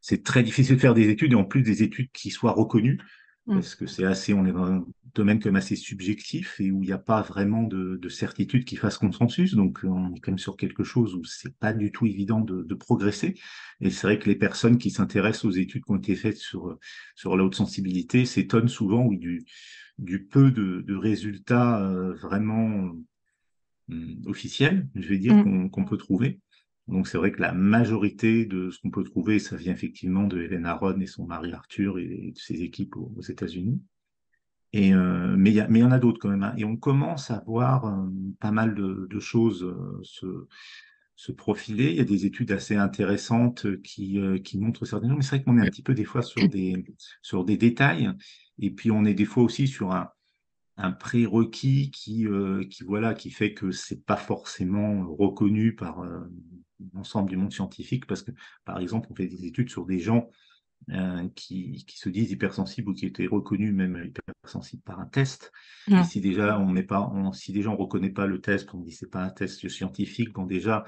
c'est 0.00 0.22
très 0.22 0.44
difficile 0.44 0.76
de 0.76 0.80
faire 0.80 0.94
des 0.94 1.08
études, 1.08 1.32
et 1.32 1.36
en 1.36 1.44
plus 1.44 1.62
des 1.62 1.82
études 1.82 2.12
qui 2.12 2.30
soient 2.30 2.52
reconnues, 2.52 3.00
mm. 3.46 3.54
parce 3.54 3.74
que 3.74 3.86
c'est 3.86 4.04
assez, 4.04 4.32
on 4.32 4.46
est 4.46 4.52
dans 4.52 4.70
un 4.70 4.86
domaine 5.12 5.40
comme 5.40 5.56
assez 5.56 5.74
subjectif 5.74 6.60
et 6.60 6.70
où 6.70 6.84
il 6.84 6.86
n'y 6.86 6.92
a 6.92 6.98
pas 6.98 7.20
vraiment 7.20 7.64
de, 7.64 7.96
de, 8.00 8.08
certitude 8.08 8.64
qui 8.64 8.76
fasse 8.76 8.96
consensus, 8.96 9.54
donc 9.54 9.80
on 9.82 10.14
est 10.14 10.20
quand 10.20 10.30
même 10.30 10.38
sur 10.38 10.56
quelque 10.56 10.84
chose 10.84 11.16
où 11.16 11.24
c'est 11.24 11.58
pas 11.58 11.72
du 11.72 11.90
tout 11.90 12.06
évident 12.06 12.40
de, 12.40 12.62
de 12.62 12.74
progresser. 12.76 13.34
Et 13.80 13.90
c'est 13.90 14.06
vrai 14.06 14.20
que 14.20 14.28
les 14.28 14.36
personnes 14.36 14.78
qui 14.78 14.90
s'intéressent 14.90 15.46
aux 15.46 15.50
études 15.50 15.84
qui 15.84 15.90
ont 15.90 15.96
été 15.96 16.14
faites 16.14 16.38
sur 16.38 16.78
sur 17.16 17.36
la 17.36 17.42
haute 17.42 17.56
sensibilité 17.56 18.24
s'étonnent 18.24 18.68
souvent, 18.68 19.04
oui, 19.04 19.18
du 19.18 19.44
du 19.98 20.24
peu 20.24 20.50
de, 20.50 20.94
résultats 20.94 21.80
euh, 21.82 22.14
vraiment 22.14 22.92
euh, 23.90 24.16
officiels, 24.26 24.88
je 24.94 25.08
vais 25.08 25.18
dire, 25.18 25.34
mm. 25.34 25.70
qu'on 25.70 25.84
peut 25.84 25.96
trouver. 25.96 26.40
Donc 26.88 27.06
c'est 27.06 27.18
vrai 27.18 27.30
que 27.32 27.40
la 27.40 27.52
majorité 27.52 28.44
de 28.44 28.70
ce 28.70 28.80
qu'on 28.80 28.90
peut 28.90 29.04
trouver, 29.04 29.38
ça 29.38 29.56
vient 29.56 29.72
effectivement 29.72 30.24
de 30.24 30.40
Hélène 30.40 30.66
Aron 30.66 30.98
et 31.00 31.06
son 31.06 31.26
mari 31.26 31.52
Arthur 31.52 31.98
et 31.98 32.32
de 32.34 32.38
ses 32.38 32.62
équipes 32.62 32.96
aux, 32.96 33.22
États-Unis. 33.22 33.80
Et 34.72 34.94
euh, 34.94 35.36
mais 35.36 35.50
il 35.50 35.56
y, 35.56 35.82
en 35.84 35.90
a 35.92 35.98
d'autres 35.98 36.18
quand 36.18 36.30
même. 36.30 36.42
Hein. 36.42 36.54
Et 36.56 36.64
on 36.64 36.76
commence 36.76 37.30
à 37.30 37.44
voir 37.46 38.04
pas 38.40 38.50
mal 38.50 38.74
de, 38.74 39.20
choses 39.20 39.74
se, 40.02 40.48
se, 41.24 41.32
profiler. 41.32 41.90
Il 41.90 41.96
y 41.96 42.00
a 42.00 42.04
des 42.04 42.26
études 42.26 42.52
assez 42.52 42.76
intéressantes 42.76 43.66
qui, 43.82 44.18
qui 44.44 44.58
montrent 44.58 44.84
certaines 44.84 45.10
choses. 45.10 45.18
Mais 45.18 45.22
c'est 45.22 45.36
vrai 45.36 45.44
qu'on 45.44 45.58
est 45.58 45.62
un 45.62 45.70
petit 45.70 45.82
peu 45.82 45.94
des 45.94 46.04
fois 46.04 46.22
sur 46.22 46.48
des, 46.48 46.84
sur 47.22 47.44
des 47.44 47.56
détails. 47.56 48.10
Et 48.58 48.70
puis 48.70 48.90
on 48.90 49.04
est 49.04 49.14
des 49.14 49.24
fois 49.24 49.42
aussi 49.42 49.68
sur 49.68 49.92
un, 49.92 50.10
un 50.76 50.92
prérequis 50.92 51.90
qui, 51.90 52.26
euh, 52.26 52.64
qui, 52.64 52.82
voilà, 52.84 53.14
qui 53.14 53.30
fait 53.30 53.54
que 53.54 53.72
c'est 53.72 54.04
pas 54.04 54.16
forcément 54.16 55.06
reconnu 55.14 55.74
par 55.74 56.00
euh, 56.00 56.20
l'ensemble 56.94 57.30
du 57.30 57.36
monde 57.36 57.52
scientifique, 57.52 58.06
parce 58.06 58.22
que, 58.22 58.32
par 58.64 58.78
exemple, 58.78 59.08
on 59.10 59.14
fait 59.14 59.28
des 59.28 59.44
études 59.44 59.70
sur 59.70 59.86
des 59.86 60.00
gens 60.00 60.28
euh, 60.90 61.28
qui, 61.34 61.84
qui, 61.86 61.98
se 61.98 62.08
disent 62.08 62.32
hypersensibles 62.32 62.90
ou 62.90 62.94
qui 62.94 63.06
étaient 63.06 63.26
reconnus 63.26 63.72
même 63.72 64.04
hypersensibles 64.04 64.82
par 64.82 65.00
un 65.00 65.06
test. 65.06 65.52
Et 65.88 66.02
si 66.04 66.20
déjà 66.20 66.58
on 66.58 66.72
n'est 66.72 66.82
pas, 66.82 67.08
on, 67.14 67.32
si 67.32 67.52
déjà 67.52 67.70
on 67.70 67.76
reconnaît 67.76 68.10
pas 68.10 68.26
le 68.26 68.40
test, 68.40 68.74
on 68.74 68.80
dit 68.80 68.92
c'est 68.92 69.10
pas 69.10 69.22
un 69.22 69.30
test 69.30 69.68
scientifique, 69.68 70.32
bon 70.32 70.46
déjà, 70.46 70.84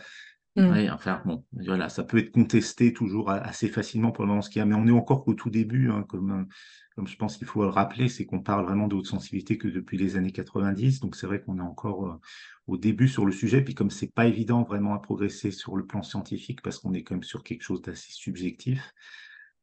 mmh. 0.56 0.88
enfin 0.92 1.22
bon, 1.24 1.44
voilà, 1.52 1.88
ça 1.88 2.02
peut 2.02 2.18
être 2.18 2.32
contesté 2.32 2.92
toujours 2.92 3.30
assez 3.30 3.68
facilement 3.68 4.10
pendant 4.10 4.42
ce 4.42 4.50
qu'il 4.50 4.60
y 4.60 4.62
a, 4.62 4.66
mais 4.66 4.74
on 4.74 4.86
est 4.86 4.92
encore 4.92 5.24
qu'au 5.24 5.34
tout 5.34 5.50
début, 5.50 5.90
hein, 5.90 6.04
comme 6.08 6.46
comme 6.94 7.08
je 7.08 7.16
pense 7.16 7.36
qu'il 7.36 7.46
faut 7.46 7.62
le 7.62 7.68
rappeler, 7.68 8.08
c'est 8.08 8.24
qu'on 8.24 8.40
parle 8.40 8.64
vraiment 8.64 8.86
de 8.86 8.94
haute 8.94 9.06
sensibilité 9.06 9.58
que 9.58 9.66
depuis 9.66 9.98
les 9.98 10.16
années 10.16 10.30
90. 10.30 11.00
Donc 11.00 11.16
c'est 11.16 11.26
vrai 11.26 11.40
qu'on 11.42 11.58
est 11.58 11.62
encore 11.62 12.06
euh, 12.06 12.20
au 12.68 12.76
début 12.76 13.08
sur 13.08 13.26
le 13.26 13.32
sujet. 13.32 13.62
Puis 13.62 13.74
comme 13.74 13.90
c'est 13.90 14.12
pas 14.12 14.26
évident 14.26 14.62
vraiment 14.62 14.94
à 14.94 15.00
progresser 15.00 15.50
sur 15.50 15.76
le 15.76 15.86
plan 15.86 16.02
scientifique, 16.02 16.62
parce 16.62 16.78
qu'on 16.78 16.94
est 16.94 17.02
quand 17.02 17.16
même 17.16 17.24
sur 17.24 17.42
quelque 17.42 17.62
chose 17.62 17.82
d'assez 17.82 18.12
subjectif. 18.12 18.94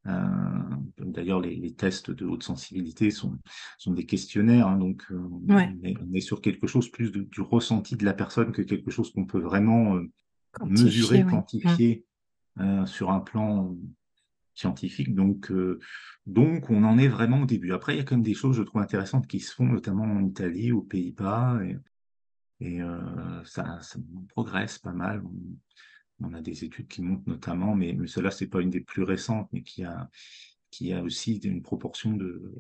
Euh, 0.08 0.28
D'ailleurs, 0.98 1.42
les, 1.42 1.56
les, 1.56 1.74
tests 1.74 2.10
de 2.10 2.26
haute 2.26 2.44
sensibilité 2.44 3.12
sont, 3.12 3.38
sont 3.78 3.94
des 3.94 4.06
questionnaires, 4.06 4.68
hein, 4.68 4.78
donc 4.78 5.06
euh, 5.12 5.20
on, 5.48 6.14
est, 6.16 6.22
sur 6.22 6.42
quelque 6.42 6.68
chose 6.68 6.90
plus 6.90 7.12
de, 7.12 7.22
du 7.22 7.42
ressenti 7.42 7.96
de 7.96 8.06
la 8.06 8.14
personne 8.14 8.52
que 8.52 8.62
quelque 8.62 8.90
chose 8.90 9.12
qu'on 9.12 9.26
peut 9.26 9.40
vraiment 9.40 9.98
euh, 9.98 10.10
mesurer, 10.66 11.24
quantifier 11.24 12.06
mmh. 12.56 12.86
sur 12.86 13.12
un 13.12 13.20
plan 13.20 13.76
scientifique. 14.54 15.14
Donc, 15.14 15.52
euh, 15.52 15.80
donc, 16.26 16.70
on 16.70 16.84
en 16.84 16.98
est 16.98 17.08
vraiment 17.08 17.42
au 17.42 17.46
début. 17.46 17.74
Après, 17.74 17.96
il 17.96 17.98
y 17.98 18.02
a 18.02 18.04
quand 18.04 18.16
même 18.16 18.24
des 18.24 18.34
choses, 18.34 18.56
je 18.56 18.64
trouve, 18.64 18.82
intéressantes 18.82 19.28
qui 19.28 19.40
se 19.40 19.54
font, 19.54 19.66
notamment 19.66 20.04
en 20.04 20.24
Italie, 20.24 20.72
aux 20.72 20.82
Pays-Bas, 20.82 21.60
et, 22.60 22.82
euh, 22.82 23.44
ça, 23.44 23.80
progresse 24.30 24.78
pas 24.78 24.94
mal. 24.94 25.24
On, 26.24 26.34
a 26.34 26.42
des 26.42 26.64
études 26.64 26.88
qui 26.88 27.02
montrent 27.02 27.28
notamment, 27.28 27.76
mais, 27.76 27.98
cela, 28.08 28.32
c'est 28.32 28.48
pas 28.48 28.62
une 28.62 28.70
des 28.70 28.82
plus 28.82 29.04
récentes, 29.04 29.50
mais 29.52 29.64
qui 29.64 29.84
a, 29.84 30.10
aussi 31.04 31.36
une 31.38 31.62
proportion 31.62 32.18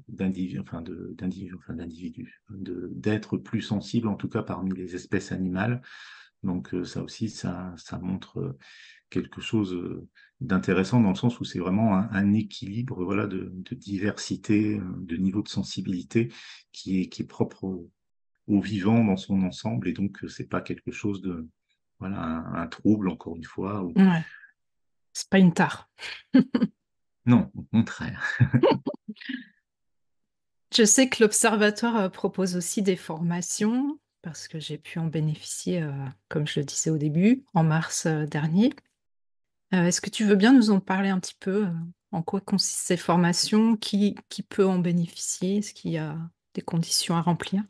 d'individus, 0.07 0.59
enfin 0.59 0.81
d'individus, 0.81 1.55
enfin 1.55 1.73
d'individus, 1.73 2.41
d'être 2.49 3.37
plus 3.37 3.61
sensibles, 3.61 4.07
en 4.07 4.15
tout 4.15 4.29
cas 4.29 4.43
parmi 4.43 4.71
les 4.73 4.95
espèces 4.95 5.31
animales. 5.31 5.81
Donc 6.43 6.73
euh, 6.73 6.83
ça 6.83 7.03
aussi, 7.03 7.29
ça, 7.29 7.75
montre 8.01 8.57
quelque 9.09 9.41
chose 9.41 9.77
d'intéressant 10.39 10.99
dans 10.99 11.09
le 11.09 11.15
sens 11.15 11.39
où 11.39 11.43
c'est 11.43 11.59
vraiment 11.59 11.95
un, 11.95 12.33
équilibre 12.33 13.03
voilà, 13.03 13.27
de, 13.27 13.51
diversité, 13.71 14.79
euh, 14.79 14.83
de 14.97 15.17
niveau 15.17 15.43
de 15.43 15.49
sensibilité 15.49 16.31
qui 16.71 17.01
est, 17.01 17.09
qui 17.09 17.21
est 17.21 17.27
propre 17.27 17.87
au, 18.47 18.61
vivant 18.61 19.03
dans 19.03 19.17
son 19.17 19.43
ensemble. 19.43 19.87
Et 19.87 19.93
donc, 19.93 20.23
euh, 20.23 20.27
c'est 20.27 20.47
pas 20.47 20.61
quelque 20.61 20.91
chose 20.91 21.21
de. 21.21 21.47
Voilà, 22.01 22.43
un, 22.53 22.67
trouble, 22.67 23.09
encore 23.09 23.37
une 23.37 23.45
fois. 23.45 23.81
Ou... 23.81 23.93
Ouais. 23.95 24.25
C'est 25.13 25.29
pas 25.29 25.39
une 25.39 25.53
tare. 25.53 25.89
non, 27.25 27.49
au 27.55 27.63
contraire. 27.63 28.21
Je 30.75 30.83
sais 30.83 31.07
que 31.09 31.23
l'Observatoire 31.23 31.97
euh, 31.97 32.09
propose 32.09 32.57
aussi 32.57 32.81
des 32.81 32.97
formations 32.97 33.99
parce 34.21 34.47
que 34.47 34.59
j'ai 34.59 34.77
pu 34.77 34.99
en 34.99 35.07
bénéficier, 35.07 35.83
comme 36.29 36.45
je 36.45 36.59
le 36.59 36.65
disais 36.65 36.91
au 36.91 36.97
début, 36.99 37.43
en 37.55 37.63
mars 37.63 38.05
dernier. 38.05 38.71
Euh, 39.73 39.85
est-ce 39.85 40.01
que 40.01 40.09
tu 40.09 40.25
veux 40.25 40.35
bien 40.35 40.53
nous 40.53 40.69
en 40.71 40.79
parler 40.79 41.09
un 41.09 41.19
petit 41.19 41.35
peu? 41.39 41.65
Euh, 41.65 41.71
en 42.11 42.21
quoi 42.21 42.41
consistent 42.41 42.87
ces 42.87 42.97
formations? 42.97 43.77
Qui 43.77 44.15
qui 44.27 44.43
peut 44.43 44.65
en 44.65 44.79
bénéficier? 44.79 45.57
Est-ce 45.57 45.73
qu'il 45.73 45.91
y 45.91 45.97
a 45.97 46.17
des 46.53 46.61
conditions 46.61 47.15
à 47.15 47.21
remplir? 47.21 47.63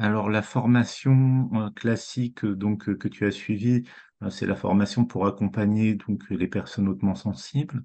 Alors 0.00 0.30
la 0.30 0.40
formation, 0.40 1.50
euh, 1.54 1.70
classique, 1.70 2.46
donc 2.46 2.94
que 2.96 3.08
tu 3.08 3.26
as 3.26 3.30
suivie, 3.30 3.84
c'est 4.30 4.46
la 4.46 4.56
formation 4.56 5.04
pour 5.04 5.26
accompagner 5.26 5.94
donc 5.94 6.24
les 6.30 6.48
personnes 6.48 6.88
hautement 6.88 7.14
sensibles. 7.14 7.84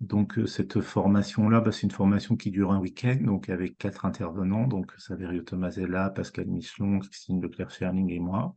Donc 0.00 0.38
cette 0.46 0.80
formation-là, 0.80 1.60
bah, 1.60 1.70
c'est 1.70 1.82
une 1.82 1.92
formation 1.92 2.36
qui 2.36 2.50
dure 2.50 2.72
un 2.72 2.80
week-end, 2.80 3.18
donc 3.22 3.48
avec 3.50 3.78
quatre 3.78 4.04
intervenants, 4.04 4.66
donc 4.66 4.92
Saverio 4.98 5.42
Tomasella, 5.42 6.10
Pascal 6.10 6.46
Michelon, 6.46 6.98
Christine 6.98 7.40
Leclerc-Ferning 7.40 8.10
et 8.10 8.18
moi. 8.18 8.56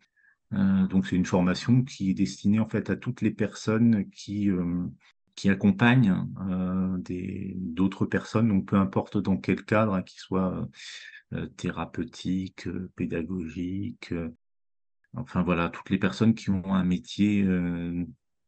Euh, 0.54 0.88
donc 0.88 1.06
c'est 1.06 1.16
une 1.16 1.26
formation 1.26 1.84
qui 1.84 2.10
est 2.10 2.16
destinée 2.16 2.60
en 2.60 2.68
fait 2.68 2.90
à 2.90 2.96
toutes 2.96 3.22
les 3.22 3.32
personnes 3.32 4.10
qui 4.10 4.50
euh, 4.50 4.88
qui 5.38 5.50
accompagnent 5.50 6.28
euh, 6.50 6.98
d'autres 7.56 8.06
personnes, 8.06 8.50
donc 8.50 8.66
peu 8.66 8.76
importe 8.76 9.18
dans 9.18 9.38
quel 9.38 9.64
cadre, 9.64 9.94
hein, 9.94 10.02
qu'il 10.02 10.20
soit 10.20 10.68
thérapeutique, 11.58 12.68
pédagogique, 12.96 14.14
enfin 15.14 15.44
voilà, 15.44 15.70
toutes 15.70 15.90
les 15.90 15.98
personnes 15.98 16.34
qui 16.34 16.50
ont 16.50 16.74
un 16.74 16.84
métier 16.84 17.46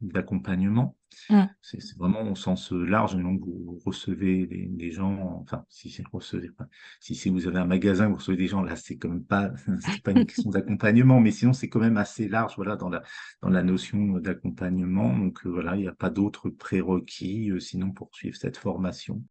d'accompagnement. 0.01 0.95
Mmh. 1.29 1.43
C'est 1.61 1.97
vraiment 1.97 2.21
au 2.23 2.35
sens 2.35 2.71
large. 2.71 3.15
Donc, 3.15 3.41
vous 3.45 3.79
recevez 3.85 4.45
des, 4.47 4.91
gens, 4.91 5.41
enfin, 5.41 5.65
si 5.69 5.89
c'est 5.89 6.05
recevez 6.07 6.49
pas, 6.49 6.67
si 6.99 7.29
vous 7.29 7.47
avez 7.47 7.59
un 7.59 7.65
magasin, 7.65 8.07
vous 8.07 8.15
recevez 8.15 8.37
des 8.37 8.47
gens, 8.47 8.61
là, 8.61 8.75
c'est 8.75 8.97
quand 8.97 9.09
même 9.09 9.25
pas, 9.25 9.51
c'est 9.81 10.01
pas 10.01 10.11
une 10.11 10.25
question 10.25 10.49
d'accompagnement, 10.51 11.19
mais 11.19 11.31
sinon, 11.31 11.53
c'est 11.53 11.69
quand 11.69 11.79
même 11.79 11.97
assez 11.97 12.27
large, 12.27 12.55
voilà, 12.55 12.75
dans 12.75 12.89
la, 12.89 13.03
dans 13.41 13.49
la 13.49 13.63
notion 13.63 14.17
d'accompagnement. 14.19 15.17
Donc, 15.17 15.45
euh, 15.45 15.49
voilà, 15.49 15.75
il 15.75 15.81
n'y 15.81 15.87
a 15.87 15.93
pas 15.93 16.09
d'autres 16.09 16.49
prérequis, 16.49 17.51
euh, 17.51 17.59
sinon, 17.59 17.91
pour 17.91 18.09
suivre 18.13 18.37
cette 18.37 18.57
formation. 18.57 19.23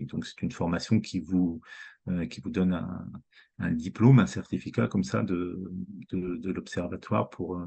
Et 0.00 0.06
donc, 0.06 0.26
c'est 0.26 0.42
une 0.42 0.52
formation 0.52 1.00
qui 1.00 1.20
vous, 1.20 1.60
euh, 2.08 2.26
qui 2.26 2.40
vous 2.40 2.50
donne 2.50 2.74
un, 2.74 3.08
un, 3.58 3.70
diplôme, 3.72 4.18
un 4.18 4.26
certificat 4.26 4.88
comme 4.88 5.04
ça 5.04 5.22
de, 5.22 5.70
de, 6.10 6.36
de 6.36 6.52
l'observatoire 6.52 7.30
pour, 7.30 7.60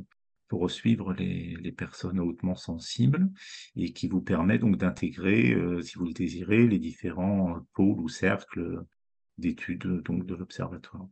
pour 0.52 0.70
suivre 0.70 1.14
les, 1.14 1.72
personnes 1.72 2.20
hautement 2.20 2.58
sensibles 2.58 3.30
et 3.78 3.94
qui 3.94 4.10
vous 4.10 4.20
permet 4.20 4.60
donc 4.60 4.76
d'intégrer, 4.76 5.54
euh, 5.54 5.82
si 5.82 5.98
vous 5.98 6.04
le 6.04 6.12
désirez, 6.12 6.68
les 6.68 6.78
différents 6.78 7.66
pôles 7.74 8.02
ou 8.02 8.10
cercles 8.10 8.84
d'études 9.38 10.04
donc 10.04 10.26
de 10.26 10.36
l'observatoire. 10.36 11.08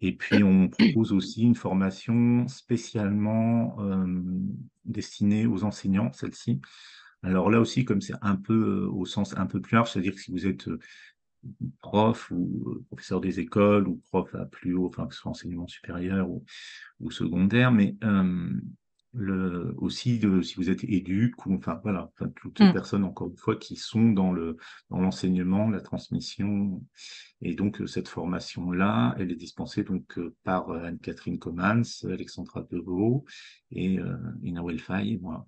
Et 0.00 0.14
puis 0.14 0.44
on 0.44 0.68
propose 0.68 1.12
aussi 1.12 1.42
une 1.42 1.56
formation 1.56 2.46
spécialement 2.46 3.80
euh, 3.80 4.06
destinée 4.84 5.46
aux 5.46 5.64
enseignants, 5.64 6.12
celle-ci. 6.12 6.60
Alors 7.24 7.50
là 7.50 7.58
aussi, 7.58 7.84
comme 7.84 8.00
c'est 8.00 8.14
un 8.22 8.36
peu 8.36 8.84
euh, 8.84 8.88
au 8.92 9.06
sens 9.06 9.36
un 9.36 9.46
peu 9.46 9.60
plus 9.60 9.74
large, 9.74 9.90
c'est-à-dire 9.90 10.14
que 10.14 10.20
si 10.20 10.30
vous 10.30 10.46
êtes 10.46 10.68
prof 11.80 12.30
ou 12.30 12.82
professeur 12.88 13.20
des 13.20 13.40
écoles 13.40 13.88
ou 13.88 14.00
prof 14.10 14.34
à 14.34 14.44
plus 14.46 14.74
haut, 14.74 14.86
enfin 14.86 15.06
que 15.06 15.14
ce 15.14 15.20
soit 15.20 15.30
enseignement 15.30 15.66
supérieur 15.66 16.28
ou, 16.28 16.44
ou 17.00 17.10
secondaire, 17.10 17.72
mais 17.72 17.96
euh, 18.04 18.50
le, 19.12 19.74
aussi 19.78 20.18
de, 20.18 20.42
si 20.42 20.56
vous 20.56 20.68
êtes 20.70 20.84
éduque 20.84 21.46
ou 21.46 21.54
enfin 21.54 21.80
voilà, 21.82 22.10
enfin, 22.14 22.30
toutes 22.36 22.60
les 22.60 22.68
mmh. 22.68 22.72
personnes 22.72 23.04
encore 23.04 23.28
une 23.28 23.36
fois 23.36 23.56
qui 23.56 23.76
sont 23.76 24.10
dans 24.10 24.32
le 24.32 24.56
dans 24.90 25.00
l'enseignement, 25.00 25.70
la 25.70 25.80
transmission 25.80 26.82
et 27.40 27.54
donc 27.54 27.82
cette 27.86 28.08
formation 28.08 28.70
là, 28.70 29.14
elle 29.18 29.32
est 29.32 29.36
dispensée 29.36 29.84
donc 29.84 30.18
par 30.44 30.70
Anne-Catherine 30.70 31.38
Comans, 31.38 31.82
Alexandra 32.04 32.66
Deveau 32.70 33.24
et 33.70 33.98
euh, 33.98 34.16
Ina 34.42 34.62
Welfay 34.62 35.08
et 35.08 35.18
moi. 35.18 35.46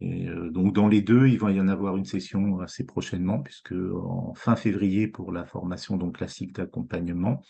Et 0.00 0.28
euh, 0.28 0.50
donc 0.50 0.74
dans 0.74 0.88
les 0.88 1.02
deux, 1.02 1.26
il 1.26 1.38
va 1.38 1.50
y 1.50 1.60
en 1.60 1.68
avoir 1.68 1.96
une 1.96 2.04
session 2.04 2.60
assez 2.60 2.84
prochainement, 2.84 3.40
puisque 3.40 3.72
en 3.72 4.34
fin 4.34 4.56
février 4.56 5.08
pour 5.08 5.32
la 5.32 5.44
formation 5.44 5.96
donc 5.96 6.16
classique 6.16 6.54
d'accompagnement, 6.54 7.42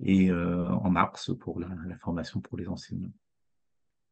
et 0.00 0.30
en 0.30 0.90
mars 0.90 1.30
pour 1.40 1.58
la, 1.58 1.68
formation 1.98 2.40
pour 2.40 2.58
les 2.58 2.68
enseignants. 2.68 3.12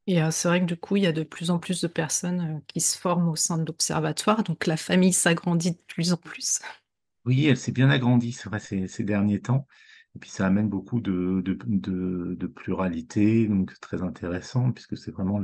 Et 0.07 0.19
c'est 0.31 0.49
vrai 0.49 0.61
que 0.61 0.65
du 0.65 0.79
coup, 0.79 0.97
il 0.97 1.03
y 1.03 1.07
a 1.07 1.13
de 1.13 1.25
plus 1.25 1.51
en 1.51 1.59
plus 1.59 1.83
de 1.83 1.89
personnes 1.89 2.63
qui 2.69 2.81
se 2.81 2.97
forment 2.97 3.29
au 3.29 3.37
sein 3.37 3.59
de 3.59 3.67
l'observatoire, 3.67 4.45
donc 4.45 4.67
la 4.67 4.79
famille 4.79 5.13
s'agrandit 5.13 5.73
de 5.73 5.83
plus 5.87 6.15
en 6.15 6.17
plus. 6.17 6.61
Oui, 7.27 7.47
elle 7.47 7.59
s'est 7.59 7.73
bien 7.73 7.91
agrandie, 7.91 8.33
ces 8.33 9.05
derniers 9.05 9.41
temps. 9.41 9.67
Et 10.17 10.21
puis 10.21 10.31
ça 10.31 10.47
amène 10.47 10.69
beaucoup 10.69 11.01
de, 11.01 11.41
de, 11.45 11.59
de, 11.67 12.37
de 12.39 12.47
pluralité, 12.47 13.49
donc 13.49 13.73
très 13.81 14.03
intéressant, 14.03 14.71
puisque 14.71 14.97
c'est 14.97 15.11
vraiment 15.11 15.41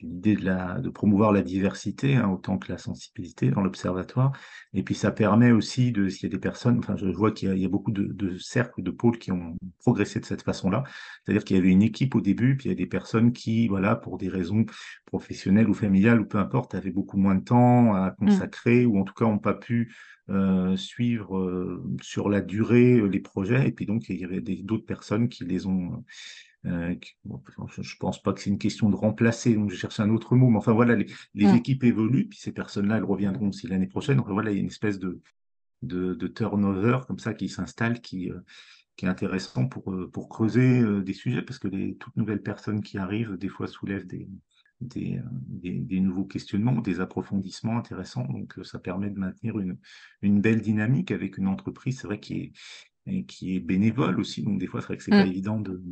l'idée 0.00 0.36
de, 0.36 0.44
la, 0.44 0.80
de 0.80 0.90
promouvoir 0.90 1.32
la 1.32 1.40
diversité, 1.40 2.16
hein, 2.16 2.28
autant 2.28 2.58
que 2.58 2.70
la 2.70 2.76
sensibilité 2.76 3.50
dans 3.50 3.62
l'observatoire. 3.62 4.32
Et 4.74 4.82
puis 4.82 4.94
ça 4.94 5.12
permet 5.12 5.50
aussi, 5.50 5.92
de 5.92 6.08
s'il 6.08 6.24
y 6.24 6.26
a 6.26 6.34
des 6.34 6.38
personnes, 6.38 6.78
enfin 6.78 6.94
je 6.96 7.06
vois 7.06 7.32
qu'il 7.32 7.54
y, 7.54 7.60
y, 7.60 7.64
a 7.64 7.68
beaucoup 7.68 7.90
de, 7.90 8.04
de 8.04 8.36
cercles, 8.36 8.82
de 8.82 8.90
pôles 8.90 9.18
qui 9.18 9.32
ont 9.32 9.56
progressé 9.78 10.20
de 10.20 10.26
cette 10.26 10.42
façon-là. 10.42 10.84
C'est-à-dire 11.24 11.44
qu'il 11.44 11.56
y 11.56 11.58
avait 11.58 11.70
une 11.70 11.82
équipe 11.82 12.14
au 12.14 12.20
début, 12.20 12.56
puis 12.58 12.68
il 12.68 12.72
y 12.72 12.74
a 12.74 12.76
des 12.76 12.86
personnes 12.86 13.32
qui, 13.32 13.68
voilà, 13.68 13.96
pour 13.96 14.18
des 14.18 14.28
raisons 14.28 14.66
professionnelles 15.06 15.70
ou 15.70 15.74
familiales, 15.74 16.20
ou 16.20 16.26
peu 16.26 16.38
importe, 16.38 16.74
avaient 16.74 16.90
beaucoup 16.90 17.16
moins 17.16 17.34
de 17.34 17.44
temps 17.44 17.94
à 17.94 18.10
mmh. 18.10 18.14
consacrer, 18.18 18.84
ou 18.84 18.98
en 18.98 19.04
tout 19.04 19.14
cas 19.14 19.24
n'ont 19.24 19.38
pas 19.38 19.54
pu 19.54 19.94
euh, 20.28 20.76
suivre 20.76 21.36
euh, 21.38 21.82
sur 22.00 22.28
la 22.28 22.40
durée 22.40 22.98
euh, 22.98 23.06
les 23.06 23.20
projets. 23.20 23.68
Et 23.68 23.72
puis 23.72 23.86
donc, 23.86 24.08
il 24.08 24.20
y 24.20 24.24
avait 24.24 24.40
d'autres 24.40 24.86
personnes 24.86 25.28
qui 25.28 25.44
les 25.44 25.66
ont... 25.66 26.04
Euh, 26.64 26.94
je 27.80 27.96
pense 27.98 28.22
pas 28.22 28.32
que 28.32 28.40
c'est 28.40 28.50
une 28.50 28.58
question 28.58 28.88
de 28.88 28.94
remplacer, 28.94 29.54
donc 29.54 29.70
je 29.70 29.76
cherche 29.76 29.98
un 29.98 30.10
autre 30.10 30.36
mot, 30.36 30.48
mais 30.48 30.58
enfin 30.58 30.72
voilà, 30.72 30.94
les, 30.94 31.06
les 31.34 31.46
mmh. 31.46 31.56
équipes 31.56 31.82
évoluent, 31.82 32.28
puis 32.28 32.38
ces 32.38 32.52
personnes-là, 32.52 32.98
elles 32.98 33.04
reviendront 33.04 33.48
aussi 33.48 33.66
l'année 33.66 33.88
prochaine. 33.88 34.18
Donc 34.18 34.28
voilà, 34.28 34.52
il 34.52 34.54
y 34.54 34.58
a 34.58 34.60
une 34.60 34.68
espèce 34.68 35.00
de, 35.00 35.20
de, 35.82 36.14
de 36.14 36.26
turnover 36.28 37.00
comme 37.08 37.18
ça 37.18 37.34
qui 37.34 37.48
s'installe, 37.48 38.00
qui, 38.00 38.30
qui 38.94 39.06
est 39.06 39.08
intéressant 39.08 39.66
pour, 39.66 39.92
pour 40.12 40.28
creuser 40.28 41.02
des 41.02 41.14
sujets, 41.14 41.42
parce 41.42 41.58
que 41.58 41.66
les 41.66 41.96
toutes 41.96 42.16
nouvelles 42.16 42.42
personnes 42.42 42.80
qui 42.80 42.96
arrivent, 42.96 43.36
des 43.36 43.48
fois, 43.48 43.66
soulèvent 43.66 44.06
des, 44.06 44.28
des, 44.82 45.20
des, 45.48 46.00
nouveaux 46.00 46.24
questionnements, 46.24 46.80
des 46.80 47.00
approfondissements 47.00 47.78
intéressants. 47.78 48.24
Donc, 48.24 48.58
euh, 48.58 48.64
ça 48.64 48.78
permet 48.78 49.10
de 49.10 49.18
maintenir 49.18 49.58
une, 49.58 49.78
une 50.22 50.40
belle 50.40 50.60
dynamique 50.60 51.10
avec 51.10 51.38
une 51.38 51.48
entreprise, 51.48 52.00
c'est 52.00 52.06
vrai, 52.06 52.20
qui 52.20 52.52
est, 53.06 53.24
qui 53.24 53.56
est 53.56 53.60
bénévole 53.60 54.18
aussi. 54.20 54.42
Donc, 54.42 54.58
des 54.58 54.66
fois, 54.66 54.80
c'est 54.80 54.88
vrai 54.88 54.96
que 54.96 55.02
c'est 55.02 55.10
pas 55.10 55.24
mm. 55.24 55.30
évident 55.30 55.60
de, 55.60 55.82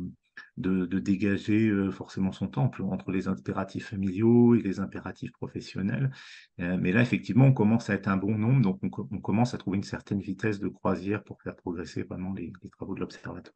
de, 0.57 0.85
de, 0.85 0.99
dégager 0.99 1.67
euh, 1.67 1.91
forcément 1.91 2.31
son 2.31 2.47
temps 2.47 2.71
entre 2.79 3.11
les 3.11 3.27
impératifs 3.27 3.87
familiaux 3.89 4.55
et 4.55 4.61
les 4.61 4.79
impératifs 4.79 5.31
professionnels. 5.31 6.11
Euh, 6.59 6.77
mais 6.79 6.91
là, 6.91 7.01
effectivement, 7.01 7.45
on 7.45 7.53
commence 7.53 7.89
à 7.89 7.93
être 7.93 8.07
un 8.07 8.17
bon 8.17 8.37
nombre, 8.37 8.61
donc 8.61 8.79
on, 8.83 9.07
on 9.11 9.19
commence 9.19 9.53
à 9.53 9.57
trouver 9.57 9.77
une 9.77 9.83
certaine 9.83 10.21
vitesse 10.21 10.59
de 10.59 10.67
croisière 10.67 11.23
pour 11.23 11.41
faire 11.41 11.55
progresser 11.55 12.03
vraiment 12.03 12.33
les, 12.33 12.51
les 12.61 12.69
travaux 12.69 12.95
de 12.95 12.99
l'observatoire. 12.99 13.55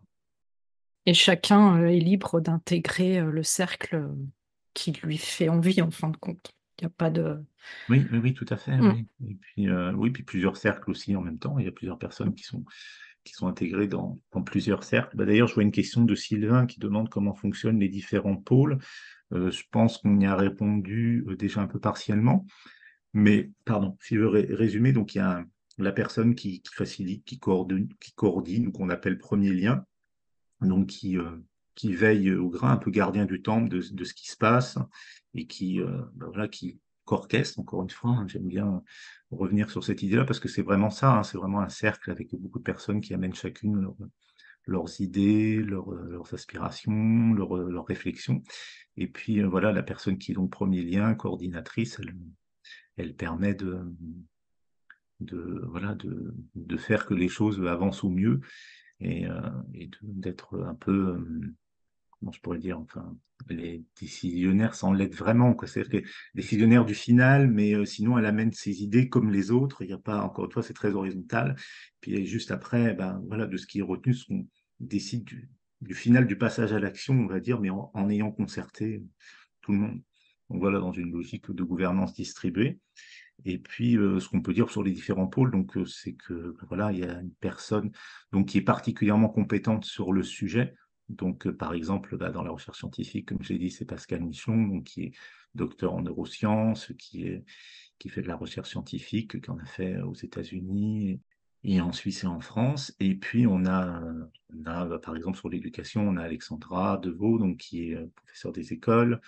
Et 1.05 1.13
chacun 1.13 1.85
est 1.85 1.99
libre 1.99 2.41
d'intégrer 2.41 3.21
le 3.21 3.43
cercle 3.43 4.09
qui 4.75 4.91
lui 4.91 5.17
fait 5.17 5.49
envie 5.49 5.81
en 5.81 5.89
fin 5.89 6.09
de 6.09 6.17
compte. 6.17 6.51
Il 6.77 6.83
n'y 6.83 6.87
a 6.87 6.93
pas 6.95 7.09
de. 7.09 7.41
Oui, 7.89 8.05
oui, 8.11 8.19
oui, 8.21 8.33
tout 8.33 8.45
à 8.49 8.57
fait. 8.57 8.77
Mm. 8.77 9.05
Et 9.27 9.35
puis, 9.35 9.69
euh, 9.69 9.93
oui, 9.93 10.11
puis 10.11 10.23
plusieurs 10.23 10.57
cercles 10.57 10.91
aussi 10.91 11.15
en 11.15 11.21
même 11.21 11.39
temps. 11.39 11.57
Il 11.57 11.65
y 11.65 11.69
a 11.69 11.71
plusieurs 11.71 11.97
personnes 11.97 12.35
qui 12.35 12.43
sont, 12.43 12.63
qui 13.23 13.33
sont 13.33 13.47
intégrées 13.47 13.87
dans, 13.87 14.19
dans 14.33 14.43
plusieurs 14.43 14.83
cercles. 14.83 15.15
Bah, 15.15 15.25
D'ailleurs, 15.25 15.47
je 15.47 15.53
vois 15.55 15.63
une 15.63 15.71
question 15.71 16.03
de 16.03 16.13
Sylvain 16.13 16.67
qui 16.67 16.79
demande 16.79 17.09
comment 17.09 17.33
fonctionnent 17.33 17.79
les 17.79 17.87
différents 17.87 18.35
pôles. 18.35 18.77
Euh, 19.31 19.49
je 19.51 19.63
pense 19.71 19.97
qu'on 19.97 20.19
y 20.19 20.25
a 20.25 20.35
répondu 20.35 21.25
euh, 21.29 21.37
déjà 21.37 21.61
un 21.61 21.67
peu 21.67 21.79
partiellement. 21.79 22.45
Mais, 23.13 23.51
pardon, 23.63 23.97
si 24.01 24.15
je 24.15 24.19
veux 24.19 24.27
résumer, 24.27 24.91
donc 24.91 25.15
il 25.15 25.19
y 25.19 25.21
a 25.21 25.45
la 25.77 25.93
personne 25.93 26.35
qui, 26.35 26.61
qui 26.61 26.73
facilite, 26.73 27.23
qui 27.23 27.39
coordonne, 27.39 27.87
qui 28.01 28.11
coordine, 28.11 28.73
qu'on 28.73 28.89
appelle 28.89 29.17
premier 29.17 29.53
lien, 29.53 29.85
donc 30.59 30.87
qui, 30.87 31.17
qui 31.75 31.93
veille 31.93 32.31
au 32.33 32.49
grain, 32.49 32.71
un 32.71 32.77
peu 32.77 32.91
gardien 32.91 33.25
du 33.25 33.41
temple 33.41 33.69
de, 33.69 33.81
ce 33.81 34.13
qui 34.13 34.29
se 34.29 34.37
passe 34.37 34.77
et 35.33 35.45
qui, 35.45 35.81
euh, 35.81 36.01
ben 36.13 36.27
voilà, 36.27 36.47
qui 36.47 36.79
orchestre, 37.07 37.59
encore 37.59 37.83
une 37.83 37.89
fois. 37.89 38.11
Hein, 38.11 38.27
j'aime 38.27 38.47
bien 38.47 38.81
revenir 39.31 39.69
sur 39.69 39.83
cette 39.83 40.01
idée-là 40.01 40.25
parce 40.25 40.39
que 40.39 40.47
c'est 40.47 40.61
vraiment 40.61 40.89
ça, 40.89 41.11
hein, 41.11 41.23
c'est 41.23 41.37
vraiment 41.37 41.59
un 41.59 41.69
cercle 41.69 42.09
avec 42.11 42.33
beaucoup 42.35 42.59
de 42.59 42.63
personnes 42.63 43.01
qui 43.01 43.13
amènent 43.13 43.35
chacune 43.35 43.93
leurs 44.65 44.99
idées, 45.01 45.61
leurs 45.61 46.33
aspirations, 46.33 47.33
leurs 47.33 47.85
réflexions. 47.85 48.41
Et 48.97 49.07
puis 49.07 49.41
euh, 49.41 49.47
voilà, 49.47 49.71
la 49.71 49.83
personne 49.83 50.17
qui 50.17 50.31
est 50.31 50.35
donc 50.35 50.51
premier 50.51 50.83
lien, 50.83 51.13
coordinatrice, 51.15 51.99
elle, 52.97 53.15
permet 53.15 53.53
de, 53.53 53.79
voilà 55.67 55.95
de, 55.95 56.77
faire 56.77 57.05
que 57.05 57.13
les 57.13 57.29
choses 57.29 57.65
avancent 57.65 58.03
au 58.03 58.09
mieux 58.09 58.41
et, 58.99 59.27
euh, 59.27 59.41
d'être 60.01 60.61
un 60.63 60.75
peu 60.75 61.17
euh, 61.17 61.53
je 62.33 62.39
pourrais 62.39 62.59
dire, 62.59 62.79
enfin, 62.79 63.15
les 63.49 63.83
décisionnaires 63.99 64.73
l'être 64.93 65.15
vraiment. 65.15 65.55
C'est-à-dire 65.65 66.01
que 66.01 66.07
décisionnaire 66.33 66.85
du 66.85 66.95
final, 66.95 67.49
mais 67.49 67.73
euh, 67.73 67.85
sinon 67.85 68.17
elle 68.17 68.25
amène 68.25 68.51
ses 68.51 68.83
idées 68.83 69.09
comme 69.09 69.31
les 69.31 69.51
autres. 69.51 69.83
Il 69.83 69.87
n'y 69.87 69.93
a 69.93 69.97
pas, 69.97 70.21
encore 70.21 70.45
une 70.45 70.51
fois, 70.51 70.63
c'est 70.63 70.73
très 70.73 70.93
horizontal. 70.93 71.55
Puis 72.01 72.25
juste 72.25 72.51
après, 72.51 72.93
ben, 72.93 73.21
voilà, 73.27 73.45
de 73.45 73.57
ce 73.57 73.67
qui 73.67 73.79
est 73.79 73.83
retenu, 73.83 74.13
ce 74.13 74.25
qu'on 74.25 74.47
décide 74.79 75.23
du, 75.23 75.49
final 75.93 76.25
du 76.25 76.37
passage 76.37 76.73
à 76.73 76.79
l'action, 76.79 77.13
on 77.13 77.27
va 77.27 77.39
dire, 77.39 77.59
mais 77.59 77.69
en, 77.69 78.09
ayant 78.09 78.31
concerté 78.31 79.03
tout 79.61 79.71
le 79.71 79.77
monde. 79.77 80.01
Donc 80.49 80.59
voilà, 80.59 80.79
dans 80.79 80.91
une 80.91 81.11
logique 81.11 81.51
de 81.51 81.63
gouvernance 81.63 82.13
distribuée. 82.13 82.79
Et 83.43 83.57
puis, 83.57 83.97
euh, 83.97 84.19
ce 84.19 84.29
qu'on 84.29 84.41
peut 84.41 84.53
dire 84.53 84.69
sur 84.69 84.81
les 84.81 84.91
différents 84.91 85.27
pôles, 85.27 85.51
donc, 85.51 85.75
euh, 85.75 85.85
c'est 85.85 86.13
que 86.13 86.55
voilà, 86.67 86.91
il 86.93 86.99
y 86.99 87.03
a 87.03 87.19
une 87.19 87.33
personne 87.33 87.91
donc 88.31 88.47
qui 88.47 88.59
est 88.59 88.63
particulièrement 88.63 89.27
compétente 89.27 89.83
sur 89.83 90.13
le 90.13 90.23
sujet. 90.23 90.73
Donc, 91.09 91.45
euh, 91.47 91.53
par 91.55 91.73
exemple, 91.73 92.17
bah, 92.17 92.31
dans 92.31 92.43
la 92.43 92.51
recherche 92.51 92.79
scientifique, 92.79 93.27
comme 93.27 93.41
j'ai 93.41 93.57
dit, 93.57 93.69
c'est 93.69 93.85
Pascal 93.85 94.23
Michon, 94.23 94.67
donc, 94.67 94.85
qui 94.85 95.03
est 95.03 95.11
docteur 95.53 95.93
en 95.93 96.01
neurosciences, 96.01 96.91
qui, 96.97 97.43
fait 98.07 98.21
de 98.21 98.27
la 98.27 98.35
recherche 98.35 98.69
scientifique, 98.69 99.41
qui 99.41 99.49
en 99.49 99.57
a 99.57 99.65
fait 99.65 99.97
aux 100.01 100.13
États-Unis 100.13 101.19
et 101.63 101.81
en 101.81 101.91
Suisse 101.91 102.23
et 102.23 102.27
en 102.27 102.39
France. 102.39 102.95
Et 102.99 103.15
puis, 103.15 103.47
on 103.47 103.65
a, 103.65 104.01
bah, 104.49 104.99
par 105.01 105.15
exemple, 105.15 105.37
sur 105.37 105.49
l'éducation, 105.49 106.07
on 106.07 106.17
a 106.17 106.23
Alexandra 106.23 106.97
Deveau, 106.97 107.37
donc, 107.37 107.57
qui 107.57 107.91
est 107.91 107.95
euh, 107.95 108.07
professeur 108.15 108.51
des 108.51 108.73
écoles. 108.73 109.21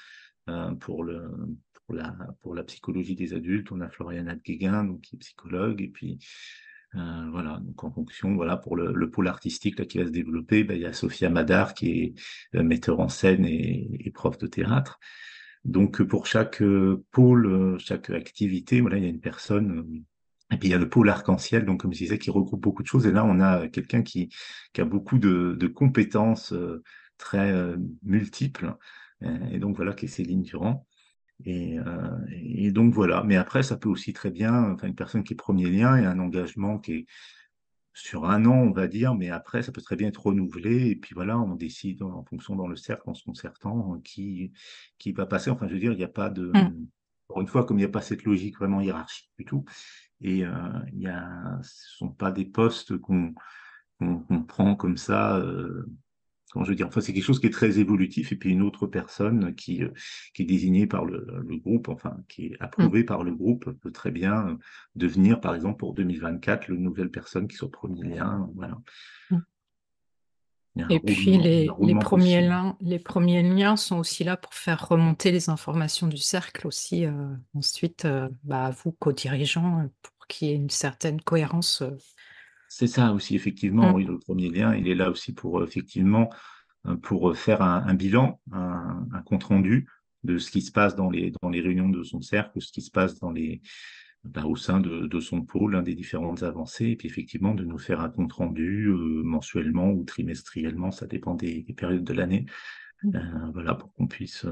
Euh, 0.49 0.73
pour 0.75 1.03
la 1.03 2.63
psychologie 2.63 3.15
des 3.15 3.33
adultes, 3.33 3.71
on 3.71 3.81
a 3.81 3.89
Floriana 3.89 4.35
Guéguin, 4.35 4.83
donc, 4.83 5.01
qui 5.01 5.15
est 5.15 5.19
psychologue. 5.19 5.81
Et 5.81 5.89
puis, 5.89 6.19
euh, 6.95 7.29
voilà, 7.31 7.59
donc 7.61 7.83
en 7.83 7.91
fonction, 7.91 8.33
voilà, 8.35 8.57
pour 8.57 8.75
le, 8.75 8.93
le 8.93 9.09
pôle 9.09 9.27
artistique 9.27 9.77
là, 9.79 9.85
qui 9.85 9.97
va 9.97 10.05
se 10.05 10.11
développer, 10.11 10.63
ben, 10.63 10.75
il 10.75 10.81
y 10.81 10.85
a 10.85 10.93
Sophia 10.93 11.29
Madar 11.29 11.73
qui 11.73 11.89
est 11.91 12.13
euh, 12.55 12.63
metteur 12.63 12.99
en 12.99 13.09
scène 13.09 13.45
et, 13.45 13.89
et, 14.07 14.11
prof 14.11 14.37
de 14.37 14.47
théâtre. 14.47 14.99
Donc 15.65 16.01
pour 16.03 16.27
chaque 16.27 16.61
euh, 16.61 17.03
pôle, 17.11 17.77
chaque 17.79 18.09
activité, 18.09 18.81
voilà, 18.81 18.97
il 18.97 19.03
y 19.03 19.07
a 19.07 19.09
une 19.09 19.19
personne. 19.19 20.03
Et 20.51 20.57
puis 20.57 20.69
il 20.69 20.71
y 20.71 20.75
a 20.75 20.77
le 20.77 20.89
pôle 20.89 21.09
arc-en-ciel, 21.09 21.65
donc 21.65 21.81
comme 21.81 21.93
je 21.93 21.99
disais, 21.99 22.17
qui 22.19 22.31
regroupe 22.31 22.61
beaucoup 22.61 22.83
de 22.83 22.87
choses. 22.87 23.05
Et 23.05 23.11
là, 23.11 23.25
on 23.25 23.41
a 23.41 23.67
quelqu'un 23.67 24.01
qui, 24.01 24.29
qui 24.71 24.81
a 24.81 24.85
beaucoup 24.85 25.17
de, 25.19 25.57
de 25.59 25.67
compétences 25.67 26.53
très 27.17 27.53
multiples. 28.03 28.75
Et 29.51 29.59
donc 29.59 29.75
voilà, 29.75 29.91
qui 29.93 30.05
est 30.05 30.07
Céline 30.07 30.43
Durand. 30.43 30.86
Et, 31.45 31.79
euh, 31.79 32.17
et, 32.31 32.71
donc 32.71 32.93
voilà. 32.93 33.23
Mais 33.23 33.35
après, 33.35 33.63
ça 33.63 33.77
peut 33.77 33.89
aussi 33.89 34.13
très 34.13 34.31
bien, 34.31 34.71
enfin, 34.71 34.87
une 34.87 34.95
personne 34.95 35.23
qui 35.23 35.33
est 35.33 35.37
premier 35.37 35.69
lien 35.69 35.97
et 35.97 36.05
un 36.05 36.19
engagement 36.19 36.79
qui 36.79 36.93
est 36.93 37.05
sur 37.93 38.25
un 38.25 38.45
an, 38.45 38.55
on 38.55 38.71
va 38.71 38.87
dire, 38.87 39.15
mais 39.15 39.29
après, 39.29 39.63
ça 39.63 39.71
peut 39.71 39.81
très 39.81 39.95
bien 39.95 40.07
être 40.07 40.25
renouvelé. 40.25 40.89
Et 40.89 40.95
puis 40.95 41.15
voilà, 41.15 41.39
on 41.39 41.55
décide 41.55 42.03
en 42.03 42.23
fonction 42.23 42.55
dans 42.55 42.67
le 42.67 42.75
cercle, 42.75 43.09
en 43.09 43.13
se 43.13 43.23
concertant, 43.23 43.99
qui, 44.03 44.51
qui 44.97 45.11
va 45.11 45.25
passer. 45.25 45.49
Enfin, 45.49 45.67
je 45.67 45.73
veux 45.73 45.79
dire, 45.79 45.93
il 45.93 45.97
n'y 45.97 46.03
a 46.03 46.09
pas 46.09 46.29
de. 46.29 46.51
Mmh. 46.53 46.87
Pour 47.27 47.41
une 47.41 47.47
fois, 47.47 47.65
comme 47.65 47.77
il 47.77 47.81
n'y 47.81 47.85
a 47.85 47.91
pas 47.91 48.01
cette 48.01 48.23
logique 48.23 48.57
vraiment 48.57 48.79
hiérarchique 48.79 49.29
du 49.37 49.43
tout, 49.43 49.65
et 50.21 50.45
euh, 50.45 50.51
il 50.93 51.01
y 51.01 51.07
a, 51.07 51.59
ce 51.61 52.05
ne 52.05 52.07
sont 52.07 52.09
pas 52.09 52.31
des 52.31 52.45
postes 52.45 52.97
qu'on 52.97 53.33
qu'on 53.99 54.43
prend 54.43 54.75
comme 54.75 54.97
ça. 54.97 55.37
Euh, 55.37 55.85
comment 56.51 56.65
je 56.65 56.71
veux 56.71 56.75
dire, 56.75 56.87
enfin, 56.87 57.01
c'est 57.01 57.13
quelque 57.13 57.23
chose 57.23 57.39
qui 57.39 57.47
est 57.47 57.51
très 57.51 57.79
évolutif, 57.79 58.31
et 58.31 58.35
puis 58.35 58.51
une 58.51 58.61
autre 58.61 58.87
personne 58.87 59.53
qui, 59.55 59.83
euh, 59.83 59.89
qui 60.33 60.43
est 60.43 60.45
désignée 60.45 60.87
par 60.87 61.05
le, 61.05 61.27
le 61.45 61.57
groupe, 61.57 61.89
enfin, 61.89 62.17
qui 62.27 62.47
est 62.47 62.57
approuvée 62.59 63.03
mm. 63.03 63.07
par 63.07 63.23
le 63.23 63.33
groupe, 63.33 63.71
peut 63.81 63.91
très 63.91 64.11
bien 64.11 64.47
euh, 64.47 64.55
devenir, 64.95 65.41
par 65.41 65.55
exemple, 65.55 65.77
pour 65.77 65.93
2024, 65.93 66.67
le 66.67 66.77
nouvelle 66.77 67.11
personne 67.11 67.47
qui 67.47 67.55
soit 67.55 67.71
premier 67.71 68.03
lien, 68.03 68.49
voilà. 68.55 68.77
Mm. 69.31 69.37
Et 70.89 70.99
puis 70.99 71.37
les, 71.37 71.69
les, 71.81 71.95
premiers 71.95 72.41
liens, 72.41 72.77
les 72.81 72.99
premiers 72.99 73.41
liens 73.41 73.75
sont 73.75 73.97
aussi 73.97 74.23
là 74.23 74.37
pour 74.37 74.53
faire 74.53 74.87
remonter 74.87 75.31
les 75.31 75.49
informations 75.49 76.07
du 76.07 76.17
cercle 76.17 76.67
aussi. 76.67 77.05
Euh, 77.05 77.11
ensuite, 77.55 78.05
euh, 78.05 78.29
bah, 78.43 78.71
vous, 78.83 78.91
co-dirigeants, 78.91 79.89
pour 80.01 80.27
qu'il 80.27 80.47
y 80.47 80.51
ait 80.51 80.55
une 80.55 80.69
certaine 80.69 81.21
cohérence 81.21 81.83
c'est 82.77 82.85
ça 82.85 83.11
aussi, 83.11 83.35
effectivement, 83.35 83.89
mmh. 83.89 83.95
oui, 83.95 84.03
le 84.03 84.19
premier 84.19 84.51
lien, 84.51 84.75
il 84.75 84.87
est 84.87 84.93
là 84.93 85.09
aussi 85.09 85.33
pour, 85.33 85.63
effectivement, 85.63 86.29
euh, 86.85 86.95
pour 86.95 87.35
faire 87.35 87.63
un, 87.63 87.95
bilan, 87.95 88.39
un, 88.51 89.23
compte-rendu 89.25 89.87
de 90.23 90.37
ce 90.37 90.51
qui 90.51 90.61
se 90.61 90.71
passe 90.71 90.95
dans 90.95 91.09
les, 91.09 91.33
dans 91.41 91.49
les 91.49 91.59
réunions 91.59 91.89
de 91.89 92.03
son 92.03 92.21
cercle, 92.21 92.61
ce 92.61 92.71
qui 92.71 92.83
se 92.83 92.91
passe 92.91 93.19
dans 93.19 93.31
les, 93.31 93.63
bah, 94.23 94.45
au 94.45 94.55
sein 94.55 94.79
de, 94.79 95.19
son 95.19 95.41
pôle, 95.41 95.75
hein, 95.75 95.81
des 95.81 95.95
différentes 95.95 96.43
avancées, 96.43 96.89
et 96.89 96.95
puis 96.95 97.07
effectivement 97.07 97.55
de 97.55 97.63
nous 97.63 97.79
faire 97.79 97.99
un 97.99 98.09
compte 98.09 98.33
rendu 98.33 98.89
mensuellement 98.91 99.89
ou 99.89 100.03
trimestriellement, 100.03 100.91
ça 100.91 101.07
dépend 101.07 101.33
des, 101.33 101.65
périodes 101.75 102.03
de 102.03 102.13
l'année, 102.13 102.45
mmh. 103.01 103.53
voilà, 103.53 103.73
pour 103.73 103.91
qu'on 103.95 104.05
puisse, 104.05 104.45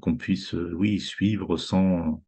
qu'on 0.00 0.14
puisse, 0.14 0.52
oui, 0.52 1.00
suivre 1.00 1.56
sans, 1.56 2.22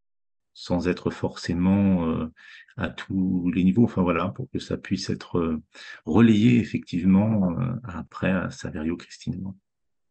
sans 0.56 0.88
être 0.88 1.10
forcément 1.10 2.08
euh, 2.08 2.32
à 2.78 2.88
tous 2.88 3.50
les 3.54 3.62
niveaux, 3.62 3.84
enfin 3.84 4.00
voilà, 4.00 4.28
pour 4.28 4.50
que 4.50 4.58
ça 4.58 4.78
puisse 4.78 5.10
être 5.10 5.38
euh, 5.38 5.62
relayé 6.06 6.58
effectivement 6.58 7.50
euh, 7.50 7.74
après 7.84 8.30
à 8.30 8.50
Saverio 8.50 8.96
Christine. 8.96 9.52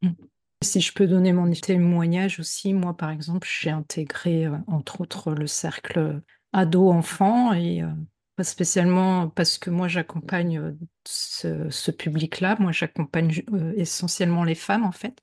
Mmh. 0.04 0.12
Si 0.62 0.82
je 0.82 0.94
peux 0.94 1.08
donner 1.08 1.34
mon 1.34 1.52
témoignage 1.52 2.40
aussi, 2.40 2.76
moi 2.76 2.96
par 2.96 3.10
exemple, 3.10 3.48
j'ai 3.52 3.72
intégré 3.72 4.48
entre 4.68 5.02
autres 5.02 5.34
le 5.34 5.48
cercle 5.48 6.22
ado-enfant 6.54 7.52
et 7.54 7.82
pas 8.36 8.44
spécialement 8.44 9.30
parce 9.30 9.58
que 9.58 9.70
moi 9.70 9.88
j'accompagne 9.88 10.78
ce, 11.06 11.70
ce 11.70 11.92
public-là, 11.92 12.56
moi 12.60 12.72
j'accompagne 12.72 13.44
essentiellement 13.76 14.44
les 14.44 14.56
femmes 14.56 14.86
en 14.86 14.92
fait. 14.92 15.22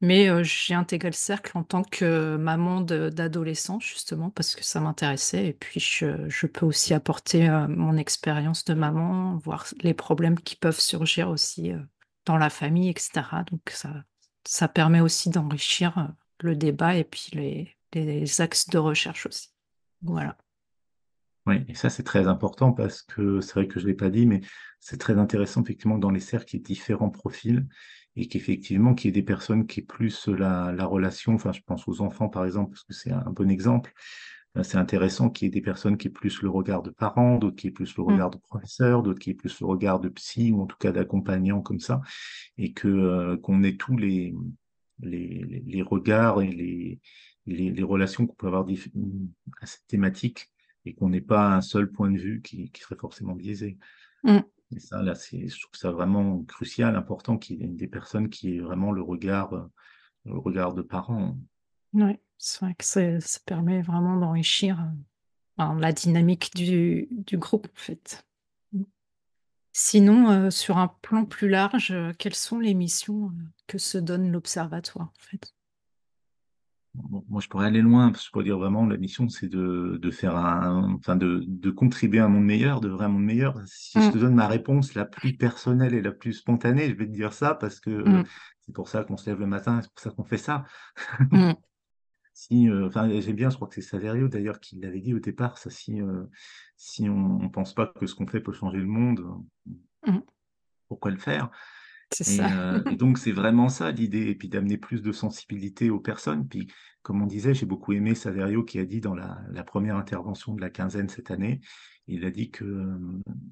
Mais 0.00 0.44
j'ai 0.44 0.74
intégré 0.74 1.08
le 1.08 1.14
cercle 1.14 1.56
en 1.56 1.62
tant 1.62 1.82
que 1.82 2.36
maman 2.36 2.80
d'adolescent, 2.80 3.80
justement, 3.80 4.28
parce 4.30 4.54
que 4.54 4.64
ça 4.64 4.80
m'intéressait. 4.80 5.46
Et 5.46 5.52
puis, 5.54 5.80
je, 5.80 6.46
peux 6.46 6.66
aussi 6.66 6.92
apporter 6.92 7.48
mon 7.68 7.96
expérience 7.96 8.64
de 8.64 8.74
maman, 8.74 9.36
voir 9.36 9.66
les 9.80 9.94
problèmes 9.94 10.38
qui 10.38 10.56
peuvent 10.56 10.80
surgir 10.80 11.30
aussi 11.30 11.72
dans 12.26 12.36
la 12.36 12.50
famille, 12.50 12.90
etc. 12.90 13.22
Donc, 13.50 13.72
ça, 14.44 14.68
permet 14.68 15.00
aussi 15.00 15.30
d'enrichir 15.30 16.12
le 16.40 16.54
débat 16.54 16.96
et 16.96 17.04
puis 17.04 17.30
les, 17.32 17.74
les 17.94 18.40
axes 18.40 18.68
de 18.68 18.78
recherche 18.78 19.24
aussi. 19.26 19.48
Voilà. 20.02 20.36
Oui, 21.46 21.56
et 21.68 21.74
ça 21.74 21.90
c'est 21.90 22.02
très 22.02 22.26
important 22.26 22.72
parce 22.72 23.02
que 23.02 23.40
c'est 23.40 23.52
vrai 23.54 23.68
que 23.68 23.78
je 23.78 23.84
ne 23.84 23.90
l'ai 23.90 23.96
pas 23.96 24.08
dit, 24.08 24.26
mais 24.26 24.40
c'est 24.80 24.98
très 24.98 25.18
intéressant 25.18 25.62
effectivement 25.62 25.98
dans 25.98 26.10
les 26.10 26.20
cercles, 26.20 26.56
il 26.56 26.58
y 26.58 26.62
a 26.62 26.64
différents 26.64 27.10
profils 27.10 27.66
et 28.16 28.28
qu'effectivement, 28.28 28.94
qu'il 28.94 29.08
y 29.08 29.10
ait 29.10 29.20
des 29.20 29.22
personnes 29.22 29.66
qui 29.66 29.80
aient 29.80 29.84
plus 29.84 30.28
la, 30.28 30.72
la, 30.72 30.86
relation, 30.86 31.34
enfin, 31.34 31.52
je 31.52 31.60
pense 31.66 31.88
aux 31.88 32.00
enfants, 32.00 32.28
par 32.28 32.44
exemple, 32.44 32.70
parce 32.70 32.84
que 32.84 32.92
c'est 32.92 33.12
un 33.12 33.30
bon 33.30 33.50
exemple. 33.50 33.92
Euh, 34.56 34.62
c'est 34.62 34.78
intéressant 34.78 35.30
qu'il 35.30 35.46
y 35.46 35.48
ait 35.48 35.50
des 35.50 35.60
personnes 35.60 35.96
qui 35.96 36.08
aient 36.08 36.12
plus 36.12 36.42
le 36.42 36.48
regard 36.48 36.82
de 36.82 36.90
parents, 36.90 37.38
d'autres 37.38 37.56
qui 37.56 37.68
aient 37.68 37.72
plus 37.72 37.96
le 37.96 38.04
mmh. 38.04 38.06
regard 38.06 38.30
de 38.30 38.38
professeurs, 38.38 39.02
d'autres 39.02 39.18
qui 39.18 39.30
aient 39.30 39.34
plus 39.34 39.60
le 39.60 39.66
regard 39.66 39.98
de 39.98 40.08
psy, 40.08 40.52
ou 40.52 40.62
en 40.62 40.66
tout 40.66 40.76
cas 40.78 40.92
d'accompagnants 40.92 41.60
comme 41.60 41.80
ça, 41.80 42.00
et 42.56 42.72
que 42.72 42.88
euh, 42.88 43.36
qu'on 43.36 43.62
ait 43.64 43.76
tous 43.76 43.96
les, 43.96 44.34
les, 45.00 45.62
les 45.66 45.82
regards 45.82 46.40
et 46.40 46.52
les, 46.52 47.00
les, 47.46 47.70
les 47.70 47.82
relations 47.82 48.26
qu'on 48.26 48.34
peut 48.34 48.46
avoir 48.46 48.66
à 49.60 49.66
cette 49.66 49.86
thématique, 49.88 50.50
et 50.86 50.94
qu'on 50.94 51.08
n'ait 51.08 51.20
pas 51.20 51.54
un 51.54 51.62
seul 51.62 51.90
point 51.90 52.10
de 52.10 52.18
vue 52.18 52.42
qui, 52.42 52.70
qui 52.70 52.82
serait 52.82 52.96
forcément 52.96 53.34
biaisé. 53.34 53.78
Mmh. 54.22 54.38
Ça, 54.78 55.02
là, 55.02 55.14
je 55.14 55.60
trouve 55.60 55.74
ça 55.74 55.90
vraiment 55.90 56.42
crucial, 56.42 56.96
important 56.96 57.38
qu'il 57.38 57.60
y 57.60 57.64
ait 57.64 57.68
des 57.68 57.86
personnes 57.86 58.28
qui 58.28 58.56
aient 58.56 58.60
vraiment 58.60 58.92
le 58.92 59.02
regard, 59.02 59.52
euh, 59.54 59.70
le 60.24 60.38
regard 60.38 60.74
de 60.74 60.82
parents. 60.82 61.36
Oui, 61.92 62.18
c'est 62.38 62.60
vrai 62.60 62.74
que 62.74 62.84
ça 62.84 63.40
permet 63.46 63.82
vraiment 63.82 64.16
d'enrichir 64.16 64.86
euh, 65.60 65.74
la 65.78 65.92
dynamique 65.92 66.54
du, 66.54 67.08
du, 67.10 67.38
groupe, 67.38 67.66
en 67.66 67.80
fait. 67.80 68.26
Sinon, 69.72 70.30
euh, 70.30 70.50
sur 70.50 70.78
un 70.78 70.88
plan 70.88 71.24
plus 71.24 71.48
large, 71.48 71.94
quelles 72.18 72.34
sont 72.34 72.58
les 72.58 72.74
missions 72.74 73.32
que 73.66 73.78
se 73.78 73.98
donne 73.98 74.30
l'Observatoire, 74.30 75.08
en 75.08 75.20
fait? 75.20 75.54
Moi, 76.94 77.40
je 77.40 77.48
pourrais 77.48 77.66
aller 77.66 77.82
loin, 77.82 78.10
parce 78.10 78.22
que 78.22 78.26
je 78.26 78.30
pourrais 78.30 78.44
dire 78.44 78.58
vraiment, 78.58 78.86
la 78.86 78.96
mission, 78.96 79.28
c'est 79.28 79.48
de, 79.48 79.98
de, 80.00 80.10
faire 80.10 80.36
un, 80.36 80.94
enfin, 80.94 81.16
de, 81.16 81.42
de, 81.46 81.70
contribuer 81.70 82.20
à 82.20 82.26
un 82.26 82.28
monde 82.28 82.44
meilleur, 82.44 82.80
de 82.80 82.88
vraiment 82.88 83.14
monde 83.14 83.24
meilleur. 83.24 83.60
Si 83.66 84.00
je 84.00 84.10
te 84.10 84.16
mm. 84.16 84.20
donne 84.20 84.34
ma 84.34 84.46
réponse 84.46 84.94
la 84.94 85.04
plus 85.04 85.36
personnelle 85.36 85.94
et 85.94 86.02
la 86.02 86.12
plus 86.12 86.34
spontanée, 86.34 86.88
je 86.88 86.94
vais 86.94 87.06
te 87.06 87.12
dire 87.12 87.32
ça 87.32 87.54
parce 87.54 87.80
que 87.80 87.90
mm. 87.90 88.24
c'est 88.60 88.72
pour 88.72 88.88
ça 88.88 89.02
qu'on 89.02 89.16
se 89.16 89.28
lève 89.28 89.40
le 89.40 89.46
matin, 89.46 89.80
c'est 89.82 89.90
pour 89.90 90.00
ça 90.00 90.10
qu'on 90.10 90.24
fait 90.24 90.38
ça. 90.38 90.64
Mm. 91.32 91.52
si, 92.32 92.68
euh, 92.68 92.86
enfin, 92.86 93.08
j'aime 93.20 93.36
bien, 93.36 93.50
je 93.50 93.56
crois 93.56 93.66
que 93.66 93.74
c'est 93.74 93.82
Saverio 93.82 94.28
d'ailleurs 94.28 94.60
qui 94.60 94.76
l'avait 94.76 95.00
dit 95.00 95.14
au 95.14 95.20
départ, 95.20 95.58
ça, 95.58 95.70
si, 95.70 96.00
euh, 96.00 96.24
si 96.76 97.08
on 97.08 97.38
ne 97.40 97.48
pense 97.48 97.74
pas 97.74 97.86
que 97.86 98.06
ce 98.06 98.14
qu'on 98.14 98.26
fait 98.26 98.40
peut 98.40 98.52
changer 98.52 98.78
le 98.78 98.86
monde, 98.86 99.24
pourquoi 100.88 101.10
le 101.10 101.18
faire? 101.18 101.50
Et, 102.20 102.40
euh, 102.40 102.82
et, 102.90 102.96
donc, 102.96 103.18
c'est 103.18 103.32
vraiment 103.32 103.68
ça 103.68 103.90
l'idée, 103.90 104.28
et 104.28 104.34
puis 104.34 104.48
d'amener 104.48 104.76
plus 104.76 105.02
de 105.02 105.12
sensibilité 105.12 105.90
aux 105.90 106.00
personnes. 106.00 106.46
Puis, 106.46 106.68
comme 107.02 107.22
on 107.22 107.26
disait, 107.26 107.54
j'ai 107.54 107.66
beaucoup 107.66 107.92
aimé 107.92 108.14
Saverio 108.14 108.64
qui 108.64 108.78
a 108.78 108.84
dit 108.84 109.00
dans 109.00 109.14
la, 109.14 109.38
la, 109.50 109.64
première 109.64 109.96
intervention 109.96 110.54
de 110.54 110.60
la 110.60 110.70
quinzaine 110.70 111.08
cette 111.08 111.30
année, 111.30 111.60
il 112.06 112.24
a 112.24 112.30
dit 112.30 112.50
que 112.50 112.64
euh, 112.64 112.98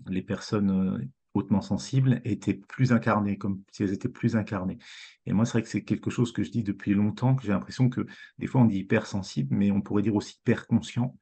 les 0.09 0.23
personnes 0.23 0.71
euh, 0.71 1.05
hautement 1.35 1.63
sensibles 1.63 2.21
étaient 2.25 2.55
plus 2.55 2.93
incarnées, 2.93 3.39
comme 3.39 3.63
si 3.71 3.83
elles 3.83 3.93
étaient 3.93 4.09
plus 4.09 4.37
incarnées. 4.37 4.79
Et 5.27 5.33
moi, 5.33 5.45
c'est 5.45 5.53
vrai 5.53 5.63
que 5.63 5.69
c'est 5.69 5.85
quelque 5.85 6.11
chose 6.11 6.33
que 6.33 6.43
je 6.43 6.51
dis 6.51 6.63
depuis 6.63 6.95
longtemps, 6.95 7.35
que 7.35 7.43
j'ai 7.43 7.53
l'impression 7.53 7.89
que 7.89 8.07
des 8.39 8.47
fois 8.47 8.61
on 8.61 8.67
dit 8.67 8.79
hypersensible, 8.79 9.55
mais 9.55 9.71
on 9.71 9.81
pourrait 9.81 10.03
dire 10.03 10.15
aussi 10.15 10.37
hyper 10.39 10.67
conscient. 10.67 11.17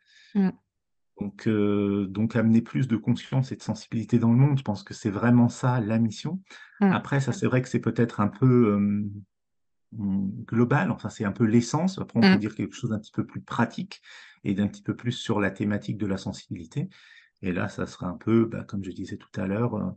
Donc, 1.20 1.46
euh, 1.46 2.06
donc, 2.06 2.34
amener 2.36 2.62
plus 2.62 2.88
de 2.88 2.96
conscience 2.96 3.52
et 3.52 3.56
de 3.56 3.62
sensibilité 3.62 4.18
dans 4.18 4.30
le 4.32 4.38
monde, 4.38 4.58
je 4.58 4.62
pense 4.62 4.82
que 4.82 4.94
c'est 4.94 5.10
vraiment 5.10 5.48
ça 5.48 5.80
la 5.80 5.98
mission. 5.98 6.40
Mmh. 6.80 6.86
Après, 6.92 7.20
ça, 7.20 7.32
c'est 7.32 7.46
vrai 7.46 7.60
que 7.60 7.68
c'est 7.68 7.80
peut-être 7.80 8.20
un 8.20 8.28
peu 8.28 8.74
euh, 8.74 9.04
global, 9.92 10.90
enfin, 10.90 11.10
c'est 11.10 11.24
un 11.24 11.32
peu 11.32 11.44
l'essence. 11.44 11.98
Après, 11.98 12.18
on 12.18 12.22
peut 12.22 12.34
mmh. 12.34 12.38
dire 12.38 12.54
quelque 12.54 12.74
chose 12.74 12.90
d'un 12.90 12.98
petit 12.98 13.12
peu 13.12 13.26
plus 13.26 13.42
pratique 13.42 14.00
et 14.44 14.54
d'un 14.54 14.66
petit 14.66 14.82
peu 14.82 14.96
plus 14.96 15.12
sur 15.12 15.40
la 15.40 15.50
thématique 15.50 15.98
de 15.98 16.06
la 16.06 16.16
sensibilité. 16.16 16.88
Et 17.42 17.52
là, 17.52 17.68
ça 17.68 17.86
sera 17.86 18.06
un 18.06 18.16
peu, 18.16 18.46
bah, 18.46 18.64
comme 18.64 18.84
je 18.84 18.90
disais 18.90 19.16
tout 19.16 19.40
à 19.40 19.46
l'heure, 19.46 19.94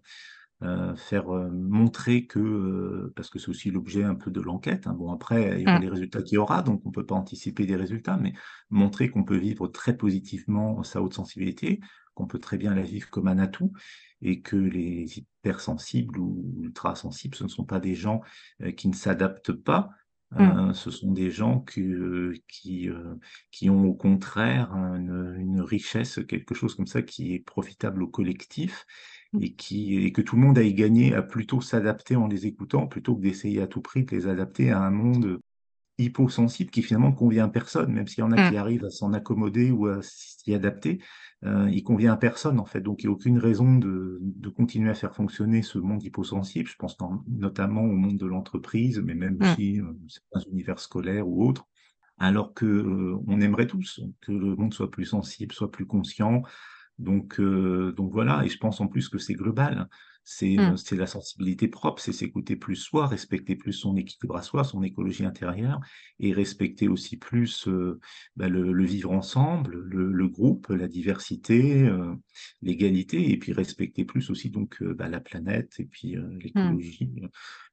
euh, 0.64 0.96
faire 0.96 1.30
euh, 1.36 1.50
montrer 1.52 2.26
que, 2.26 2.40
euh, 2.40 3.14
parce 3.18 3.30
que 3.30 3.38
c'est 3.38 3.50
aussi 3.50 3.70
l'objet 3.70 4.04
un 4.04 4.16
peu 4.16 4.32
de 4.32 4.40
l'enquête, 4.40 4.88
hein. 4.88 4.94
bon 4.94 5.12
après, 5.12 5.60
il 5.60 5.64
y 5.64 5.68
aura 5.68 5.78
mmh. 5.78 5.82
les 5.82 5.90
résultats 5.90 6.22
qu'il 6.22 6.36
y 6.36 6.38
aura, 6.38 6.62
donc 6.62 6.82
on 6.86 6.90
ne 6.90 6.94
peut 6.94 7.06
pas 7.06 7.16
anticiper 7.16 7.66
des 7.66 7.76
résultats, 7.76 8.16
mais 8.16 8.32
montrer 8.70 9.10
qu'on 9.10 9.26
peut 9.26 9.38
vivre 9.38 9.68
très 9.68 9.98
positivement 9.98 10.82
sa 10.84 11.02
haute 11.02 11.16
sensibilité, 11.16 11.82
qu'on 12.14 12.28
peut 12.28 12.40
très 12.40 12.58
bien 12.58 12.74
la 12.76 12.84
vivre 12.84 13.10
comme 13.10 13.28
un 13.28 13.40
atout, 13.40 13.74
et 14.22 14.42
que 14.42 14.56
les 14.56 15.18
hypersensibles 15.18 16.18
ou 16.18 16.56
ultra-sensibles, 16.62 17.36
ce 17.36 17.44
ne 17.44 17.50
sont 17.50 17.66
pas 17.66 17.82
des 17.82 17.96
gens 17.96 18.22
qui 18.78 18.88
ne 18.88 18.94
s'adaptent 18.94 19.52
pas, 19.52 19.90
mmh. 20.32 20.74
ce 20.74 20.92
sont 20.92 21.12
des 21.12 21.30
gens 21.30 21.60
qui, 21.60 21.92
qui, 22.48 22.88
qui 23.52 23.70
ont 23.70 23.84
au 23.84 23.96
contraire 23.96 24.72
une, 24.72 25.36
une, 25.38 25.60
richesse, 25.60 26.22
quelque 26.26 26.56
chose 26.56 26.74
comme 26.76 26.88
ça 26.88 27.02
qui 27.02 27.34
est 27.34 27.40
profitable 27.40 28.02
au 28.02 28.08
collectif 28.08 28.86
et, 29.40 29.54
qui, 29.54 30.06
et 30.06 30.12
que 30.12 30.22
tout 30.22 30.36
le 30.36 30.42
monde 30.42 30.58
a 30.58 30.64
y 30.64 30.74
gagné 30.74 31.14
à 31.14 31.22
plutôt 31.22 31.62
s'adapter 31.62 32.16
en 32.16 32.28
les 32.28 32.46
écoutant 32.46 32.88
plutôt 32.88 33.16
que 33.16 33.22
d'essayer 33.22 33.62
à 33.62 33.68
tout 33.68 33.82
prix 33.82 34.04
de 34.04 34.16
les 34.16 34.28
adapter 34.28 34.72
à 34.72 34.82
un 34.82 34.92
monde 34.92 35.40
hyposensible 35.98 36.72
qui 36.72 36.82
finalement 36.82 37.12
convient 37.12 37.46
à 37.46 37.50
personne, 37.50 37.94
même 37.94 38.08
s'il 38.08 38.20
y 38.20 38.24
en 38.24 38.32
a 38.32 38.50
qui 38.50 38.56
mmh. 38.56 38.58
arrivent 38.58 38.86
à 38.86 38.90
s'en 38.90 39.14
accommoder 39.14 39.70
ou 39.72 39.88
à 39.88 40.00
s'y 40.02 40.54
adapter, 40.54 41.00
euh, 41.46 41.70
il 41.72 41.84
convient 41.84 42.14
à 42.14 42.18
personne 42.18 42.60
en 42.60 42.66
fait. 42.66 42.82
Donc 42.82 43.04
il 43.04 43.08
n'y 43.08 43.12
a 43.12 43.14
aucune 43.14 43.38
raison 43.38 43.78
de, 43.78 44.18
de, 44.22 44.50
continuer 44.50 44.90
à 44.90 44.96
faire 44.96 45.14
fonctionner 45.14 45.62
ce 45.62 45.78
monde 45.78 46.04
hyposensible. 46.04 46.68
Je 46.68 46.76
pense 46.78 46.98
notamment 47.28 47.84
au 47.84 47.94
monde 47.94 48.18
de 48.18 48.26
l'entreprise, 48.26 49.00
mais 49.04 49.14
même 49.14 49.38
mmh. 49.38 49.44
aussi 49.44 49.80
euh, 49.82 49.94
certains 50.08 50.50
univers 50.50 50.80
scolaires 50.80 51.28
ou 51.28 51.48
autres. 51.48 51.66
Alors 52.18 52.54
que 52.54 52.66
euh, 52.66 53.18
on 53.28 53.42
aimerait 53.42 53.68
tous 53.68 54.00
que 54.22 54.32
le 54.32 54.56
monde 54.56 54.74
soit 54.74 54.90
plus 54.90 55.06
sensible, 55.06 55.54
soit 55.54 55.72
plus 55.72 55.86
conscient, 55.86 56.44
donc, 57.00 57.40
euh, 57.40 57.94
donc 57.94 58.12
voilà, 58.12 58.44
et 58.46 58.50
je 58.50 58.58
pense 58.58 58.82
en 58.82 58.88
plus 58.88 59.10
que 59.10 59.18
c'est 59.18 59.34
global. 59.34 59.88
C'est 60.26 60.56
mmh. 60.56 60.78
c'est 60.78 60.96
la 60.96 61.06
sensibilité 61.06 61.68
propre, 61.68 62.02
c'est 62.02 62.14
s'écouter 62.14 62.56
plus 62.56 62.78
soi, 62.78 63.08
respecter 63.08 63.58
plus 63.58 63.74
son 63.74 63.98
équilibre 63.98 64.38
à 64.38 64.42
soi, 64.42 64.64
son 64.64 64.82
écologie 64.82 65.26
intérieure, 65.26 65.82
et 66.22 66.32
respecter 66.32 66.88
aussi 66.88 67.18
plus 67.18 67.68
euh, 67.68 68.00
bah, 68.38 68.48
le, 68.48 68.72
le, 68.72 68.86
vivre 68.86 69.12
ensemble, 69.12 69.76
le, 69.76 70.10
le, 70.14 70.28
groupe, 70.30 70.70
la 70.70 70.88
diversité, 70.88 71.84
euh, 71.84 72.16
l'égalité, 72.62 73.34
et 73.34 73.38
puis 73.38 73.52
respecter 73.52 74.06
plus 74.06 74.30
aussi 74.30 74.50
donc 74.50 74.82
bah, 74.82 75.10
la 75.10 75.20
planète 75.20 75.74
et 75.80 75.86
puis 75.86 76.16
mmh. 76.16 76.40
l'écologie. 76.40 77.12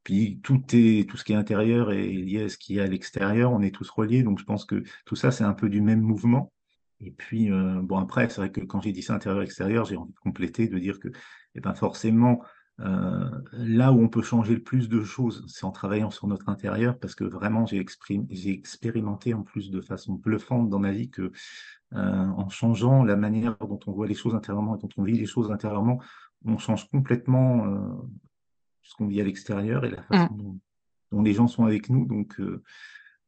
Puis 0.03 0.41
tout 0.43 0.61
est 0.73 1.09
tout 1.09 1.17
ce 1.17 1.23
qui 1.23 1.35
est 1.35 1.37
intérieur 1.37 1.93
est 1.93 2.09
lié 2.09 2.43
à 2.43 2.49
ce 2.49 2.59
qui 2.59 2.79
est 2.79 2.81
à 2.81 2.87
l'extérieur. 2.89 3.53
On 3.53 3.63
est 3.63 3.73
tous 3.73 3.89
reliés, 3.91 4.25
donc 4.25 4.41
je 4.41 4.45
pense 4.45 4.65
que 4.65 4.83
tout 5.05 5.15
ça 5.15 5.31
c'est 5.31 5.45
un 5.45 5.55
peu 5.55 5.69
du 5.69 5.83
même 5.83 6.01
mouvement. 6.01 6.53
Et 7.01 7.11
puis, 7.11 7.51
euh, 7.51 7.81
bon, 7.83 7.99
après, 7.99 8.29
c'est 8.29 8.37
vrai 8.37 8.51
que 8.51 8.61
quand 8.61 8.81
j'ai 8.81 8.93
dit 8.93 9.03
ça 9.03 9.15
intérieur-extérieur, 9.15 9.85
j'ai 9.85 9.97
envie 9.97 10.13
de 10.13 10.19
compléter, 10.19 10.69
de 10.69 10.79
dire 10.79 11.01
que, 11.01 11.09
eh 11.55 11.61
ben, 11.61 11.75
forcément, 11.75 12.43
euh, 12.81 13.31
là 13.53 13.93
où 13.93 14.01
on 14.01 14.09
peut 14.09 14.23
changer 14.23 14.55
le 14.55 14.63
plus 14.63 14.89
de 14.89 15.03
choses, 15.03 15.45
c'est 15.49 15.65
en 15.65 15.71
travaillant 15.71 16.11
sur 16.11 16.27
notre 16.27 16.49
intérieur, 16.49 16.99
parce 16.99 17.15
que 17.15 17.25
vraiment, 17.25 17.65
j'ai 17.67 17.81
expérimenté 18.51 19.35
en 19.35 19.43
plus 19.43 19.71
de 19.71 19.81
façon 19.81 20.15
bluffante 20.15 20.69
dans 20.69 20.79
ma 20.79 20.93
vie 20.93 21.11
que, 21.11 21.33
euh, 21.95 22.27
en 22.27 22.49
changeant 22.49 23.03
la 23.03 23.17
manière 23.17 23.57
dont 23.59 23.81
on 23.87 23.93
voit 23.93 24.07
les 24.07 24.15
choses 24.15 24.35
intérieurement 24.35 24.77
et 24.77 24.81
dont 24.81 24.89
on 24.97 25.03
vit 25.03 25.19
les 25.19 25.27
choses 25.27 25.51
intérieurement, 25.51 26.01
on 26.45 26.59
change 26.59 26.89
complètement 26.91 28.01
ce 28.83 28.95
qu'on 28.95 29.07
vit 29.07 29.21
à 29.21 29.25
l'extérieur 29.25 29.85
et 29.85 29.91
la 29.91 30.03
façon 30.03 30.33
mmh. 30.35 30.39
dont, 30.39 30.59
dont, 31.13 31.23
les 31.23 31.35
gens 31.35 31.49
sont 31.49 31.65
avec 31.65 31.91
nous. 31.91 32.07
Donc, 32.07 32.41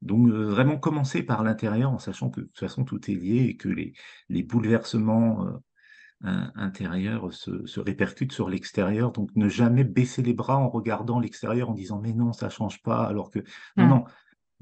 Donc 0.03 0.29
vraiment 0.29 0.79
commencer 0.79 1.23
par 1.23 1.43
l'intérieur 1.43 1.93
en 1.93 1.99
sachant 1.99 2.31
que 2.31 2.41
de 2.41 2.47
toute 2.47 2.59
façon 2.59 2.85
tout 2.85 3.11
est 3.11 3.15
lié 3.15 3.47
et 3.49 3.57
que 3.57 3.69
les, 3.69 3.95
les 4.29 4.43
bouleversements 4.43 5.47
intérieur 6.25 7.33
se, 7.33 7.67
se, 7.67 7.81
répercute 7.81 8.33
sur 8.33 8.49
l'extérieur. 8.49 9.11
Donc, 9.11 9.31
ne 9.35 9.49
jamais 9.49 9.83
baisser 9.83 10.23
les 10.23 10.35
bras 10.35 10.57
en 10.57 10.69
regardant 10.69 11.19
l'extérieur 11.19 11.71
en 11.71 11.75
disant 11.75 12.01
mais 12.01 12.13
non, 12.13 12.33
ça 12.33 12.49
change 12.49 12.81
pas. 12.83 13.05
Alors 13.05 13.31
que 13.31 13.41
non, 13.77 13.87
mmh. 13.87 13.89
non, 13.89 14.05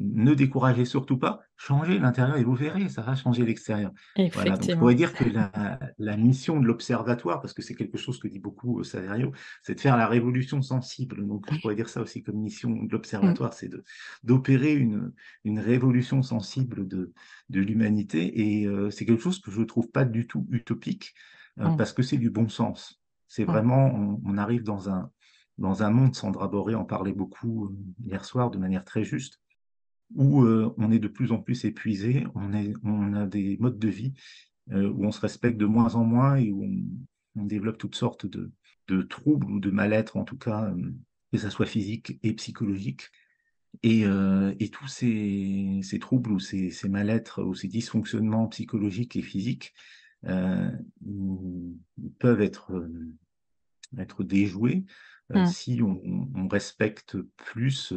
ne 0.01 0.35
découragez 0.35 0.85
surtout 0.85 1.19
pas, 1.19 1.41
changez 1.57 1.99
l'intérieur 1.99 2.37
et 2.39 2.45
vous 2.45 2.55
verrez, 2.55 2.89
ça 2.89 3.03
va 3.03 3.15
changer 3.15 3.45
l'extérieur. 3.45 3.93
Voilà, 4.33 4.57
donc 4.57 4.71
je 4.71 4.75
pourrais 4.75 4.95
dire 4.95 5.13
que 5.13 5.25
la, 5.25 5.79
la 5.99 6.17
mission 6.17 6.59
de 6.59 6.67
l'observatoire, 6.67 7.41
parce 7.41 7.53
que 7.53 7.63
c'est 7.63 7.75
quelque 7.75 7.99
chose 7.99 8.19
que 8.19 8.27
dit 8.27 8.39
beaucoup 8.39 8.81
euh, 8.81 8.85
Saverio, 8.85 9.33
c'est 9.63 9.75
de 9.75 9.81
faire 9.81 9.97
la 9.97 10.07
révolution 10.07 10.63
sensible. 10.63 11.27
Donc 11.27 11.47
je 11.53 11.61
pourrais 11.61 11.77
dire 11.77 11.89
ça 11.89 12.01
aussi 12.01 12.23
comme 12.23 12.37
mission 12.37 12.71
de 12.71 12.91
l'observatoire, 12.91 13.53
c'est 13.53 13.71
d'opérer 14.25 14.75
une, 14.75 15.13
une 15.45 15.61
révolution 15.61 16.23
sensible 16.23 16.89
de, 16.89 17.13
de 17.51 17.61
l'humanité. 17.61 18.41
Et 18.41 18.67
euh, 18.67 18.91
c'est 18.91 19.05
quelque 19.05 19.23
chose 19.23 19.41
que 19.41 19.51
je 19.51 19.61
ne 19.61 19.67
trouve 19.67 19.91
pas 19.91 20.05
du 20.05 20.27
tout 20.27 20.47
utopique. 20.51 21.15
Euh, 21.59 21.69
mmh. 21.69 21.77
parce 21.77 21.93
que 21.93 22.03
c'est 22.03 22.17
du 22.17 22.31
bon 22.31 22.49
sens. 22.49 23.01
C'est 23.29 23.43
mmh. 23.43 23.51
vraiment, 23.51 24.19
on, 24.25 24.39
arrive 24.39 24.63
dans 24.63 24.89
un, 24.89 25.11
dans 25.59 25.83
un 25.83 25.91
monde, 25.91 26.15
Sandra 26.15 26.49
Boré 26.49 26.75
en 26.75 26.85
parlait 26.85 27.13
beaucoup 27.13 27.77
hier 28.05 28.25
soir 28.25 28.51
de 28.51 28.59
manière 28.59 28.85
très 28.85 29.05
juste, 29.05 29.41
où 30.15 30.43
euh, 30.43 30.75
on 30.79 30.91
est 30.91 30.99
de 30.99 31.09
plus 31.09 31.33
en 31.33 31.39
plus 31.39 31.65
épuisé, 31.65 32.27
on, 32.35 32.53
est, 32.53 32.75
on 32.85 33.15
a 33.15 33.27
des 33.27 33.57
modes 33.59 33.79
de 33.79 33.89
vie 33.89 34.15
où 34.73 35.05
on 35.05 35.11
se 35.11 35.21
respecte 35.21 35.57
de 35.57 35.67
moins 35.67 35.97
en 35.97 36.05
moins 36.05 36.37
et 36.37 36.53
où 36.53 36.65
on, 37.35 37.45
développe 37.45 37.79
toutes 37.79 37.97
sortes 37.97 38.27
de, 38.27 38.53
de 38.87 39.03
troubles 39.03 39.51
ou 39.51 39.59
de 39.59 39.71
mal-être, 39.71 40.17
en 40.17 40.23
tout 40.23 40.37
cas, 40.37 40.73
que 41.33 41.39
ce 41.39 41.51
soit 41.51 41.67
physique 41.67 42.21
et 42.23 42.35
psychologique. 42.35 43.11
Et, 43.83 44.03
et 44.03 44.69
tous 44.69 44.87
ces, 44.87 45.81
ces, 45.83 45.99
troubles 45.99 46.31
ou 46.31 46.39
ces, 46.39 46.71
ces 46.71 46.89
mal-être 46.89 47.43
ou 47.43 47.57
ces 47.57 47.67
dysfonctionnements 47.67 48.47
psychologiques 48.47 49.17
et 49.17 49.23
physiques, 49.23 49.75
euh, 50.27 50.71
peuvent 52.19 52.43
être, 52.43 52.73
euh, 52.75 53.09
être 53.97 54.23
déjoués 54.23 54.85
euh, 55.35 55.45
mmh. 55.45 55.47
si 55.47 55.81
on, 55.83 56.29
on, 56.35 56.47
respecte 56.47 57.17
plus 57.37 57.95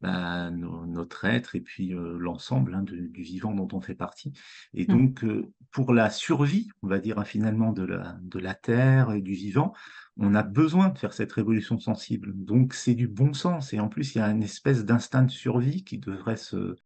bah, 0.00 0.50
notre 0.50 1.24
être 1.24 1.56
et 1.56 1.60
puis 1.60 1.92
l'ensemble 1.92 2.74
hein, 2.74 2.82
du 2.82 3.22
vivant 3.22 3.54
dont 3.54 3.68
on 3.72 3.80
fait 3.80 3.94
partie. 3.94 4.32
Et 4.74 4.84
mmh. 4.84 4.86
donc, 4.86 5.24
pour 5.70 5.92
la 5.92 6.10
survie, 6.10 6.68
on 6.82 6.88
va 6.88 6.98
dire 6.98 7.18
hein, 7.18 7.24
finalement, 7.24 7.72
de 7.72 7.84
la, 7.84 8.18
de 8.22 8.38
la 8.38 8.54
Terre 8.54 9.12
et 9.12 9.22
du 9.22 9.32
vivant, 9.32 9.72
on 10.16 10.34
a 10.34 10.42
besoin 10.42 10.88
de 10.88 10.98
faire 10.98 11.12
cette 11.12 11.32
révolution 11.32 11.78
sensible. 11.78 12.32
Donc, 12.34 12.74
c'est 12.74 12.94
du 12.94 13.08
bon 13.08 13.32
sens. 13.32 13.72
Et 13.72 13.80
en 13.80 13.88
plus, 13.88 14.14
il 14.14 14.18
y 14.18 14.20
a 14.20 14.28
une 14.28 14.42
espèce 14.42 14.84
d'instinct 14.84 15.22
de 15.22 15.30
survie 15.30 15.84
qui 15.84 15.98
devrait 15.98 16.36
se, 16.36 16.76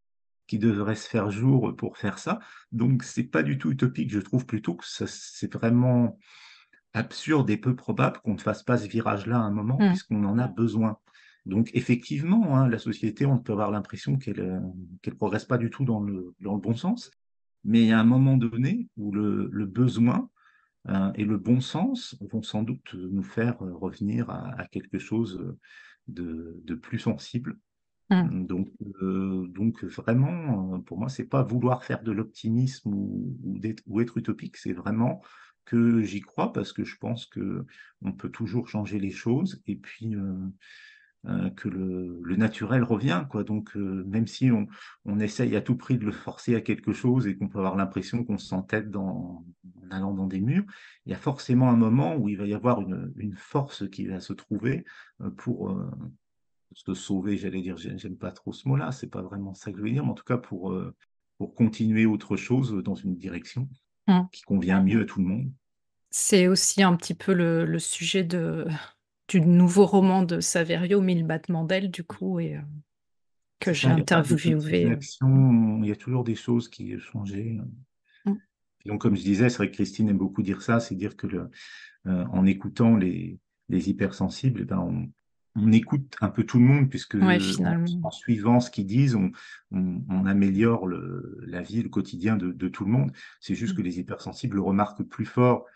qui 0.47 0.59
devrait 0.59 0.97
se 0.97 1.09
faire 1.09 1.31
jour 1.31 1.75
pour 1.77 1.97
faire 1.97 2.19
ça. 2.19 2.41
Donc, 2.73 3.03
c'est 3.03 3.25
pas 3.25 3.43
du 3.43 3.59
tout 3.59 3.71
utopique. 3.73 4.11
Je 4.11 4.21
trouve 4.21 4.45
plutôt 4.47 4.75
que 4.75 4.85
c'est 4.87 5.53
vraiment 5.53 6.19
absurde 6.93 7.49
et 7.49 7.57
peu 7.57 7.75
probable 7.75 8.21
qu'on 8.21 8.35
ne 8.35 8.41
fasse 8.41 8.63
pas 8.63 8.77
ce 8.77 8.87
virage-là 8.87 9.37
à 9.37 9.43
un 9.43 9.51
moment, 9.51 9.79
mmh. 9.79 9.89
puisqu'on 9.89 10.25
en 10.25 10.39
a 10.39 10.49
besoin. 10.49 10.99
Donc, 11.47 11.71
effectivement, 11.75 12.57
hein, 12.57 12.69
la 12.69 12.79
société, 12.79 13.27
on 13.27 13.39
peut 13.39 13.53
avoir 13.53 13.71
l'impression 13.71 14.17
qu'elle 14.17 14.63
ne 15.05 15.11
progresse 15.13 15.45
pas 15.45 15.59
du 15.59 15.71
tout 15.71 15.85
dans 15.85 16.01
le, 16.01 16.35
dans 16.41 16.55
le 16.55 16.61
bon 16.61 16.75
sens. 16.75 17.11
Mais 17.65 17.81
il 17.83 17.87
y 17.87 17.93
a 17.93 18.01
un 18.01 18.05
moment 18.05 18.37
donné 18.37 18.89
où 18.97 19.13
le, 19.13 19.49
le 19.53 19.67
besoin 19.67 20.31
euh, 20.89 21.13
et 21.15 21.25
le 21.25 21.39
bon 21.39 21.61
sens 21.61 22.17
vont 22.21 22.43
sans 22.43 22.63
doute 22.63 22.95
nous 22.95 23.23
faire 23.23 23.59
revenir 23.59 24.31
à, 24.31 24.61
à 24.61 24.67
quelque 24.67 24.99
chose 24.99 25.57
de, 26.09 26.61
de 26.65 26.75
plus 26.75 26.99
sensible 26.99 27.57
Mmh. 28.13 28.47
Donc, 28.47 28.69
euh, 29.03 29.47
donc 29.49 29.85
vraiment, 29.85 30.81
pour 30.81 30.99
moi, 30.99 31.09
c'est 31.09 31.25
pas 31.25 31.43
vouloir 31.43 31.85
faire 31.85 32.03
de 32.03 32.13
l'optimisme 32.13 32.93
ou, 32.93 33.37
ou, 33.87 34.01
être 34.01 34.19
utopique, 34.19 34.57
c'est 34.57 34.73
vraiment 34.73 35.23
que 35.65 36.03
j'y 36.03 36.21
crois 36.21 36.53
parce 36.53 36.73
que 36.73 36.85
je 36.85 36.97
pense 36.97 37.27
que 37.27 37.65
on 38.03 38.13
peut 38.13 38.31
toujours 38.31 38.69
changer 38.69 38.99
les 38.99 39.13
choses 39.13 39.63
et 39.67 39.77
puis 39.77 40.15
euh, 40.17 40.35
euh, 41.27 41.51
que 41.51 41.69
le, 41.69 42.21
le, 42.23 42.37
naturel 42.37 42.83
revient, 42.83 43.25
quoi. 43.31 43.45
Donc, 43.45 43.75
même 43.75 44.27
si 44.27 44.51
on, 44.51 44.67
on, 45.05 45.21
essaye 45.21 45.55
à 45.57 45.61
tout 45.61 45.77
prix 45.77 45.99
de 45.99 46.05
le 46.05 46.13
forcer 46.13 46.55
à 46.55 46.61
quelque 46.61 46.93
chose 46.93 47.27
et 47.27 47.37
qu'on 47.37 47.49
peut 47.49 47.59
avoir 47.59 47.77
l'impression 47.77 48.25
qu'on 48.25 48.39
s'entête 48.39 48.91
dans, 48.91 49.45
en 49.83 49.91
allant 49.91 50.15
dans 50.15 50.27
des 50.27 50.41
murs, 50.41 50.65
il 51.07 51.13
y 51.13 51.15
a 51.15 51.19
forcément 51.19 51.71
un 51.71 51.77
moment 51.77 52.17
où 52.17 52.29
il 52.29 52.37
va 52.37 52.47
y 52.47 52.55
avoir 52.55 52.81
une, 52.81 53.13
une 53.17 53.37
force 53.37 53.89
qui 53.89 54.07
va 54.07 54.21
se 54.21 54.33
trouver 54.33 54.85
pour 55.37 55.77
se 56.75 56.95
sauver, 56.95 57.37
j'allais 57.37 57.61
dire, 57.61 57.77
j'aime 57.77 58.17
pas 58.17 58.33
trop 58.33 58.53
ce 58.53 58.69
mot-là, 58.69 58.93
c'est 58.93 59.09
pas 59.09 59.23
vraiment 59.23 59.55
ça 59.55 59.71
que 59.71 59.79
je 59.79 59.83
veux 59.83 59.91
dire, 59.91 60.05
mais 60.05 60.11
en 60.11 60.15
tout 60.15 60.25
cas 60.25 60.39
pour, 60.39 60.73
euh, 60.73 60.95
pour 61.39 61.55
continuer 61.55 62.07
autre 62.07 62.37
chose 62.37 62.73
dans 62.83 62.95
une 62.95 63.17
direction 63.17 63.69
mmh. 64.09 64.21
qui 64.33 64.43
convient 64.43 64.83
mieux 64.83 65.03
à 65.03 65.05
tout 65.05 65.21
le 65.21 65.27
monde. 65.27 65.53
C'est 66.11 66.49
aussi 66.49 66.83
un 66.83 66.95
petit 66.97 67.15
peu 67.15 67.33
le, 67.33 67.65
le 67.65 67.79
sujet 67.79 68.23
de, 68.23 68.67
du 69.29 69.41
nouveau 69.41 69.87
roman 69.87 70.23
de 70.23 70.41
Saverio, 70.41 71.01
Mille 71.01 71.27
battements 71.27 71.65
d'ailes, 71.65 71.91
du 71.91 72.05
coup, 72.05 72.41
et, 72.41 72.57
euh, 72.57 72.61
que 73.61 73.73
j'ai 73.73 73.89
interviewé. 73.89 74.87
Euh. 74.87 75.79
Il 75.83 75.87
y 75.87 75.93
a 75.93 75.97
toujours 75.97 76.25
des 76.25 76.35
choses 76.35 76.69
qui 76.69 76.95
ont 76.95 76.99
changé. 76.99 77.61
Mmh. 78.25 78.35
Donc, 78.87 79.01
comme 79.01 79.17
je 79.17 79.23
disais, 79.23 79.49
c'est 79.49 79.59
vrai 79.59 79.71
que 79.71 79.75
Christine 79.75 80.09
aime 80.09 80.19
beaucoup 80.19 80.43
dire 80.43 80.63
ça, 80.63 80.81
c'est 80.81 80.95
dire 80.95 81.17
que 81.17 81.27
le, 81.27 81.51
en 82.05 82.45
écoutant 82.47 82.97
les, 82.97 83.39
les 83.69 83.89
hypersensibles, 83.89 84.65
ben 84.65 84.79
on, 84.79 85.09
on 85.55 85.71
écoute 85.71 86.17
un 86.21 86.31
peu 86.31 86.45
tout 86.45 86.59
le 86.59 86.65
monde, 86.65 86.89
puisque 86.89 87.15
en, 87.15 88.11
suivant 88.11 88.61
ce 88.61 88.71
qu'ils 88.71 88.87
disent, 88.87 89.15
on, 89.15 89.31
on, 89.71 90.27
améliore 90.27 90.87
le, 90.87 91.39
la 91.47 91.63
vie, 91.63 91.83
le 91.83 91.89
quotidien 91.89 92.37
de, 92.37 92.53
de 92.53 92.69
tout 92.69 92.85
le 92.85 92.91
monde. 92.91 93.13
C'est 93.41 93.55
juste 93.55 93.75
mmh. 93.75 93.77
que 93.77 93.83
les 93.83 93.99
hypersensibles 94.01 94.57
le 94.57 94.63
remarquent 94.63 95.03
plus 95.03 95.27
fort 95.27 95.67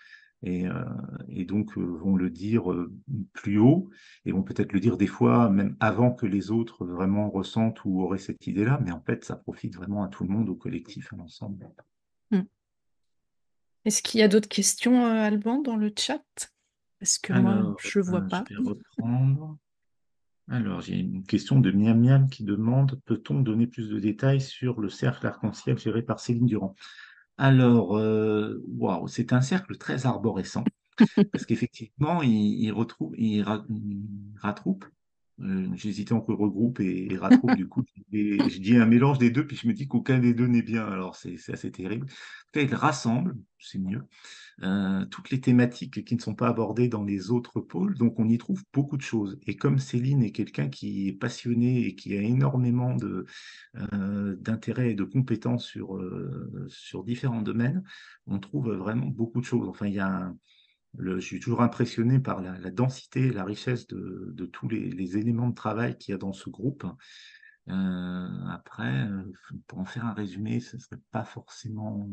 et, 0.47 0.69
euh, 0.69 0.85
et 1.29 1.45
donc 1.45 1.77
euh, 1.77 1.83
vont 1.83 2.15
le 2.15 2.31
dire 2.31 2.71
euh, 2.71 2.93
plus 3.33 3.59
haut 3.59 3.91
et 4.25 4.31
vont 4.31 4.45
peut-être 4.45 4.73
le 4.73 4.79
dire 4.79 4.97
des 4.97 5.09
fois 5.09 5.51
même 5.51 5.77
avant 5.81 6.13
que 6.13 6.25
les 6.25 6.53
autres 6.53 6.87
vraiment 6.87 7.29
ressentent 7.31 7.85
ou 7.85 8.01
auraient 8.01 8.19
cette 8.19 8.47
idée-là. 8.47 8.81
Mais 8.85 8.93
en 8.93 9.01
fait, 9.01 9.25
ça 9.25 9.35
profite 9.35 9.75
vraiment 9.75 10.05
à 10.05 10.09
tout 10.09 10.23
le 10.23 10.31
monde, 10.31 10.49
au 10.49 10.55
collectif, 10.55 11.13
à 11.13 11.17
l'ensemble. 11.17 11.69
Mmh. 12.31 12.43
Est-ce 13.85 14.03
qu'il 14.03 14.21
y 14.21 14.23
a 14.23 14.29
d'autres 14.29 14.49
questions, 14.49 15.05
Alban, 15.07 15.63
dans 15.63 15.77
le 15.77 15.93
chat? 15.97 16.23
Parce 17.01 17.19
que 17.19 17.33
moi, 17.33 17.77
je 17.81 17.99
ne 17.99 18.05
vois 18.05 18.23
pas. 18.23 18.45
Je 18.49 18.57
vais 18.57 18.69
reprendre. 18.69 19.59
Alors, 20.49 20.81
j'ai 20.81 21.01
une 21.01 21.25
question 21.25 21.59
de 21.59 21.73
Miam 21.73 22.01
Miam 22.01 22.31
qui 22.31 22.45
demande 22.45 23.01
peut-on 23.05 23.41
donner 23.41 23.67
plus 23.67 23.89
de 23.89 23.99
détails 23.99 24.41
sur 24.41 24.81
le 24.81 24.89
cercle 24.89 25.27
arc-en-ciel 25.27 25.77
géré 25.77 26.03
par 26.03 26.21
Céline 26.21 26.47
Durand? 26.47 26.77
Alors, 27.39 27.97
euh, 27.97 28.63
waouh, 28.67 29.09
c'est 29.09 29.33
un 29.33 29.41
cercle 29.43 29.77
très 29.77 30.07
arborescent 30.07 30.65
parce 31.33 31.45
qu'effectivement, 31.47 32.23
il, 32.23 32.71
retrouve, 32.73 33.15
il, 33.19 33.45
rattrape 34.37 34.85
euh, 35.41 35.69
J'hésitais 35.75 36.15
entre 36.15 36.33
regroupe 36.33 36.81
et, 36.81 37.13
et 37.13 37.17
rattrape, 37.19 37.57
du 37.57 37.69
coup, 37.69 37.85
je 38.11 38.59
dis 38.59 38.77
un 38.77 38.87
mélange 38.87 39.19
des 39.19 39.31
deux, 39.31 39.47
puis 39.47 39.57
je 39.57 39.69
me 39.69 39.75
dis 39.75 39.87
qu'aucun 39.87 40.19
des 40.19 40.33
deux 40.33 40.47
n'est 40.47 40.63
bien, 40.63 40.87
alors 40.87 41.15
c'est 41.15 41.37
assez 41.53 41.71
terrible. 41.71 42.07
Cas, 42.53 42.63
il 42.63 42.75
rassemble, 42.75 43.37
c'est 43.59 43.79
mieux, 43.79 44.07
euh, 44.63 45.05
toutes 45.07 45.31
les 45.31 45.41
thématiques 45.41 46.03
qui 46.05 46.17
ne 46.17 46.21
sont 46.21 46.35
pas 46.35 46.49
abordées 46.49 46.89
dans 46.89 47.05
les 47.05 47.31
autres 47.31 47.61
pôles, 47.61 47.95
donc 47.99 48.19
on 48.19 48.27
y 48.29 48.39
trouve 48.39 48.63
beaucoup 48.73 48.97
de 48.97 49.03
choses. 49.03 49.39
Et 49.47 49.57
comme 49.57 49.79
Céline 49.79 50.23
est 50.23 50.33
quelqu'un 50.33 50.69
qui 50.69 51.09
est 51.09 51.13
passionné 51.13 51.87
et 51.87 51.95
qui 51.95 52.17
a 52.17 52.23
énormément 52.23 52.97
euh, 53.93 54.37
d'intérêt 54.41 54.93
et 54.93 54.95
de 54.95 55.05
compétences 55.05 55.67
sur, 55.67 55.97
euh, 55.97 56.67
sur 56.69 57.05
différents 57.05 57.43
domaines, 57.43 57.83
on 58.27 58.39
trouve 58.39 58.73
vraiment 58.73 59.09
beaucoup 59.09 59.41
de 59.41 59.47
choses. 59.47 59.69
Enfin, 59.69 59.87
il 59.87 59.95
y 59.95 60.01
a 60.01 60.33
je 60.99 61.19
suis 61.19 61.41
toujours 61.41 61.61
impressionné 61.61 62.19
par 62.19 62.41
la, 62.41 62.71
densité 62.71 63.31
la 63.31 63.45
richesse 63.45 63.87
de, 63.87 64.47
tous 64.47 64.67
les, 64.67 65.19
éléments 65.19 65.51
de 65.51 65.55
travail 65.55 65.99
qu'il 65.99 66.13
y 66.13 66.15
a 66.15 66.19
dans 66.19 66.33
ce 66.33 66.49
groupe. 66.49 66.87
Après, 67.67 69.07
pour 69.67 69.79
en 69.79 69.85
faire 69.85 70.07
un 70.07 70.15
résumé, 70.15 70.59
ce 70.61 70.77
ne 70.77 70.81
serait 70.81 71.01
pas 71.11 71.25
forcément 71.25 72.09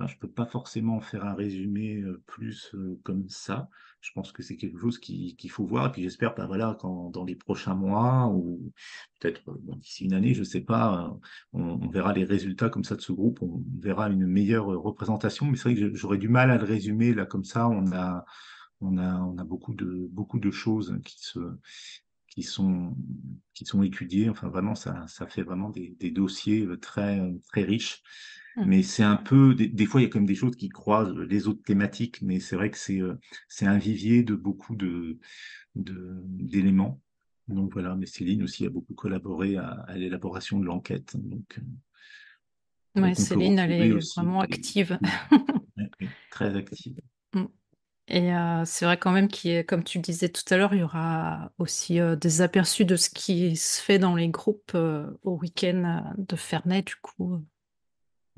je 0.00 0.14
ne 0.14 0.18
peux 0.18 0.30
pas 0.30 0.46
forcément 0.46 1.00
faire 1.00 1.24
un 1.24 1.34
résumé 1.34 2.02
plus 2.26 2.74
comme 3.04 3.28
ça. 3.28 3.68
Je 4.00 4.10
pense 4.14 4.32
que 4.32 4.42
c'est 4.42 4.56
quelque 4.56 4.78
chose 4.78 4.98
qu'il 4.98 5.50
faut 5.50 5.64
voir. 5.64 5.86
Et 5.86 5.92
puis 5.92 6.02
j'espère, 6.02 6.34
ben 6.34 6.46
voilà, 6.46 6.76
quand 6.80 7.10
dans 7.10 7.24
les 7.24 7.36
prochains 7.36 7.74
mois 7.74 8.28
ou 8.28 8.72
peut-être 9.20 9.42
d'ici 9.76 10.04
une 10.04 10.14
année, 10.14 10.34
je 10.34 10.42
sais 10.42 10.60
pas, 10.60 11.16
on, 11.52 11.88
verra 11.88 12.12
les 12.12 12.24
résultats 12.24 12.68
comme 12.68 12.84
ça 12.84 12.96
de 12.96 13.00
ce 13.00 13.12
groupe. 13.12 13.40
On 13.42 13.62
verra 13.78 14.08
une 14.08 14.26
meilleure 14.26 14.66
représentation. 14.66 15.46
Mais 15.46 15.56
c'est 15.56 15.72
vrai 15.72 15.74
que 15.76 15.94
j'aurais 15.94 16.18
du 16.18 16.28
mal 16.28 16.50
à 16.50 16.58
le 16.58 16.64
résumer 16.64 17.14
là 17.14 17.26
comme 17.26 17.44
ça. 17.44 17.68
On 17.68 17.92
a, 17.92 18.24
on 18.80 18.98
a, 18.98 19.20
on 19.20 19.38
a 19.38 19.44
beaucoup 19.44 19.74
de 19.74 20.08
beaucoup 20.10 20.40
de 20.40 20.50
choses 20.50 20.98
qui 21.04 21.20
se 21.20 21.38
qui 22.28 22.42
sont 22.42 22.96
qui 23.54 23.64
sont 23.66 23.82
étudiées. 23.82 24.28
Enfin, 24.30 24.48
vraiment, 24.48 24.74
ça, 24.74 25.06
ça 25.06 25.26
fait 25.26 25.42
vraiment 25.42 25.70
des, 25.70 25.94
des 26.00 26.10
dossiers 26.10 26.66
très 26.80 27.20
très 27.48 27.62
riches. 27.62 28.02
Mmh. 28.56 28.64
Mais 28.66 28.82
c'est 28.82 29.02
un 29.02 29.16
peu, 29.16 29.54
des, 29.54 29.86
fois, 29.86 30.00
il 30.00 30.04
y 30.04 30.06
a 30.06 30.10
quand 30.10 30.18
même 30.18 30.26
des 30.26 30.34
choses 30.34 30.56
qui 30.56 30.68
croisent 30.68 31.16
les 31.16 31.48
autres 31.48 31.62
thématiques, 31.62 32.20
mais 32.22 32.40
c'est 32.40 32.56
vrai 32.56 32.70
que 32.70 32.78
c'est 32.78 33.00
euh, 33.00 33.14
c'est 33.48 33.66
un 33.66 33.78
vivier 33.78 34.22
de 34.22 34.34
beaucoup 34.34 34.76
de 34.76 35.18
d'éléments. 35.74 37.00
Donc 37.48 37.72
voilà, 37.72 37.94
mais 37.96 38.06
Céline 38.06 38.42
aussi 38.42 38.66
a 38.66 38.70
beaucoup 38.70 38.94
collaboré 38.94 39.56
à, 39.56 39.86
l'élaboration 39.94 40.60
de 40.60 40.66
l'enquête. 40.66 41.16
Donc, 41.16 41.60
ouais, 42.96 43.14
Céline, 43.14 43.58
elle 43.58 43.72
est 43.72 44.14
vraiment 44.14 44.40
active. 44.40 44.98
très 46.30 46.56
active. 46.56 47.00
Mm. 47.34 47.44
Et 48.08 48.34
euh, 48.34 48.64
c'est 48.64 48.84
vrai 48.84 48.98
quand 48.98 49.12
même 49.12 49.28
qu'il 49.28 49.64
comme 49.64 49.84
tu 49.84 49.98
le 49.98 50.02
disais 50.02 50.28
tout 50.28 50.42
à 50.52 50.56
l'heure, 50.56 50.74
il 50.74 50.80
y 50.80 50.82
aura 50.82 51.52
aussi 51.58 52.00
euh, 52.00 52.16
des 52.16 52.42
aperçus 52.42 52.84
de 52.84 52.96
ce 52.96 53.08
qui 53.08 53.56
se 53.56 53.80
fait 53.80 53.98
dans 53.98 54.16
les 54.16 54.28
groupes 54.28 54.72
euh, 54.74 55.06
au 55.22 55.36
week-end 55.36 56.14
de 56.18 56.36
Ferney, 56.36 56.82
du 56.82 56.96
coup. 56.96 57.44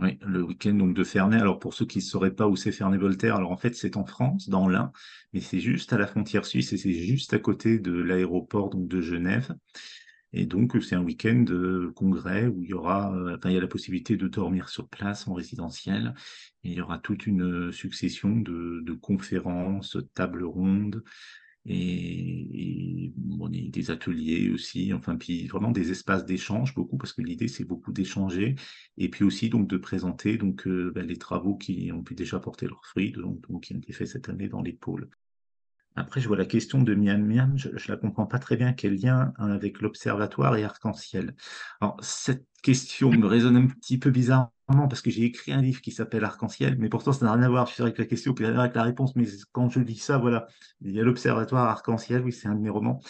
Oui, 0.01 0.19
le 0.27 0.43
week-end 0.43 0.75
donc 0.75 0.95
de 0.95 1.05
Ferney. 1.05 1.39
Alors 1.39 1.61
pour 1.61 1.73
ceux 1.73 1.87
qui 1.87 1.99
ne 1.99 2.03
sauraient 2.03 2.35
pas 2.35 2.49
où 2.49 2.57
c'est 2.57 2.73
Ferney-Voltaire, 2.73 3.37
alors 3.37 3.53
en 3.53 3.57
fait 3.57 3.77
c'est 3.77 3.97
en 3.97 4.05
France, 4.05 4.49
dans 4.49 4.67
l'Ain, 4.67 4.91
mais 5.33 5.41
c'est 5.41 5.61
juste 5.61 5.93
à 5.93 5.99
la 5.99 6.09
frontière 6.09 6.45
suisse 6.47 6.73
et 6.73 6.77
c'est 6.77 6.93
juste 6.93 7.33
à 7.33 7.39
côté 7.39 7.79
de 7.79 7.93
l'aéroport 7.93 8.75
de 8.75 9.01
Genève. 9.01 9.55
Et 10.33 10.47
donc 10.47 10.77
c'est 10.83 10.97
un 10.97 11.03
week-end 11.05 11.45
de 11.47 11.93
congrès 11.95 12.49
où 12.49 12.65
il 12.65 12.71
y 12.71 12.75
aura, 12.75 13.15
euh, 13.15 13.37
enfin, 13.37 13.51
il 13.51 13.57
y 13.57 13.61
la 13.61 13.69
possibilité 13.69 14.17
de 14.17 14.27
dormir 14.27 14.69
sur 14.69 14.89
place 14.89 15.29
en 15.29 15.35
résidentiel. 15.35 16.13
Il 16.65 16.73
y 16.73 16.81
aura 16.81 16.99
toute 16.99 17.29
une 17.29 17.71
succession 17.71 18.35
de, 18.35 18.81
de 18.83 18.93
conférences, 18.95 19.97
tables 20.15 20.45
rondes, 20.45 21.05
et, 21.67 23.13
bon, 23.17 23.49
des 23.49 23.91
ateliers 23.91 24.51
aussi, 24.51 24.93
enfin, 24.93 25.17
puis 25.17 25.47
vraiment 25.47 25.71
des 25.71 25.91
espaces 25.91 26.25
d'échange 26.25 26.75
beaucoup, 26.75 26.97
parce 26.99 27.13
que 27.13 27.23
l'idée 27.23 27.49
c'est 27.49 27.65
beaucoup 27.65 27.93
d'échanger, 27.93 28.55
et 28.99 29.09
puis 29.09 29.25
aussi 29.25 29.49
donc 29.49 29.69
de 29.69 29.77
présenter 29.77 30.37
donc 30.37 30.67
euh, 30.67 30.93
ben, 30.95 31.07
les 31.07 31.17
travaux 31.17 31.57
qui 31.57 31.91
ont 31.93 32.03
pu 32.03 32.15
déjà 32.15 32.39
porter 32.39 32.67
leurs 32.67 32.85
fruits, 32.85 33.13
donc, 33.13 33.63
qui 33.63 33.75
ont 33.75 33.79
été 33.79 33.93
faits 33.93 34.09
cette 34.09 34.29
année 34.29 34.49
dans 34.49 34.63
les 34.63 34.73
pôles. 34.73 35.09
Après, 35.97 36.21
je 36.21 36.27
vois 36.27 36.37
la 36.37 36.45
question 36.45 36.83
de 36.83 36.95
Miam 36.95 37.25
Miam, 37.25 37.57
je 37.57 37.69
ne 37.69 37.89
la 37.89 37.97
comprends 37.97 38.27
pas 38.27 38.41
très 38.41 38.57
bien, 38.57 38.73
quel 38.73 38.97
lien 39.01 39.33
avec 39.39 39.81
l'observatoire 39.81 40.57
et 40.57 40.65
Arc-en-Ciel? 40.65 41.37
Alors, 41.81 41.97
cette 42.03 42.47
question 42.63 43.11
me 43.13 43.27
résonne 43.27 43.57
un 43.57 43.67
petit 43.69 43.99
peu 43.99 44.11
bizarrement 44.11 44.54
parce 44.67 45.03
que 45.03 45.11
j'ai 45.11 45.25
écrit 45.25 45.53
un 45.53 45.61
livre 45.61 45.81
qui 45.81 45.93
s'appelle 45.93 46.25
Arc-en-Ciel, 46.25 46.77
mais 46.79 46.89
pourtant 46.89 47.13
ça 47.13 47.25
n'a 47.27 47.33
rien 47.33 47.43
à 47.43 47.49
voir, 47.49 47.67
je 47.67 47.75
suis 47.75 47.83
avec 47.83 47.99
la 47.99 48.07
question, 48.07 48.33
puis 48.35 48.47
avec 48.47 48.75
la 48.75 48.83
réponse, 48.83 49.15
mais 49.15 49.27
quand 49.53 49.69
je 49.69 49.81
dis 49.81 49.99
ça, 49.99 50.19
voilà, 50.19 50.47
il 50.81 50.93
y 50.93 51.01
a 51.01 51.03
l'observatoire 51.03 51.69
Arc-en-Ciel, 51.69 52.23
oui, 52.23 52.33
c'est 52.33 52.49
un 52.49 52.55
de 52.55 52.61
mes 52.61 52.71
romans, 52.71 53.01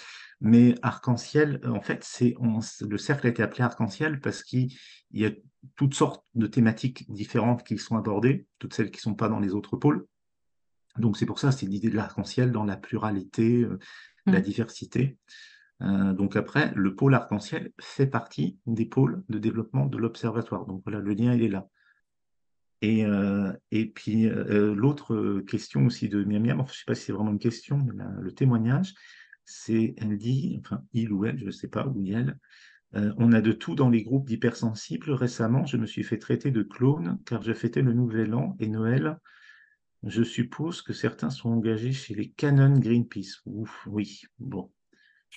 mais 0.41 0.75
Arc-en-Ciel, 0.83 1.61
en 1.65 1.81
fait, 1.81 2.03
c'est 2.03 2.35
le 2.81 2.99
cercle 2.99 3.27
a 3.27 3.31
été 3.31 3.43
appelé 3.43 3.63
Arc-en-Ciel 3.63 4.21
parce 4.21 4.43
qu'il 4.43 4.75
y 5.13 5.25
a 5.27 5.31
toutes 5.77 5.95
sortes 5.95 6.25
de 6.35 6.47
thématiques 6.47 7.11
différentes 7.11 7.63
qui 7.63 7.79
sont 7.79 7.97
abordées, 7.97 8.47
toutes 8.59 8.75
celles 8.75 8.91
qui 8.91 8.99
ne 8.99 9.03
sont 9.03 9.15
pas 9.15 9.29
dans 9.29 9.41
les 9.41 9.55
autres 9.55 9.77
pôles, 9.77 10.07
donc 10.99 11.17
c'est 11.17 11.27
pour 11.27 11.39
ça, 11.39 11.53
c'est 11.53 11.67
l'idée 11.67 11.91
de 11.91 11.97
l'arc-en-ciel 11.97 12.53
dans 12.53 12.65
la 12.65 12.77
pluralité, 12.77 13.63
euh, 13.63 13.79
la 14.27 14.39
mmh. 14.39 14.43
diversité. 14.43 15.19
Euh, 15.83 16.13
donc 16.13 16.37
après, 16.37 16.73
le 16.75 16.95
pôle 16.95 17.15
arc-en-ciel 17.15 17.73
fait 17.81 18.07
partie 18.07 18.59
des 18.67 18.87
pôles 18.87 19.25
de 19.29 19.39
développement 19.39 19.87
de 19.87 19.99
l'observatoire. 19.99 20.67
Donc 20.67 20.83
voilà, 20.85 21.01
le 21.01 21.15
lien, 21.15 21.35
il 21.35 21.43
est 21.43 21.49
là. 21.49 21.69
Et, 22.81 23.05
euh, 23.07 23.53
et 23.71 23.87
puis 23.87 24.29
l'autre 24.29 25.41
question 25.47 25.87
aussi 25.87 26.09
de 26.09 26.23
Miam 26.23 26.43
Miam, 26.43 26.59
je 26.67 26.73
ne 26.73 26.77
sais 26.77 26.85
pas 26.87 26.95
si 26.95 27.05
c'est 27.05 27.13
vraiment 27.13 27.31
une 27.31 27.39
question, 27.39 27.79
mais 27.79 28.05
le 28.21 28.33
témoignage, 28.33 28.95
c'est, 29.45 29.95
elle 29.99 30.19
dit, 30.19 30.61
enfin 30.61 30.83
il 30.93 31.13
ou 31.13 31.25
elle, 31.25 31.39
je 31.39 31.47
ne 31.47 31.51
sais 31.51 31.69
pas, 31.69 31.87
ou 31.87 32.05
elle, 32.07 32.39
on 32.93 33.33
a 33.33 33.41
de 33.41 33.53
tout 33.53 33.75
dans 33.75 33.89
les 33.89 34.03
groupes 34.03 34.27
d'hypersensibles. 34.27 35.13
Récemment, 35.13 35.65
je 35.65 35.79
me 35.79 35.87
suis 35.87 36.03
fait 36.03 36.19
traiter 36.19 36.51
de 36.51 36.63
clone 36.63 37.19
car 37.25 37.43
je 37.43 37.55
fêtais 37.55 37.81
le 37.81 37.95
Nouvel 37.95 38.35
An 38.35 38.55
et 38.61 38.69
Noël 38.69 39.19
je 40.07 40.23
suppose 40.23 40.83
que 40.83 40.93
certains 40.93 41.31
sont 41.31 41.51
engagés 41.51 41.93
chez 41.93 42.15
les 42.15 42.31
Canon 42.31 42.79
Greenpeace. 42.79 43.41
Ouf, 43.47 43.87
oui, 43.87 44.23
bon. 44.39 44.71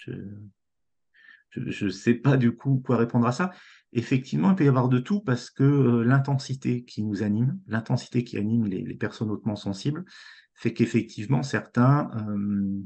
Je 0.05 1.85
ne 1.85 1.89
sais 1.89 2.13
pas 2.13 2.37
du 2.37 2.55
coup 2.55 2.81
quoi 2.85 2.97
répondre 2.97 3.27
à 3.27 3.31
ça. 3.31 3.51
Effectivement, 3.93 4.51
il 4.51 4.55
peut 4.55 4.65
y 4.65 4.67
avoir 4.67 4.89
de 4.89 4.99
tout 4.99 5.21
parce 5.21 5.49
que 5.49 5.63
euh, 5.63 6.03
l'intensité 6.03 6.83
qui 6.83 7.03
nous 7.03 7.23
anime, 7.23 7.59
l'intensité 7.67 8.23
qui 8.23 8.37
anime 8.37 8.65
les, 8.65 8.95
personnes 8.95 9.31
hautement 9.31 9.55
sensibles, 9.55 10.03
fait 10.53 10.73
qu'effectivement, 10.73 11.41
certains 11.41 12.09
euh, 12.17 12.81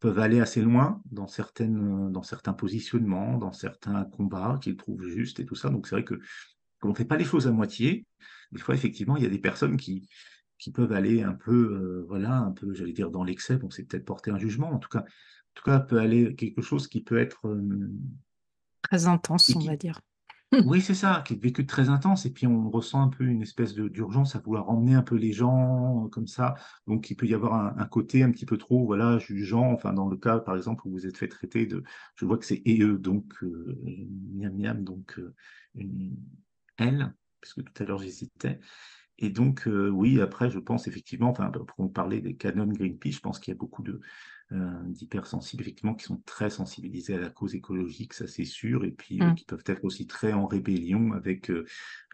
peuvent 0.00 0.18
aller 0.18 0.40
assez 0.40 0.62
loin 0.62 1.02
dans, 1.10 1.26
certaines, 1.26 2.10
dans 2.10 2.22
certains 2.22 2.54
positionnements, 2.54 3.36
dans 3.36 3.52
certains 3.52 4.04
combats 4.04 4.58
qu'ils 4.60 4.76
trouvent 4.76 5.06
justes 5.06 5.38
et 5.38 5.44
tout 5.44 5.54
ça. 5.54 5.68
Donc 5.68 5.86
c'est 5.86 5.96
vrai 5.96 6.04
que 6.04 6.18
quand 6.80 6.88
on 6.88 6.92
ne 6.92 6.96
fait 6.96 7.04
pas 7.04 7.16
les 7.16 7.24
choses 7.24 7.46
à 7.46 7.52
moitié, 7.52 8.06
des 8.52 8.60
fois, 8.60 8.74
effectivement, 8.74 9.16
il 9.16 9.22
y 9.22 9.26
a 9.26 9.30
des 9.30 9.38
personnes 9.38 9.76
qui, 9.76 10.08
peuvent 10.74 10.92
aller 10.92 11.22
un 11.22 11.34
peu, 11.34 11.52
euh, 11.52 12.04
voilà, 12.08 12.36
un 12.36 12.52
peu, 12.52 12.72
j'allais 12.74 12.92
dire, 12.92 13.10
dans 13.10 13.24
l'excès. 13.24 13.56
Bon, 13.56 13.70
c'est 13.70 13.84
peut-être 13.84 14.04
porter 14.04 14.30
un 14.30 14.38
jugement. 14.38 14.70
En 14.70 14.78
tout 14.78 14.88
cas, 14.88 15.04
tout 15.54 15.64
cas, 15.64 15.80
peut 15.80 15.98
aller 15.98 16.34
quelque 16.34 16.62
chose 16.62 16.88
qui 16.88 17.02
peut 17.02 17.18
être 17.18 17.48
euh, 17.48 17.90
très 18.82 19.06
intense, 19.06 19.54
on 19.54 19.60
va 19.60 19.76
dire. 19.76 20.00
oui, 20.66 20.82
c'est 20.82 20.94
ça, 20.94 21.22
qui 21.26 21.34
est 21.34 21.42
vécu 21.42 21.66
très 21.66 21.88
intense. 21.88 22.26
Et 22.26 22.30
puis, 22.30 22.46
on 22.46 22.70
ressent 22.70 23.02
un 23.02 23.08
peu 23.08 23.24
une 23.24 23.40
espèce 23.40 23.74
d'urgence 23.74 24.36
à 24.36 24.38
vouloir 24.40 24.68
emmener 24.68 24.94
un 24.94 25.02
peu 25.02 25.16
les 25.16 25.32
gens 25.32 26.04
euh, 26.04 26.08
comme 26.08 26.26
ça. 26.26 26.54
Donc, 26.86 27.10
il 27.10 27.16
peut 27.16 27.26
y 27.26 27.34
avoir 27.34 27.78
un, 27.78 27.86
côté 27.86 28.22
un 28.22 28.30
petit 28.30 28.44
peu 28.44 28.58
trop, 28.58 28.84
voilà, 28.84 29.18
jugeant. 29.18 29.72
Enfin, 29.72 29.92
dans 29.92 30.08
le 30.08 30.16
cas, 30.16 30.38
par 30.40 30.56
exemple, 30.56 30.86
où 30.86 30.90
vous 30.90 31.06
êtes 31.06 31.16
fait 31.16 31.28
traiter 31.28 31.66
de, 31.66 31.82
je 32.16 32.26
vois 32.26 32.36
que 32.36 32.44
c'est 32.44 32.62
et 32.66 32.82
eux, 32.82 32.98
donc 32.98 33.34
miam 33.42 34.54
miam, 34.56 34.84
donc 34.84 35.18
une, 35.74 36.16
elle, 36.76 37.14
puisque 37.40 37.64
tout 37.64 37.82
à 37.82 37.86
l'heure 37.86 37.98
j'hésitais. 37.98 38.60
Et 39.18 39.30
donc, 39.30 39.68
euh, 39.68 39.88
oui, 39.88 40.20
après, 40.20 40.50
je 40.50 40.58
pense 40.58 40.88
effectivement, 40.88 41.28
enfin, 41.28 41.50
pour 41.50 41.92
parler 41.92 42.20
des 42.20 42.34
canons 42.34 42.66
Greenpeace, 42.66 43.12
je 43.12 43.20
pense 43.20 43.38
qu'il 43.38 43.52
y 43.52 43.56
a 43.56 43.58
beaucoup 43.58 43.82
de, 43.82 43.92
euh, 43.92 44.00
d'hypersensibles, 44.86 45.62
effectivement, 45.62 45.94
qui 45.94 46.04
sont 46.04 46.20
très 46.26 46.50
sensibilisés 46.50 47.14
à 47.14 47.18
la 47.18 47.30
cause 47.30 47.54
écologique, 47.54 48.14
ça 48.14 48.26
c'est 48.26 48.44
sûr, 48.44 48.84
et 48.84 48.90
puis 48.90 49.20
euh, 49.20 49.26
mmh. 49.26 49.34
qui 49.34 49.44
peuvent 49.44 49.64
être 49.66 49.84
aussi 49.84 50.06
très 50.06 50.32
en 50.32 50.46
rébellion 50.46 51.12
avec, 51.12 51.50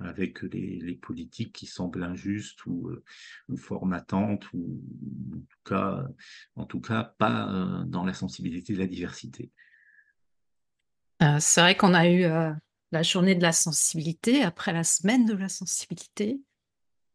avec 0.01 0.43
les, 0.43 0.99
politiques 1.01 1.53
qui 1.53 1.67
semblent 1.67 2.03
injustes 2.03 2.65
ou, 2.67 2.91
ou 3.49 3.57
formatantes, 3.57 4.53
ou 4.53 4.81
en 5.35 5.41
tout 5.41 5.59
cas, 5.65 6.07
en 6.57 6.65
tout 6.65 6.81
cas 6.81 7.05
pas 7.19 7.85
dans 7.87 8.05
la 8.05 8.15
sensibilité 8.15 8.75
de 8.75 8.79
la 8.79 8.87
diversité. 8.87 9.51
c'est 11.39 11.61
vrai 11.61 11.77
qu'on 11.77 11.95
a 11.95 12.09
eu 12.09 12.25
la 12.93 13.03
journée 13.03 13.35
de 13.35 13.43
la 13.43 13.53
sensibilité, 13.53 14.43
après 14.43 14.73
la 14.73 14.85
semaine 14.85 15.25
de 15.25 15.35
la 15.35 15.49
sensibilité 15.49 16.41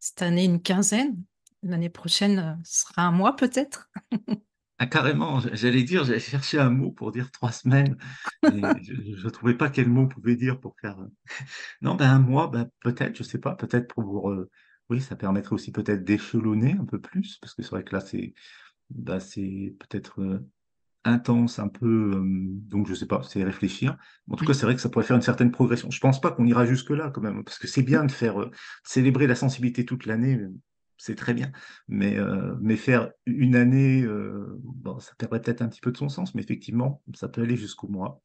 cette 0.04 0.22
année 0.22 0.44
une 0.44 0.62
quinzaine. 0.62 1.16
L'année 1.62 1.90
prochaine, 1.90 2.40
euh, 2.40 2.62
ce 2.66 2.82
sera 2.82 3.04
un 3.04 3.12
mois 3.12 3.38
peut-être. 3.38 3.90
Ah, 4.80 4.88
carrément, 4.88 5.40
j'allais 5.54 5.84
dire, 5.84 6.04
j'allais 6.04 6.20
chercher 6.20 6.60
un 6.60 6.70
mot 6.70 6.92
pour 6.92 7.12
dire 7.12 7.32
trois 7.32 7.52
semaines. 7.52 7.96
je 8.44 8.50
ne 8.50 9.30
trouvais 9.30 9.54
pas 9.54 9.70
quel 9.70 9.88
mot 9.88 10.08
pouvait 10.08 10.36
dire 10.36 10.60
pour 10.60 10.76
faire. 10.82 11.00
Euh, 11.00 11.08
non, 11.82 11.96
ben 11.96 12.10
un 12.10 12.20
mois, 12.20 12.48
ben, 12.48 12.70
peut-être, 12.82 13.16
je 13.16 13.24
ne 13.24 13.28
sais 13.28 13.38
pas, 13.38 13.56
peut-être 13.56 13.94
pour. 13.94 14.32
Euh, 14.32 14.50
oui, 14.90 15.00
ça 15.00 15.16
permettrait 15.16 15.54
aussi 15.54 15.72
peut-être 15.72 16.04
d'échelonner 16.04 16.76
un 16.80 16.86
peu 16.86 17.00
plus, 17.00 17.38
parce 17.38 17.54
que 17.54 17.62
c'est 17.62 17.70
vrai 17.70 17.84
que 17.84 17.96
là, 17.96 18.02
c'est 18.02 18.34
ben, 18.90 19.20
c'est 19.20 19.76
peut-être 19.80 20.42
intense, 21.06 21.60
un 21.60 21.68
peu. 21.68 22.12
donc, 22.16 22.88
je 22.88 22.92
ne 22.92 22.98
sais 22.98 23.06
pas, 23.06 23.22
c'est 23.24 23.44
réfléchir. 23.44 23.98
En 24.30 24.36
tout 24.36 24.46
cas, 24.46 24.54
c'est 24.54 24.66
vrai 24.66 24.76
que 24.76 24.82
ça 24.82 24.90
pourrait 24.90 25.06
faire 25.06 25.16
une 25.16 25.22
certaine 25.22 25.52
progression. 25.52 25.92
Je 25.92 25.98
ne 25.98 26.02
pense 26.02 26.20
pas 26.20 26.32
qu'on 26.32 26.46
ira 26.46 26.66
jusque-là, 26.66 27.12
quand 27.12 27.22
même, 27.22 27.44
parce 27.44 27.60
que 27.60 27.68
c'est 27.68 27.84
bien 27.84 28.06
de 28.06 28.12
faire 28.12 28.50
célébrer 28.84 29.28
la 29.28 29.36
sensibilité 29.36 29.86
toute 29.86 30.06
l'année, 30.06 30.40
c'est 31.04 31.16
très 31.16 31.34
bien. 31.34 31.52
Mais, 31.90 32.18
mais 32.62 32.78
faire 32.78 33.12
une 33.26 33.56
année, 33.56 34.06
bon, 34.64 35.00
ça 35.00 35.12
perdrait 35.18 35.42
peut-être 35.42 35.62
un 35.62 35.68
petit 35.68 35.82
peu 35.82 35.92
de 35.92 35.98
son 35.98 36.08
sens, 36.08 36.34
mais 36.34 36.42
effectivement, 36.42 37.02
ça 37.14 37.28
peut 37.28 37.42
aller 37.42 37.58
jusqu'au 37.58 37.90
mois. 37.90 38.22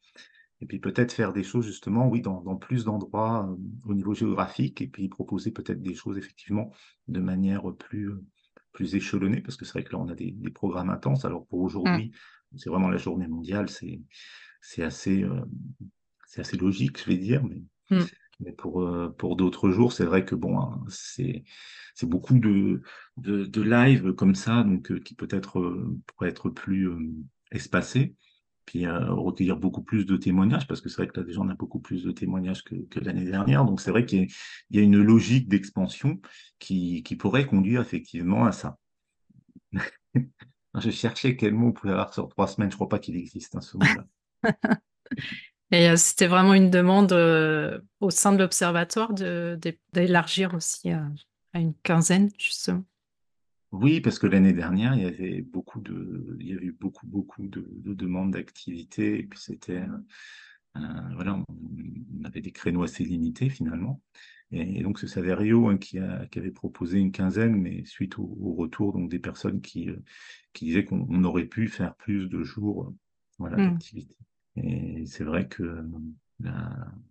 Et 0.60 0.66
puis 0.66 0.78
peut-être 0.78 1.12
faire 1.12 1.32
des 1.32 1.42
choses 1.42 1.66
justement, 1.66 2.08
oui, 2.08 2.20
dans, 2.20 2.56
plus 2.56 2.84
d'endroits 2.84 3.52
au 3.84 3.94
niveau 3.94 4.14
géographique, 4.14 4.80
et 4.80 4.86
puis 4.86 5.08
proposer 5.08 5.50
peut-être 5.50 5.82
des 5.82 5.94
choses 5.94 6.18
effectivement 6.18 6.72
de 7.08 7.18
manière 7.18 7.64
plus, 7.76 8.12
plus 8.70 8.94
échelonnée, 8.94 9.40
parce 9.40 9.56
que 9.56 9.64
c'est 9.64 9.72
vrai 9.72 9.82
que 9.82 9.92
là, 9.92 9.98
on 9.98 10.08
a 10.08 10.14
des, 10.14 10.32
programmes 10.54 10.90
intenses. 10.90 11.24
Alors 11.24 11.46
pour 11.46 11.60
mmh. 11.60 11.64
aujourd'hui, 11.64 12.12
c'est 12.54 12.70
vraiment 12.70 12.90
la 12.90 12.96
journée 12.96 13.26
mondiale, 13.26 13.68
c'est, 13.68 14.84
assez, 14.84 15.24
euh, 15.24 15.40
c'est 16.26 16.42
assez 16.42 16.56
logique, 16.56 17.00
je 17.00 17.06
vais 17.06 17.18
dire, 17.18 17.42
mais, 17.44 17.60
hmm. 17.90 18.04
Mais 18.40 18.52
pour, 18.52 18.82
euh, 18.82 19.14
pour 19.18 19.36
d'autres 19.36 19.70
jours, 19.70 19.92
c'est 19.92 20.04
vrai 20.04 20.24
que 20.24 20.34
bon, 20.34 20.58
hein, 20.60 20.82
c'est, 20.88 21.44
beaucoup 22.02 22.38
de, 22.38 22.82
de, 23.16 23.62
live 23.62 24.12
comme 24.12 24.34
ça, 24.34 24.62
donc 24.62 24.92
euh, 24.92 25.00
qui 25.00 25.14
peut-être 25.14 25.60
pourrait 26.06 26.28
être 26.28 26.48
plus 26.48 26.88
espacé, 27.50 28.14
puis 28.64 28.86
recueillir 28.86 29.56
beaucoup 29.56 29.82
plus 29.82 30.06
de 30.06 30.16
témoignages, 30.16 30.68
parce 30.68 30.80
que 30.80 30.88
c'est 30.88 30.98
vrai 30.98 31.08
que 31.08 31.18
là 31.18 31.26
déjà 31.26 31.40
on 31.40 31.48
a 31.48 31.54
beaucoup 31.54 31.80
plus 31.80 32.04
de 32.04 32.12
témoignages 32.12 32.62
que, 32.62 33.00
l'année 33.00 33.24
dernière, 33.24 33.64
donc 33.64 33.80
c'est 33.80 33.90
vrai 33.90 34.06
qu'il 34.06 34.28
y, 34.70 34.78
a, 34.78 34.82
une 34.82 35.02
logique 35.02 35.48
d'expansion 35.48 36.20
qui, 36.58 37.02
qui 37.02 37.16
pourrait 37.16 37.46
conduire 37.46 37.80
effectivement 37.80 38.44
à 38.44 38.52
ça. 38.52 38.76
Je 40.80 40.90
cherchais 40.90 41.36
quel 41.36 41.54
mot 41.54 41.68
on 41.68 41.72
pouvait 41.72 41.92
avoir 41.92 42.12
sur 42.12 42.28
trois 42.28 42.46
semaines. 42.46 42.70
Je 42.70 42.76
crois 42.76 42.88
pas 42.88 42.98
qu'il 42.98 43.16
existe 43.16 43.56
hein, 43.56 43.60
ce 43.60 43.76
mot-là. 43.76 44.04
Et 45.70 45.90
euh, 45.90 45.96
c'était 45.96 46.26
vraiment 46.26 46.54
une 46.54 46.70
demande 46.70 47.12
euh, 47.12 47.78
au 48.00 48.10
sein 48.10 48.32
de 48.32 48.38
l'observatoire 48.38 49.12
d'élargir 49.12 50.54
aussi 50.54 50.90
à 50.90 51.10
une 51.54 51.74
quinzaine, 51.82 52.30
justement. 52.38 52.84
Oui, 53.70 54.00
parce 54.00 54.18
que 54.18 54.26
l'année 54.26 54.54
dernière, 54.54 54.94
il 54.94 55.02
y 55.02 55.06
avait 55.06 55.42
beaucoup 55.42 55.80
de, 55.80 56.36
il 56.40 56.48
y 56.48 56.54
avait 56.54 56.66
eu 56.66 56.72
beaucoup, 56.72 57.06
beaucoup 57.06 57.46
de, 57.46 57.66
demandes 57.84 58.32
d'activité, 58.32 59.18
et 59.18 59.22
puis 59.24 59.38
c'était, 59.38 59.82
voilà, 60.74 61.38
on 61.48 62.24
avait 62.24 62.40
des 62.40 62.52
créneaux 62.52 62.82
assez 62.82 63.04
limités 63.04 63.50
finalement. 63.50 64.00
Et, 64.50 64.82
donc, 64.82 64.98
c'est 64.98 65.06
Saverio 65.06 65.68
hein, 65.68 65.76
qui, 65.76 65.98
avait 65.98 66.50
proposé 66.50 66.98
une 66.98 67.12
quinzaine, 67.12 67.54
mais 67.56 67.84
suite 67.84 68.18
au, 68.18 68.54
retour 68.56 68.92
donc, 68.92 69.10
des 69.10 69.18
personnes 69.18 69.60
qui, 69.60 69.90
euh, 69.90 70.02
qui 70.52 70.66
disaient 70.66 70.84
qu'on 70.84 71.24
aurait 71.24 71.44
pu 71.44 71.68
faire 71.68 71.94
plus 71.96 72.28
de 72.28 72.42
jours 72.42 72.84
euh, 72.84 72.96
voilà, 73.38 73.56
mmh. 73.58 73.70
d'activité. 73.70 74.16
Et 74.56 75.04
c'est 75.06 75.24
vrai 75.24 75.48
que 75.48 75.84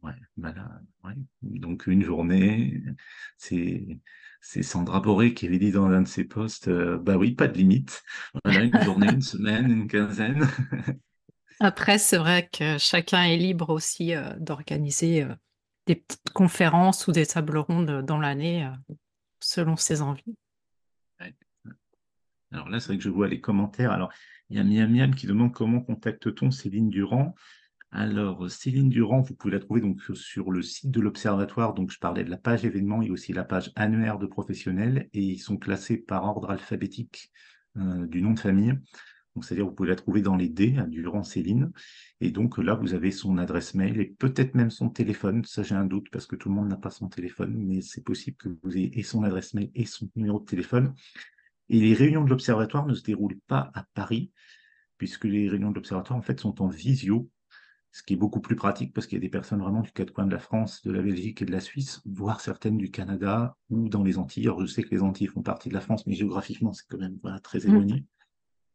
ouais, 0.04 0.14
bah 0.38 0.54
donc 1.42 1.88
une 1.88 2.04
journée, 2.04 2.82
c'est 3.38 4.00
c'est 4.42 4.64
Sandra 4.64 5.00
Boré 5.00 5.34
qui 5.34 5.48
avait 5.48 5.60
dit 5.60 5.72
dans 5.72 5.88
l'un 5.88 6.02
de 6.02 6.08
ses 6.08 6.24
posts, 6.24 6.68
euh, 6.68 6.98
bah 6.98 7.18
oui, 7.18 7.32
pas 7.32 7.48
de 7.48 7.58
limite. 7.58 8.04
Voilà, 8.44 8.64
une 8.64 8.82
journée, 8.82 9.08
une 9.08 9.22
semaine, 9.22 9.70
une 9.72 9.88
quinzaine. 9.88 10.48
Après, 11.60 11.98
c'est 11.98 12.18
vrai 12.18 12.50
que 12.52 12.78
chacun 12.78 13.24
est 13.24 13.38
libre 13.38 13.72
aussi 13.72 14.14
d'organiser 14.40 15.26
des 15.88 15.96
petites 15.96 16.30
conférences 16.34 17.08
ou 17.08 17.12
des 17.12 17.26
tables 17.26 17.58
rondes 17.58 18.06
dans 18.06 18.20
l'année 18.20 18.66
euh, 18.66 18.94
selon 19.40 19.76
ses 19.76 20.02
envies. 20.02 20.36
Alors 22.52 22.70
là, 22.70 22.80
c'est 22.80 22.88
vrai 22.88 22.98
que 22.98 23.04
je 23.04 23.10
vois 23.10 23.28
les 23.28 23.42
commentaires. 23.42 23.92
Alors, 23.92 24.12
il 24.50 24.58
y 24.58 24.60
a 24.60 24.64
Miam 24.64 24.92
Miam 24.92 25.16
qui 25.16 25.28
demande 25.28 25.54
comment 25.54 25.82
contacte-t-on 25.82 26.52
Céline 26.52 26.90
Durand? 26.90 27.36
Alors, 27.92 28.50
Céline 28.52 28.90
Durand, 28.90 29.22
vous 29.22 29.34
pouvez 29.34 29.54
la 29.54 29.60
trouver 29.60 29.82
donc 29.82 30.02
sur 30.14 30.52
le 30.52 30.62
site 30.62 30.92
de 30.92 31.00
l'Observatoire. 31.00 31.74
Donc, 31.74 31.92
je 31.92 32.00
parlais 32.00 32.24
de 32.24 32.30
la 32.30 32.38
page 32.38 32.66
événements 32.66 33.02
et 33.02 33.10
aussi 33.10 33.34
la 33.34 33.46
page 33.46 33.72
annuaire 33.76 34.20
de 34.20 34.28
professionnels. 34.28 35.10
Et 35.14 35.22
ils 35.22 35.40
sont 35.40 35.58
classés 35.58 35.98
par 35.98 36.26
ordre 36.26 36.50
alphabétique 36.50 37.32
euh, 37.78 38.06
du 38.08 38.22
nom 38.22 38.32
de 38.32 38.40
famille 38.40 38.78
c'est-à-dire 39.42 39.66
vous 39.66 39.74
pouvez 39.74 39.90
la 39.90 39.96
trouver 39.96 40.22
dans 40.22 40.36
les 40.36 40.50
D, 40.50 40.76
hein, 40.78 40.88
durant 40.88 41.24
Céline. 41.24 41.72
Et 42.22 42.32
donc 42.32 42.58
là, 42.58 42.76
vous 42.76 42.94
avez 42.94 43.12
son 43.12 43.38
adresse 43.38 43.74
mail 43.74 44.00
et 44.00 44.06
peut-être 44.06 44.56
même 44.56 44.72
son 44.72 44.90
téléphone. 44.90 45.44
Ça, 45.46 45.64
j'ai 45.64 45.76
un 45.76 45.86
doute 45.86 46.10
parce 46.12 46.26
que 46.26 46.36
tout 46.36 46.50
le 46.50 46.56
monde 46.56 46.70
n'a 46.70 46.78
pas 46.78 46.90
son 46.90 47.08
téléphone, 47.08 47.56
mais 47.58 47.82
c'est 47.82 48.04
possible 48.04 48.38
que 48.38 48.50
vous 48.64 48.78
ayez 48.78 48.98
et 48.98 49.04
son 49.04 49.24
adresse 49.24 49.54
mail 49.54 49.72
et 49.76 49.86
son 49.86 50.10
numéro 50.16 50.40
de 50.40 50.46
téléphone. 50.46 50.94
Et 51.70 51.80
les 51.80 51.94
réunions 51.94 52.24
de 52.24 52.30
l'Observatoire 52.30 52.86
ne 52.86 52.94
se 52.94 53.04
déroulent 53.04 53.40
pas 53.48 53.72
à 53.74 53.84
Paris, 53.94 54.32
puisque 54.98 55.26
les 55.26 55.50
réunions 55.50 55.70
de 55.70 55.76
l'Observatoire, 55.76 56.18
en 56.18 56.22
fait, 56.22 56.40
sont 56.40 56.62
en 56.62 56.68
visio, 56.68 57.30
ce 57.92 58.04
qui 58.04 58.14
est 58.14 58.18
beaucoup 58.18 58.42
plus 58.42 58.56
pratique 58.56 58.94
parce 58.94 59.08
qu'il 59.08 59.18
y 59.18 59.22
a 59.22 59.22
des 59.22 59.30
personnes 59.30 59.60
vraiment 59.60 59.82
du 59.82 59.92
quatre 59.92 60.12
coins 60.12 60.28
de 60.28 60.32
la 60.32 60.40
France, 60.40 60.84
de 60.84 60.92
la 60.92 61.02
Belgique 61.02 61.42
et 61.42 61.46
de 61.46 61.52
la 61.52 61.60
Suisse, 61.60 62.02
voire 62.06 62.42
certaines 62.42 62.78
du 62.78 62.92
Canada 62.92 63.58
ou 63.70 63.90
dans 63.90 64.04
les 64.04 64.18
Antilles. 64.18 64.46
Alors, 64.46 64.62
je 64.62 64.68
sais 64.68 64.84
que 64.84 64.94
les 64.94 65.02
Antilles 65.02 65.28
font 65.28 65.42
partie 65.42 65.70
de 65.70 65.74
la 65.74 65.82
France, 65.82 66.06
mais 66.06 66.14
géographiquement, 66.14 66.74
c'est 66.74 66.86
quand 66.88 67.00
même 67.00 67.20
très 67.42 67.60
mmh. 67.60 67.68
éloigné. 67.70 68.06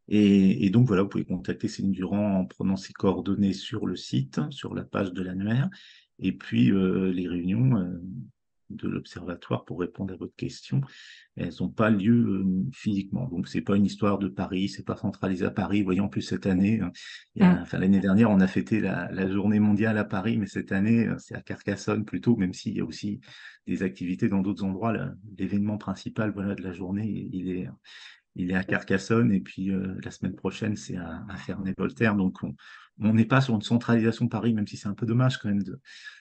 Et, 0.08 0.68
donc 0.70 0.88
voilà, 0.88 1.02
vous 1.02 1.08
pouvez 1.08 1.24
contacter 1.24 1.68
Céline 1.68 1.92
Durand 1.92 2.40
en 2.40 2.44
prenant 2.44 2.76
ses 2.76 2.92
coordonnées 2.92 3.52
sur 3.52 3.86
le 3.86 3.96
site, 3.96 4.40
sur 4.50 4.74
la 4.74 4.82
page 4.82 5.12
de 5.12 5.22
l'annuaire, 5.22 5.70
et 6.18 6.32
puis 6.32 6.72
euh, 6.72 7.12
les 7.12 7.28
réunions 7.28 7.76
euh, 7.76 8.02
de 8.76 8.88
l'observatoire 8.88 9.64
pour 9.64 9.80
répondre 9.80 10.12
à 10.12 10.16
votre 10.16 10.34
question, 10.36 10.80
elles 11.36 11.52
n'ont 11.60 11.68
pas 11.68 11.90
lieu 11.90 12.12
euh, 12.12 12.70
physiquement. 12.72 13.28
Donc 13.28 13.48
c'est 13.48 13.60
pas 13.60 13.76
une 13.76 13.86
histoire 13.86 14.18
de 14.18 14.28
Paris, 14.28 14.68
c'est 14.68 14.84
pas 14.84 14.96
centralisé 14.96 15.44
à 15.44 15.50
Paris. 15.50 15.82
Voyons 15.82 16.08
plus 16.08 16.22
cette 16.22 16.46
année, 16.46 16.80
hein, 16.80 16.90
mmh. 17.36 17.62
enfin 17.62 17.78
l'année 17.78 18.00
dernière 18.00 18.30
on 18.30 18.40
a 18.40 18.46
fêté 18.46 18.80
la, 18.80 19.30
journée 19.30 19.60
mondiale 19.60 19.98
à 19.98 20.04
Paris, 20.04 20.38
mais 20.38 20.46
cette 20.46 20.72
année 20.72 21.08
c'est 21.18 21.34
à 21.34 21.40
Carcassonne 21.40 22.04
plutôt, 22.04 22.36
même 22.36 22.52
s'il 22.52 22.76
y 22.76 22.80
a 22.80 22.84
aussi 22.84 23.20
des 23.66 23.82
activités 23.82 24.28
dans 24.28 24.42
d'autres 24.42 24.64
endroits. 24.64 24.94
L'événement 25.38 25.78
principal 25.78 26.32
voilà 26.32 26.54
de 26.54 26.62
la 26.62 26.72
journée, 26.72 27.28
il 27.32 27.50
est 27.50 27.68
il 28.34 28.50
est 28.50 28.54
à 28.54 28.64
Carcassonne 28.64 29.32
et 29.32 29.40
puis 29.40 29.70
euh, 29.70 29.94
la 30.02 30.10
semaine 30.10 30.34
prochaine 30.34 30.76
c'est 30.76 30.96
à, 30.96 31.24
à 31.28 31.36
Ferney-Voltaire. 31.36 32.14
Donc 32.16 32.38
on 32.98 33.14
n'est 33.14 33.24
pas 33.24 33.40
sur 33.40 33.54
une 33.54 33.62
centralisation 33.62 34.28
Paris, 34.28 34.54
même 34.54 34.66
si 34.66 34.76
c'est 34.76 34.88
un 34.88 34.94
peu 34.94 35.06
dommage 35.06 35.38
quand 35.38 35.48
même 35.48 35.62
de 35.62 35.80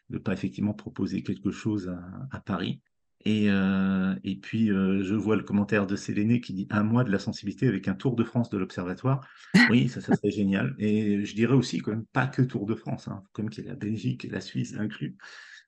ne 0.09 0.17
pas 0.17 0.33
effectivement 0.33 0.73
proposer 0.73 1.23
quelque 1.23 1.51
chose 1.51 1.93
à, 2.31 2.39
Paris. 2.41 2.81
Et, 3.23 3.51
euh, 3.51 4.15
et 4.23 4.35
puis 4.35 4.71
euh, 4.71 5.03
je 5.03 5.13
vois 5.13 5.35
le 5.35 5.43
commentaire 5.43 5.85
de 5.85 5.95
Séléné 5.95 6.41
qui 6.41 6.53
dit 6.53 6.67
un 6.71 6.81
mois 6.81 7.03
de 7.03 7.11
la 7.11 7.19
sensibilité 7.19 7.67
avec 7.67 7.87
un 7.87 7.93
Tour 7.93 8.15
de 8.15 8.23
France 8.23 8.49
de 8.49 8.57
l'Observatoire. 8.57 9.25
Oui, 9.69 9.89
ça, 9.89 10.01
ça 10.01 10.15
serait 10.15 10.31
génial. 10.31 10.75
Et 10.79 11.23
je 11.23 11.35
dirais 11.35 11.53
aussi 11.53 11.79
quand 11.79 11.91
même 11.91 12.05
pas 12.07 12.25
que 12.27 12.41
Tour 12.41 12.65
de 12.65 12.73
France, 12.73 13.07
hein, 13.07 13.23
comme 13.31 13.49
qu'il 13.49 13.63
y 13.63 13.67
a 13.67 13.71
la 13.71 13.77
Belgique 13.77 14.25
et 14.25 14.29
la 14.29 14.41
Suisse 14.41 14.75
inclus, 14.75 15.15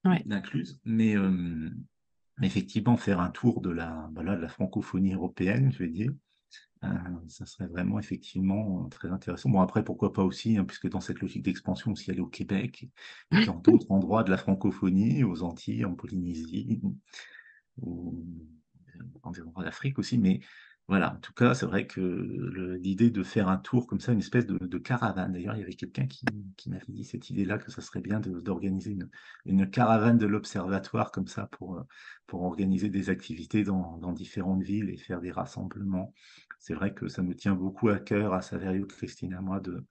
incluses. 0.03 0.79
Mais 0.83 1.15
effectivement 2.41 2.97
faire 2.97 3.19
un 3.19 3.29
tour 3.29 3.61
de 3.61 3.69
la, 3.69 4.09
de 4.15 4.21
la 4.21 4.47
francophonie 4.47 5.13
européenne, 5.13 5.71
je 5.71 5.79
vais 5.79 5.89
dire, 5.89 6.11
euh, 6.83 6.87
ça 7.27 7.45
serait 7.45 7.67
vraiment 7.67 7.99
effectivement 7.99 8.87
très 8.89 9.09
intéressant. 9.09 9.49
Bon, 9.49 9.61
après, 9.61 9.83
pourquoi 9.83 10.13
pas 10.13 10.23
aussi, 10.23 10.57
hein, 10.57 10.65
puisque 10.65 10.89
dans 10.89 11.01
cette 11.01 11.19
logique 11.19 11.43
d'expansion, 11.43 11.91
aussi 11.91 12.11
aller 12.11 12.19
au 12.19 12.27
Québec, 12.27 12.89
et 13.31 13.45
dans 13.45 13.57
d'autres 13.57 13.91
endroits 13.91 14.23
de 14.23 14.31
la 14.31 14.37
francophonie, 14.37 15.23
aux 15.23 15.43
Antilles, 15.43 15.85
en 15.85 15.95
Polynésie, 15.95 16.81
ou 17.81 18.25
en 19.23 19.31
d'Afrique 19.61 19.99
aussi, 19.99 20.17
mais 20.17 20.41
voilà, 20.89 21.13
en 21.13 21.19
tout 21.19 21.31
cas, 21.33 21.53
c'est 21.53 21.65
vrai 21.65 21.87
que 21.87 22.01
l'idée 22.77 23.09
de 23.09 23.23
faire 23.23 23.47
un 23.47 23.57
tour 23.57 23.87
comme 23.87 24.01
ça, 24.01 24.11
une 24.11 24.19
espèce 24.19 24.45
de, 24.45 24.77
caravane, 24.77 25.31
d'ailleurs, 25.31 25.55
il 25.55 25.61
y 25.61 25.63
avait 25.63 25.75
quelqu'un 25.75 26.07
qui, 26.07 26.25
m'avait 26.69 26.83
dit 26.89 27.05
cette 27.05 27.29
idée-là, 27.29 27.57
que 27.57 27.71
ça 27.71 27.81
serait 27.81 28.01
bien 28.01 28.19
d'organiser 28.19 28.97
une, 29.45 29.69
caravane 29.69 30.17
de 30.17 30.25
l'observatoire 30.25 31.11
comme 31.11 31.27
ça 31.27 31.47
pour, 31.47 31.81
pour 32.27 32.43
organiser 32.43 32.89
des 32.89 33.09
activités 33.09 33.63
dans, 33.63 34.11
différentes 34.11 34.61
villes 34.61 34.89
et 34.89 34.97
faire 34.97 35.21
des 35.21 35.31
rassemblements. 35.31 36.13
C'est 36.59 36.73
vrai 36.73 36.93
que 36.93 37.07
ça 37.07 37.23
me 37.23 37.33
tient 37.33 37.55
beaucoup 37.55 37.87
à 37.87 37.99
cœur, 37.99 38.33
à 38.33 38.41
Saverio, 38.41 38.85
Christine, 38.85 39.33
à 39.35 39.41
moi, 39.41 39.61
de, 39.61 39.85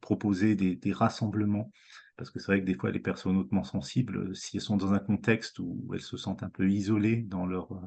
proposer 0.00 0.56
des, 0.56 0.74
des 0.74 0.92
rassemblements 0.92 1.70
parce 2.16 2.30
que 2.30 2.40
c'est 2.40 2.46
vrai 2.46 2.60
que 2.60 2.66
des 2.66 2.74
fois, 2.74 2.90
les 2.90 2.98
personnes 2.98 3.36
hautement 3.36 3.62
sensibles, 3.62 4.34
si 4.34 4.56
elles 4.56 4.62
sont 4.62 4.76
dans 4.76 4.92
un 4.92 4.98
contexte 4.98 5.60
où 5.60 5.88
elles 5.94 6.00
se 6.00 6.16
sentent 6.16 6.42
un 6.42 6.50
peu 6.50 6.68
isolées 6.68 7.22
dans 7.22 7.46
leur, 7.46 7.80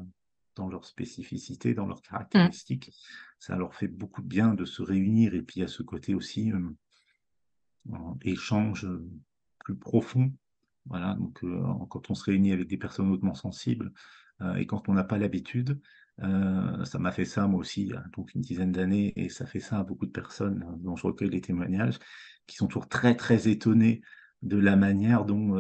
dans 0.62 0.70
leur 0.70 0.86
spécificité, 0.86 1.74
dans 1.74 1.88
leurs 1.88 2.00
mmh. 2.00 2.10
caractéristiques. 2.10 2.92
Ça 3.40 3.56
leur 3.56 3.74
fait 3.74 3.88
beaucoup 3.88 4.22
de 4.22 4.28
bien 4.28 4.54
de 4.54 4.66
se 4.66 4.84
réunir 4.84 5.34
et 5.34 5.42
puis 5.42 5.64
à 5.64 5.68
ce 5.68 5.82
côté 5.82 6.14
aussi 6.14 6.52
euh, 6.52 7.96
échange 8.22 8.88
plus 9.60 9.76
profond. 9.76 10.32
Voilà, 10.86 11.16
donc 11.16 11.44
euh, 11.44 11.62
quand 11.90 12.12
on 12.12 12.16
se 12.16 12.24
réunit 12.26 12.52
avec 12.52 12.68
des 12.68 12.78
personnes 12.78 13.10
hautement 13.10 13.34
sensibles 13.34 13.92
euh, 14.42 14.56
et 14.56 14.68
quand 14.68 14.88
on 14.88 14.94
n'a 14.94 15.04
pas 15.04 15.18
l'habitude, 15.18 15.80
ça 16.20 17.00
m'a 17.00 17.12
fait 17.12 17.26
ça 17.26 17.48
moi 17.48 17.60
aussi 17.60 17.82
il 17.82 17.88
y 17.88 17.94
a 17.94 18.04
donc 18.16 18.36
une 18.36 18.42
dizaine 18.42 18.72
d'années 18.72 19.12
et 19.16 19.28
ça 19.28 19.48
fait 19.48 19.60
ça 19.60 19.80
à 19.80 19.84
beaucoup 19.84 20.06
de 20.06 20.12
personnes 20.12 20.64
dont 20.78 20.96
je 20.96 21.08
recueille 21.08 21.32
les 21.32 21.42
témoignages 21.42 21.98
qui 22.46 22.58
sont 22.58 22.68
toujours 22.68 22.88
très 22.88 23.16
très 23.16 23.48
étonnés 23.48 24.04
de 24.44 24.58
la 24.58 24.76
manière 24.76 25.26
dont 25.26 25.56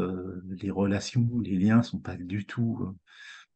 les 0.46 0.70
relations, 0.70 1.28
les 1.40 1.58
liens 1.58 1.82
sont 1.82 1.98
pas 1.98 2.16
du 2.16 2.46
tout 2.46 2.96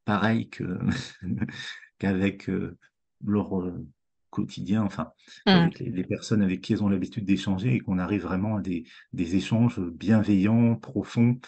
pareil 0.05 0.49
que 0.49 0.79
qu'avec 1.99 2.49
euh, 2.49 2.77
leur 3.25 3.59
euh, 3.59 3.85
quotidien, 4.29 4.83
enfin, 4.83 5.11
mmh. 5.45 5.49
avec 5.49 5.79
les, 5.79 6.03
personnes 6.03 6.41
avec 6.41 6.61
qui 6.61 6.73
elles 6.73 6.83
ont 6.83 6.89
l'habitude 6.89 7.25
d'échanger 7.25 7.73
et 7.73 7.79
qu'on 7.79 7.99
arrive 7.99 8.23
vraiment 8.23 8.57
à 8.57 8.61
des, 8.61 8.85
des 9.13 9.35
échanges 9.35 9.79
bienveillants, 9.79 10.75
profonds, 10.75 11.39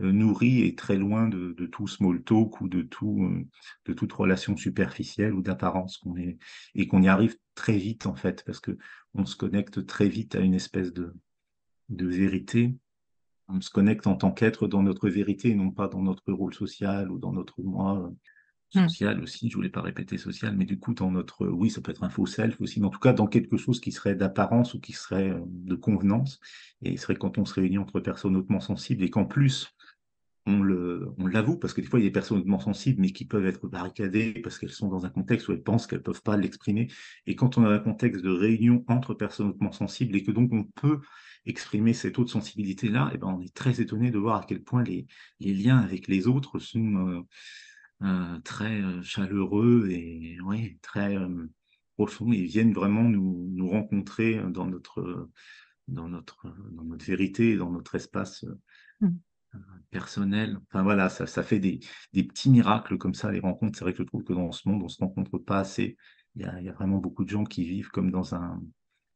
euh, 0.00 0.12
nourris 0.12 0.62
et 0.62 0.74
très 0.74 0.96
loin 0.96 1.28
de, 1.28 1.54
de, 1.56 1.66
tout 1.66 1.88
small 1.88 2.22
talk 2.22 2.60
ou 2.60 2.68
de, 2.68 2.82
tout, 2.82 3.30
de 3.86 3.92
toute 3.94 4.12
relation 4.12 4.56
superficielle 4.56 5.32
ou 5.32 5.40
d'apparence 5.40 5.96
qu'on 5.96 6.16
est, 6.16 6.38
et 6.74 6.86
qu'on 6.86 7.02
y 7.02 7.08
arrive 7.08 7.36
très 7.54 7.78
vite 7.78 8.06
en 8.06 8.14
fait, 8.14 8.42
parce 8.44 8.60
que 8.60 8.76
on 9.14 9.24
se 9.24 9.36
connecte 9.36 9.86
très 9.86 10.08
vite 10.08 10.34
à 10.34 10.40
une 10.40 10.54
espèce 10.54 10.92
de, 10.92 11.14
de 11.88 12.06
vérité 12.06 12.74
on 13.48 13.60
se 13.60 13.70
connecte 13.70 14.06
en 14.06 14.16
tant 14.16 14.32
qu'être 14.32 14.66
dans 14.66 14.82
notre 14.82 15.08
vérité, 15.08 15.54
non 15.54 15.70
pas 15.70 15.88
dans 15.88 16.02
notre 16.02 16.32
rôle 16.32 16.54
social 16.54 17.10
ou 17.10 17.18
dans 17.18 17.32
notre 17.32 17.60
moi 17.62 17.98
euh, 17.98 18.80
hmm. 18.80 18.88
social 18.88 19.20
aussi. 19.20 19.50
Je 19.50 19.56
voulais 19.56 19.70
pas 19.70 19.82
répéter 19.82 20.18
social, 20.18 20.56
mais 20.56 20.64
du 20.64 20.78
coup 20.78 20.94
dans 20.94 21.10
notre, 21.10 21.46
oui, 21.46 21.70
ça 21.70 21.80
peut 21.80 21.90
être 21.90 22.04
un 22.04 22.10
faux 22.10 22.26
self 22.26 22.60
aussi, 22.60 22.80
mais 22.80 22.86
en 22.86 22.90
tout 22.90 23.00
cas 23.00 23.12
dans 23.12 23.26
quelque 23.26 23.56
chose 23.56 23.80
qui 23.80 23.92
serait 23.92 24.14
d'apparence 24.14 24.74
ou 24.74 24.80
qui 24.80 24.92
serait 24.92 25.30
euh, 25.30 25.40
de 25.46 25.74
convenance. 25.74 26.40
Et 26.82 26.96
ce 26.96 27.02
serait 27.04 27.16
quand 27.16 27.38
on 27.38 27.44
se 27.44 27.54
réunit 27.54 27.78
entre 27.78 28.00
personnes 28.00 28.36
hautement 28.36 28.60
sensibles 28.60 29.04
et 29.04 29.10
qu'en 29.10 29.26
plus 29.26 29.74
on 30.46 31.26
l'avoue 31.26 31.56
parce 31.56 31.72
que 31.72 31.80
des 31.80 31.86
fois 31.86 31.98
il 31.98 32.02
y 32.02 32.06
a 32.06 32.08
des 32.10 32.12
personnes 32.12 32.38
hautement 32.38 32.60
sensibles 32.60 33.00
mais 33.00 33.12
qui 33.12 33.24
peuvent 33.24 33.46
être 33.46 33.66
barricadées 33.66 34.34
parce 34.42 34.58
qu'elles 34.58 34.70
sont 34.70 34.88
dans 34.88 35.06
un 35.06 35.10
contexte 35.10 35.48
où 35.48 35.52
elles 35.52 35.62
pensent 35.62 35.86
qu'elles 35.86 36.02
peuvent 36.02 36.22
pas 36.22 36.36
l'exprimer. 36.36 36.88
Et 37.26 37.34
quand 37.34 37.56
on 37.56 37.64
a 37.64 37.70
un 37.70 37.78
contexte 37.78 38.22
de 38.22 38.30
réunion 38.30 38.84
entre 38.88 39.14
personnes 39.14 39.48
hautement 39.48 39.72
sensibles 39.72 40.14
et 40.16 40.22
que 40.22 40.30
donc 40.30 40.52
on 40.52 40.64
peut 40.64 41.00
exprimer 41.46 41.94
cette 41.94 42.18
autre 42.18 42.30
sensibilité-là, 42.30 43.10
eh 43.14 43.18
ben, 43.18 43.28
on 43.28 43.40
est 43.40 43.54
très 43.54 43.80
étonné 43.80 44.10
de 44.10 44.18
voir 44.18 44.42
à 44.42 44.44
quel 44.46 44.62
point 44.62 44.82
les, 44.82 45.06
liens 45.40 45.78
avec 45.78 46.08
les 46.08 46.26
autres 46.26 46.58
sont 46.58 47.08
euh, 47.08 47.20
euh, 48.02 48.38
très 48.40 48.80
euh, 48.82 49.02
chaleureux 49.02 49.88
et 49.90 50.38
très 50.82 51.16
profonds 51.96 52.32
et 52.32 52.42
viennent 52.42 52.72
vraiment 52.72 53.04
nous, 53.04 53.48
nous 53.52 53.68
rencontrer 53.68 54.42
dans 54.50 54.66
notre, 54.66 55.30
dans, 55.88 56.08
notre, 56.08 56.48
dans 56.72 56.84
notre 56.84 57.04
vérité, 57.04 57.56
dans 57.56 57.70
notre 57.70 57.94
espace 57.94 58.44
mmh. 59.00 59.08
Personnel. 59.90 60.58
Enfin 60.68 60.82
voilà, 60.82 61.08
ça, 61.08 61.26
ça 61.26 61.42
fait 61.42 61.60
des, 61.60 61.80
petits 62.12 62.50
miracles 62.50 62.98
comme 62.98 63.14
ça, 63.14 63.30
les 63.30 63.40
rencontres. 63.40 63.78
C'est 63.78 63.84
vrai 63.84 63.92
que 63.92 63.98
je 63.98 64.02
trouve 64.04 64.24
que 64.24 64.32
dans 64.32 64.52
ce 64.52 64.68
monde, 64.68 64.82
on 64.82 64.88
se 64.88 64.98
rencontre 64.98 65.38
pas 65.38 65.58
assez. 65.58 65.96
Il 66.36 66.42
y 66.42 66.44
a, 66.44 66.60
il 66.60 66.66
y 66.66 66.68
a 66.68 66.72
vraiment 66.72 66.98
beaucoup 66.98 67.24
de 67.24 67.30
gens 67.30 67.44
qui 67.44 67.64
vivent 67.64 67.90
comme 67.90 68.10
dans 68.10 68.34
un, 68.34 68.60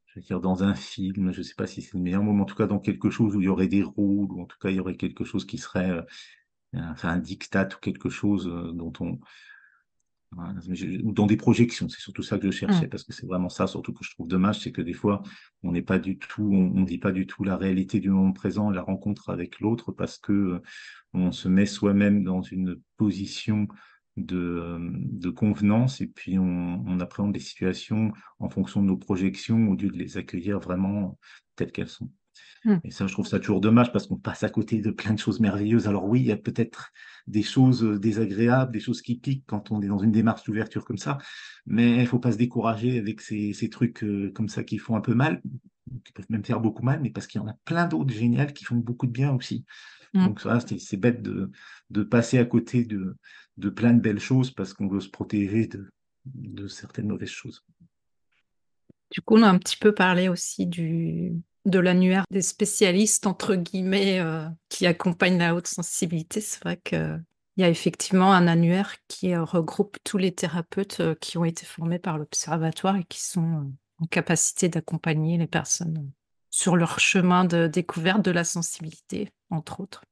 je 0.06 0.20
veux 0.20 0.24
dire, 0.24 0.40
dans 0.40 0.62
un 0.62 0.74
film. 0.74 1.32
Je 1.32 1.42
sais 1.42 1.54
pas 1.56 1.66
si 1.66 1.82
c'est 1.82 1.96
le 1.96 2.02
meilleur 2.02 2.22
moment, 2.22 2.44
en 2.44 2.46
tout 2.46 2.54
cas 2.54 2.66
dans 2.66 2.78
quelque 2.78 3.10
chose 3.10 3.34
où 3.34 3.40
il 3.40 3.46
y 3.46 3.48
aurait 3.48 3.68
des 3.68 3.82
rôles, 3.82 4.30
ou 4.32 4.40
en 4.42 4.46
tout 4.46 4.58
cas 4.58 4.70
il 4.70 4.76
y 4.76 4.80
aurait 4.80 4.96
quelque 4.96 5.24
chose 5.24 5.44
qui 5.44 5.58
serait, 5.58 5.90
euh, 5.90 6.02
un 6.74 7.18
dictat 7.18 7.68
ou 7.74 7.78
quelque 7.80 8.08
chose 8.08 8.46
euh, 8.46 8.72
dont 8.72 8.92
on, 9.00 9.18
dans 10.32 11.26
des 11.26 11.36
projections, 11.36 11.88
c'est 11.88 12.00
surtout 12.00 12.22
ça 12.22 12.38
que 12.38 12.50
je 12.50 12.50
cherchais, 12.50 12.86
mmh. 12.86 12.90
parce 12.90 13.02
que 13.02 13.12
c'est 13.12 13.26
vraiment 13.26 13.48
ça, 13.48 13.66
surtout 13.66 13.92
que 13.92 14.04
je 14.04 14.10
trouve 14.10 14.28
dommage, 14.28 14.60
c'est 14.60 14.72
que 14.72 14.82
des 14.82 14.92
fois, 14.92 15.22
on 15.62 15.72
n'est 15.72 15.82
pas 15.82 15.98
du 15.98 16.18
tout, 16.18 16.50
on 16.52 16.80
ne 16.80 16.84
dit 16.84 16.98
pas 16.98 17.12
du 17.12 17.26
tout 17.26 17.44
la 17.44 17.56
réalité 17.56 17.98
du 17.98 18.10
moment 18.10 18.32
présent, 18.32 18.70
la 18.70 18.82
rencontre 18.82 19.30
avec 19.30 19.58
l'autre, 19.60 19.90
parce 19.90 20.18
que 20.18 20.32
euh, 20.32 20.62
on 21.14 21.32
se 21.32 21.48
met 21.48 21.66
soi-même 21.66 22.24
dans 22.24 22.42
une 22.42 22.78
position 22.98 23.68
de, 24.16 24.36
euh, 24.36 24.90
de 24.92 25.30
convenance, 25.30 26.02
et 26.02 26.06
puis 26.06 26.38
on, 26.38 26.84
on, 26.86 27.00
appréhende 27.00 27.32
des 27.32 27.40
situations 27.40 28.12
en 28.38 28.50
fonction 28.50 28.82
de 28.82 28.86
nos 28.86 28.98
projections, 28.98 29.68
au 29.68 29.76
lieu 29.76 29.88
de 29.88 29.96
les 29.96 30.18
accueillir 30.18 30.60
vraiment 30.60 31.18
telles 31.56 31.72
qu'elles 31.72 31.88
sont. 31.88 32.10
Mmh. 32.64 32.76
Et 32.84 32.90
ça, 32.90 33.06
je 33.06 33.12
trouve 33.12 33.26
ça 33.26 33.38
toujours 33.38 33.60
dommage 33.60 33.92
parce 33.92 34.06
qu'on 34.06 34.16
passe 34.16 34.42
à 34.42 34.48
côté 34.48 34.80
de 34.80 34.90
plein 34.90 35.14
de 35.14 35.18
choses 35.18 35.40
merveilleuses. 35.40 35.86
Alors 35.86 36.06
oui, 36.06 36.20
il 36.20 36.26
y 36.26 36.32
a 36.32 36.36
peut-être 36.36 36.90
des 37.26 37.42
choses 37.42 37.84
euh, 37.84 37.98
désagréables, 37.98 38.72
des 38.72 38.80
choses 38.80 39.00
qui 39.00 39.18
piquent 39.18 39.44
quand 39.46 39.70
on 39.70 39.80
est 39.80 39.86
dans 39.86 39.98
une 39.98 40.12
démarche 40.12 40.44
d'ouverture 40.44 40.84
comme 40.84 40.98
ça, 40.98 41.18
mais 41.66 42.00
il 42.00 42.06
faut 42.06 42.18
pas 42.18 42.32
se 42.32 42.38
décourager 42.38 42.98
avec 42.98 43.20
ces, 43.20 43.52
ces 43.52 43.70
trucs 43.70 44.02
euh, 44.02 44.32
comme 44.34 44.48
ça 44.48 44.64
qui 44.64 44.78
font 44.78 44.96
un 44.96 45.00
peu 45.00 45.14
mal, 45.14 45.40
qui 46.04 46.12
peuvent 46.12 46.26
même 46.30 46.44
faire 46.44 46.60
beaucoup 46.60 46.82
mal, 46.82 47.00
mais 47.00 47.10
parce 47.10 47.26
qu'il 47.26 47.40
y 47.40 47.44
en 47.44 47.48
a 47.48 47.54
plein 47.64 47.86
d'autres 47.86 48.12
géniales 48.12 48.52
qui 48.52 48.64
font 48.64 48.76
beaucoup 48.76 49.06
de 49.06 49.12
bien 49.12 49.32
aussi. 49.32 49.64
Mmh. 50.14 50.24
Donc 50.24 50.40
ça, 50.40 50.58
c'est 50.60 50.96
bête 50.96 51.22
de, 51.22 51.50
de 51.90 52.02
passer 52.02 52.38
à 52.38 52.44
côté 52.44 52.84
de, 52.84 53.16
de 53.56 53.68
plein 53.68 53.92
de 53.92 54.00
belles 54.00 54.20
choses 54.20 54.50
parce 54.50 54.74
qu'on 54.74 54.88
veut 54.88 55.00
se 55.00 55.10
protéger 55.10 55.66
de, 55.66 55.88
de 56.24 56.66
certaines 56.66 57.08
mauvaises 57.08 57.28
choses. 57.28 57.64
Du 59.10 59.20
coup, 59.22 59.36
on 59.36 59.42
a 59.42 59.48
un 59.48 59.58
petit 59.58 59.76
peu 59.76 59.92
parlé 59.94 60.28
aussi 60.28 60.66
de 60.66 61.78
l'annuaire 61.78 62.24
des 62.30 62.42
spécialistes, 62.42 63.26
entre 63.26 63.54
guillemets, 63.54 64.20
euh, 64.20 64.46
qui 64.68 64.86
accompagnent 64.86 65.38
la 65.38 65.54
haute 65.54 65.66
sensibilité. 65.66 66.40
C'est 66.40 66.62
vrai 66.62 66.78
qu'il 66.78 67.22
y 67.56 67.62
a 67.62 67.68
effectivement 67.68 68.32
un 68.32 68.46
annuaire 68.46 68.96
qui 69.08 69.34
euh, 69.34 69.44
regroupe 69.44 69.96
tous 70.04 70.18
les 70.18 70.32
thérapeutes 70.34 71.00
euh, 71.00 71.14
qui 71.14 71.38
ont 71.38 71.44
été 71.44 71.64
formés 71.64 71.98
par 71.98 72.18
l'Observatoire 72.18 72.96
et 72.96 73.04
qui 73.04 73.22
sont 73.22 73.72
en 74.00 74.06
capacité 74.06 74.68
d'accompagner 74.68 75.38
les 75.38 75.46
personnes 75.46 76.10
sur 76.50 76.76
leur 76.76 76.98
chemin 76.98 77.44
de 77.44 77.66
découverte 77.66 78.24
de 78.24 78.30
la 78.30 78.44
sensibilité, 78.44 79.30
entre 79.50 79.80
autres. 79.80 80.02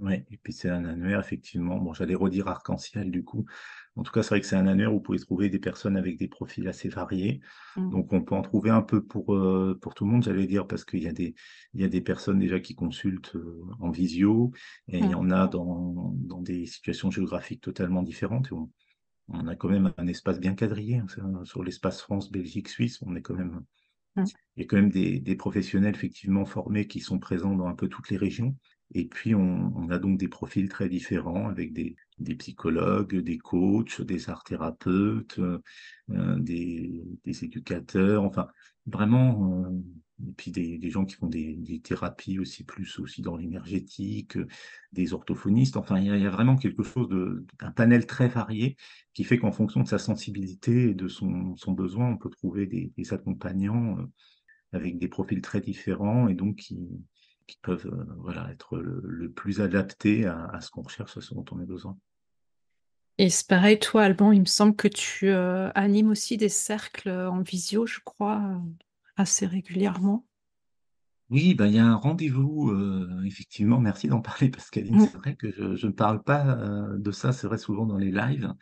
Oui, 0.00 0.14
et 0.30 0.36
puis 0.36 0.52
c'est 0.52 0.68
un 0.68 0.84
annuaire, 0.84 1.20
effectivement. 1.20 1.78
Bon, 1.78 1.92
j'allais 1.92 2.14
redire 2.14 2.48
arc-en-ciel 2.48 3.10
du 3.10 3.22
coup. 3.22 3.44
En 3.94 4.02
tout 4.02 4.10
cas, 4.10 4.22
c'est 4.22 4.30
vrai 4.30 4.40
que 4.40 4.46
c'est 4.46 4.56
un 4.56 4.66
annuaire 4.66 4.90
où 4.90 4.96
vous 4.96 5.02
pouvez 5.02 5.18
trouver 5.18 5.50
des 5.50 5.58
personnes 5.58 5.96
avec 5.96 6.18
des 6.18 6.26
profils 6.26 6.66
assez 6.66 6.88
variés. 6.88 7.40
Mmh. 7.76 7.90
Donc, 7.90 8.12
on 8.12 8.22
peut 8.22 8.34
en 8.34 8.42
trouver 8.42 8.70
un 8.70 8.82
peu 8.82 9.04
pour, 9.04 9.34
euh, 9.34 9.78
pour 9.80 9.94
tout 9.94 10.04
le 10.04 10.10
monde, 10.10 10.24
j'allais 10.24 10.46
dire, 10.46 10.66
parce 10.66 10.84
qu'il 10.84 11.02
y, 11.02 11.08
a 11.08 11.12
des, 11.12 11.34
il 11.74 11.82
y 11.82 11.84
a 11.84 11.88
des 11.88 12.00
personnes 12.00 12.38
déjà 12.38 12.58
qui 12.58 12.74
consultent 12.74 13.36
euh, 13.36 13.62
en 13.80 13.90
visio, 13.90 14.50
et 14.88 14.98
il 14.98 15.04
y 15.04 15.14
mmh. 15.14 15.18
en 15.18 15.30
a 15.30 15.46
dans, 15.46 16.14
dans 16.16 16.40
des 16.40 16.66
situations 16.66 17.10
géographiques 17.10 17.60
totalement 17.60 18.02
différentes. 18.02 18.50
on, 18.50 18.70
on, 19.28 19.46
a 19.46 19.54
quand 19.56 19.68
même 19.68 19.92
un 19.98 20.06
espace 20.06 20.40
bien 20.40 20.54
quadrillé. 20.54 20.96
Hein, 20.96 21.44
sur 21.44 21.62
l'espace 21.62 22.00
France, 22.00 22.32
Belgique, 22.32 22.68
Suisse, 22.68 22.98
on 23.02 23.14
est 23.14 23.22
quand 23.22 23.34
même. 23.34 23.62
Mmh. 24.16 24.24
Il 24.56 24.62
y 24.62 24.64
a 24.64 24.66
quand 24.66 24.76
même 24.76 24.90
des, 24.90 25.20
des 25.20 25.36
professionnels 25.36 25.94
effectivement 25.94 26.44
formés 26.46 26.86
qui 26.86 27.00
sont 27.00 27.18
présents 27.18 27.54
dans 27.54 27.66
un 27.66 27.74
peu 27.74 27.88
toutes 27.88 28.08
les 28.08 28.16
régions. 28.16 28.56
Et 28.94 29.06
puis, 29.06 29.34
on, 29.34 29.88
a 29.90 29.98
donc 29.98 30.18
des 30.18 30.28
profils 30.28 30.68
très 30.68 30.88
différents 30.88 31.48
avec 31.48 31.72
des, 31.72 31.96
psychologues, 32.36 33.16
des 33.16 33.38
coachs, 33.38 34.02
des 34.02 34.28
art 34.28 34.44
thérapeutes, 34.44 35.38
euh, 35.38 36.38
des, 36.38 37.02
éducateurs, 37.24 38.22
enfin, 38.22 38.48
vraiment, 38.86 39.64
euh, 39.64 39.70
et 40.28 40.32
puis 40.36 40.50
des, 40.50 40.90
gens 40.90 41.06
qui 41.06 41.16
font 41.16 41.26
des, 41.26 41.80
thérapies 41.82 42.38
aussi 42.38 42.64
plus 42.64 42.98
aussi 42.98 43.22
dans 43.22 43.36
l'énergétique, 43.36 44.36
des 44.92 45.14
orthophonistes, 45.14 45.78
enfin, 45.78 45.98
il 45.98 46.06
y, 46.06 46.26
a, 46.26 46.30
vraiment 46.30 46.56
quelque 46.56 46.82
chose 46.82 47.08
de, 47.08 47.46
un 47.60 47.70
panel 47.70 48.06
très 48.06 48.28
varié 48.28 48.76
qui 49.14 49.24
fait 49.24 49.38
qu'en 49.38 49.52
fonction 49.52 49.80
de 49.80 49.88
sa 49.88 49.98
sensibilité 49.98 50.90
et 50.90 50.94
de 50.94 51.08
son, 51.08 51.56
besoin, 51.68 52.10
on 52.10 52.18
peut 52.18 52.30
trouver 52.30 52.66
des, 52.66 52.92
des 52.94 53.12
accompagnants 53.14 53.98
euh, 53.98 54.06
avec 54.72 54.98
des 54.98 55.08
profils 55.08 55.40
très 55.40 55.62
différents 55.62 56.28
et 56.28 56.34
donc 56.34 56.56
qui, 56.56 56.78
qui 57.52 57.58
peuvent 57.60 57.86
euh, 57.86 58.14
voilà, 58.18 58.50
être 58.50 58.78
le, 58.78 59.30
plus 59.30 59.60
adaptés 59.60 60.26
à, 60.26 60.58
ce 60.60 60.70
qu'on 60.70 60.82
recherche, 60.82 61.16
à 61.18 61.20
ce 61.20 61.34
dont 61.34 61.44
on 61.50 61.60
a 61.60 61.64
besoin. 61.64 61.98
Et 63.18 63.28
c'est 63.28 63.46
pareil, 63.46 63.78
toi, 63.78 64.04
Alban, 64.04 64.32
il 64.32 64.40
me 64.40 64.46
semble 64.46 64.74
que 64.74 64.88
tu 64.88 65.28
euh, 65.28 65.70
animes 65.74 66.08
aussi 66.08 66.38
des 66.38 66.48
cercles 66.48 67.10
en 67.10 67.42
visio, 67.42 67.86
je 67.86 68.00
crois, 68.02 68.40
euh, 68.40 68.58
assez 69.16 69.44
régulièrement. 69.44 70.24
Oui, 71.28 71.54
ben, 71.54 71.66
il 71.66 71.74
y 71.74 71.78
a 71.78 71.86
un 71.86 71.94
rendez-vous, 71.94 72.74
effectivement, 73.24 73.80
merci 73.80 74.06
d'en 74.06 74.20
parler, 74.20 74.50
Pascaline. 74.50 74.96
Mm. 74.96 75.06
C'est 75.06 75.16
vrai 75.16 75.34
que 75.34 75.76
je, 75.76 75.86
ne 75.86 75.92
parle 75.92 76.22
pas 76.22 76.58
de 76.94 77.10
ça, 77.10 77.32
c'est 77.32 77.46
vrai, 77.46 77.56
souvent 77.56 77.86
dans 77.86 77.96
les 77.96 78.10
lives. 78.10 78.52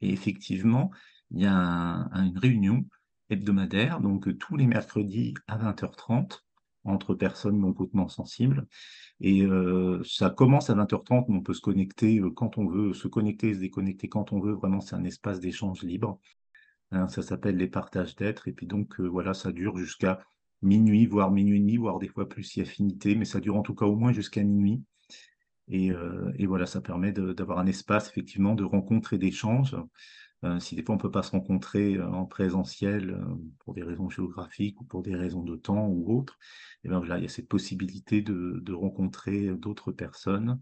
Et 0.00 0.12
effectivement, 0.12 0.92
il 1.32 1.40
y 1.40 1.46
a 1.46 2.08
une 2.14 2.38
réunion 2.38 2.84
hebdomadaire, 3.30 4.00
donc 4.00 4.38
tous 4.38 4.56
les 4.56 4.68
mercredis 4.68 5.34
à 5.48 5.58
20h30, 5.58 6.42
entre 6.84 7.14
personnes 7.14 7.58
non 7.58 7.74
hautement 7.78 8.08
sensibles. 8.08 8.66
Et 9.20 9.42
euh, 9.42 10.02
ça 10.04 10.30
commence 10.30 10.70
à 10.70 10.74
20h30, 10.74 11.26
mais 11.28 11.36
on 11.36 11.42
peut 11.42 11.54
se 11.54 11.60
connecter 11.60 12.18
euh, 12.20 12.30
quand 12.30 12.58
on 12.58 12.66
veut, 12.66 12.94
se 12.94 13.08
connecter 13.08 13.54
se 13.54 13.60
déconnecter 13.60 14.08
quand 14.08 14.32
on 14.32 14.40
veut. 14.40 14.52
Vraiment, 14.52 14.80
c'est 14.80 14.96
un 14.96 15.04
espace 15.04 15.40
d'échange 15.40 15.82
libre. 15.82 16.18
Hein, 16.92 17.08
ça 17.08 17.22
s'appelle 17.22 17.56
les 17.56 17.68
partages 17.68 18.16
d'être. 18.16 18.48
Et 18.48 18.52
puis 18.52 18.66
donc, 18.66 18.98
euh, 19.00 19.06
voilà, 19.06 19.34
ça 19.34 19.52
dure 19.52 19.76
jusqu'à 19.76 20.20
minuit, 20.62 21.06
voire 21.06 21.30
minuit 21.30 21.56
et 21.56 21.60
demi, 21.60 21.76
voire 21.76 21.98
des 21.98 22.08
fois 22.08 22.28
plus 22.28 22.44
si 22.44 22.60
affinité, 22.60 23.14
mais 23.14 23.24
ça 23.24 23.40
dure 23.40 23.56
en 23.56 23.62
tout 23.62 23.74
cas 23.74 23.86
au 23.86 23.96
moins 23.96 24.12
jusqu'à 24.12 24.42
minuit. 24.42 24.82
Et, 25.72 25.92
et, 26.36 26.46
voilà, 26.46 26.66
ça 26.66 26.80
permet 26.80 27.12
d'avoir 27.12 27.60
un 27.60 27.66
espace 27.66 28.08
effectivement 28.08 28.56
de 28.56 28.64
rencontre 28.64 29.12
et 29.12 29.18
d'échange 29.18 29.76
si 30.58 30.74
des 30.74 30.82
fois 30.82 30.94
on 30.94 30.98
ne 30.98 31.02
peut 31.02 31.10
pas 31.10 31.22
se 31.22 31.32
rencontrer 31.32 31.96
euh, 31.96 32.08
en 32.08 32.24
présentiel 32.24 33.10
euh, 33.10 33.34
pour 33.58 33.74
des 33.74 33.82
raisons 33.82 34.08
géographiques 34.08 34.80
ou 34.80 34.84
pour 34.84 35.02
des 35.02 35.14
raisons 35.14 35.42
de 35.42 35.56
temps 35.56 35.86
ou 35.86 36.16
autres, 36.16 36.38
eh 36.84 36.88
bien 36.88 36.98
voilà, 36.98 37.18
il 37.18 37.22
y 37.22 37.26
a 37.26 37.28
cette 37.28 37.48
possibilité 37.48 38.22
de, 38.22 38.60
de 38.62 38.72
rencontrer 38.72 39.48
d'autres 39.56 39.92
personnes 39.92 40.60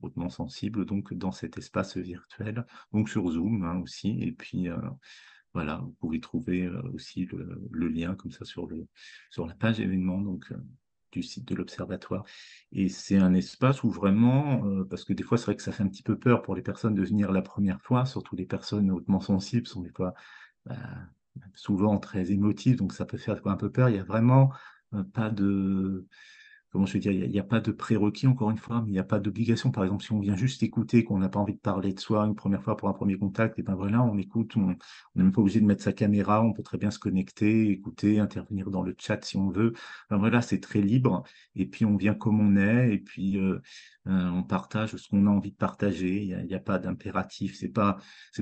hautement 0.00 0.30
sensibles 0.30 0.86
donc 0.86 1.12
dans 1.12 1.30
cet 1.30 1.58
espace 1.58 1.98
virtuel, 1.98 2.64
donc 2.94 3.10
sur 3.10 3.30
Zoom 3.30 3.62
hein, 3.62 3.78
aussi. 3.82 4.18
Et 4.22 4.32
puis 4.32 4.68
voilà, 5.52 5.82
vous 5.84 5.92
pouvez 6.00 6.18
trouver 6.18 6.66
aussi 6.94 7.26
le, 7.26 7.60
le, 7.70 7.88
lien 7.88 8.14
comme 8.14 8.32
ça 8.32 8.46
sur, 8.46 8.66
le, 8.66 8.88
sur 9.28 9.46
la 9.46 9.54
page 9.54 9.80
événement. 9.80 10.22
Donc 10.22 10.50
du 11.16 11.22
site 11.22 11.46
de 11.46 11.54
l'Observatoire. 11.54 12.24
Et 12.72 12.88
c'est 12.88 13.16
un 13.16 13.34
espace 13.34 13.82
où 13.82 13.90
vraiment, 13.90 14.64
euh, 14.66 14.84
parce 14.84 15.04
que 15.04 15.12
des 15.12 15.22
fois 15.22 15.38
c'est 15.38 15.46
vrai 15.46 15.56
que 15.56 15.62
ça 15.62 15.72
fait 15.72 15.82
un 15.82 15.88
petit 15.88 16.02
peu 16.02 16.18
peur 16.18 16.42
pour 16.42 16.54
les 16.54 16.62
personnes 16.62 16.94
de 16.94 17.02
venir 17.02 17.32
la 17.32 17.42
première 17.42 17.80
fois, 17.80 18.04
surtout 18.06 18.36
les 18.36 18.46
personnes 18.46 18.90
hautement 18.90 19.20
sensibles 19.20 19.66
sont 19.66 19.82
des 19.82 19.90
fois 19.90 20.14
bah, 20.66 20.76
souvent 21.54 21.98
très 21.98 22.32
émotives, 22.32 22.76
donc 22.76 22.92
ça 22.92 23.04
peut 23.06 23.18
faire 23.18 23.40
un 23.46 23.56
peu 23.56 23.70
peur. 23.70 23.88
Il 23.88 23.92
n'y 23.92 23.98
a 23.98 24.04
vraiment 24.04 24.52
euh, 24.94 25.02
pas 25.02 25.30
de 25.30 26.06
comment 26.76 26.84
je 26.84 26.92
veux 26.92 27.00
dire, 27.00 27.12
il 27.12 27.30
n'y 27.30 27.38
a, 27.38 27.42
pas 27.42 27.60
de 27.60 27.72
prérequis, 27.72 28.26
encore 28.26 28.50
une 28.50 28.58
fois, 28.58 28.82
mais 28.82 28.90
il 28.90 28.92
n'y 28.92 28.98
a 28.98 29.04
pas 29.04 29.18
d'obligation. 29.18 29.70
Par 29.70 29.82
exemple, 29.82 30.04
si 30.04 30.12
on 30.12 30.20
vient 30.20 30.36
juste 30.36 30.62
écouter, 30.62 31.04
qu'on 31.04 31.18
n'a 31.18 31.30
pas 31.30 31.40
envie 31.40 31.54
de 31.54 31.58
parler 31.58 31.94
de 31.94 31.98
soi 31.98 32.26
une 32.26 32.34
première 32.34 32.62
fois 32.62 32.76
pour 32.76 32.90
un 32.90 32.92
premier 32.92 33.16
contact, 33.16 33.58
et 33.58 33.62
ben 33.62 33.74
voilà, 33.74 34.02
on 34.02 34.18
écoute, 34.18 34.54
on 34.58 34.68
n'est 34.68 34.76
même 35.14 35.32
pas 35.32 35.40
obligé 35.40 35.58
de 35.58 35.64
mettre 35.64 35.82
sa 35.82 35.94
caméra, 35.94 36.42
on 36.42 36.52
peut 36.52 36.62
très 36.62 36.76
bien 36.76 36.90
se 36.90 36.98
connecter, 36.98 37.70
écouter, 37.70 38.20
intervenir 38.20 38.70
dans 38.70 38.82
le 38.82 38.94
chat 38.98 39.24
si 39.24 39.38
on 39.38 39.48
veut. 39.48 39.72
Ben 40.10 40.18
voilà, 40.18 40.42
c'est 40.42 40.60
très 40.60 40.82
libre. 40.82 41.22
Et 41.54 41.64
puis, 41.64 41.86
on 41.86 41.96
vient 41.96 42.14
comme 42.14 42.40
on 42.40 42.56
est, 42.56 42.92
et 42.92 42.98
puis 42.98 43.38
euh, 43.38 43.62
euh, 44.06 44.28
on 44.28 44.42
partage 44.42 44.96
ce 44.96 45.08
qu'on 45.08 45.26
a 45.26 45.30
envie 45.30 45.52
de 45.52 45.56
partager. 45.56 46.22
Il 46.24 46.46
n'y 46.46 46.54
a, 46.54 46.60
pas 46.60 46.78
d'impératif. 46.78 47.56
C'est 47.56 47.68
pas, 47.68 47.96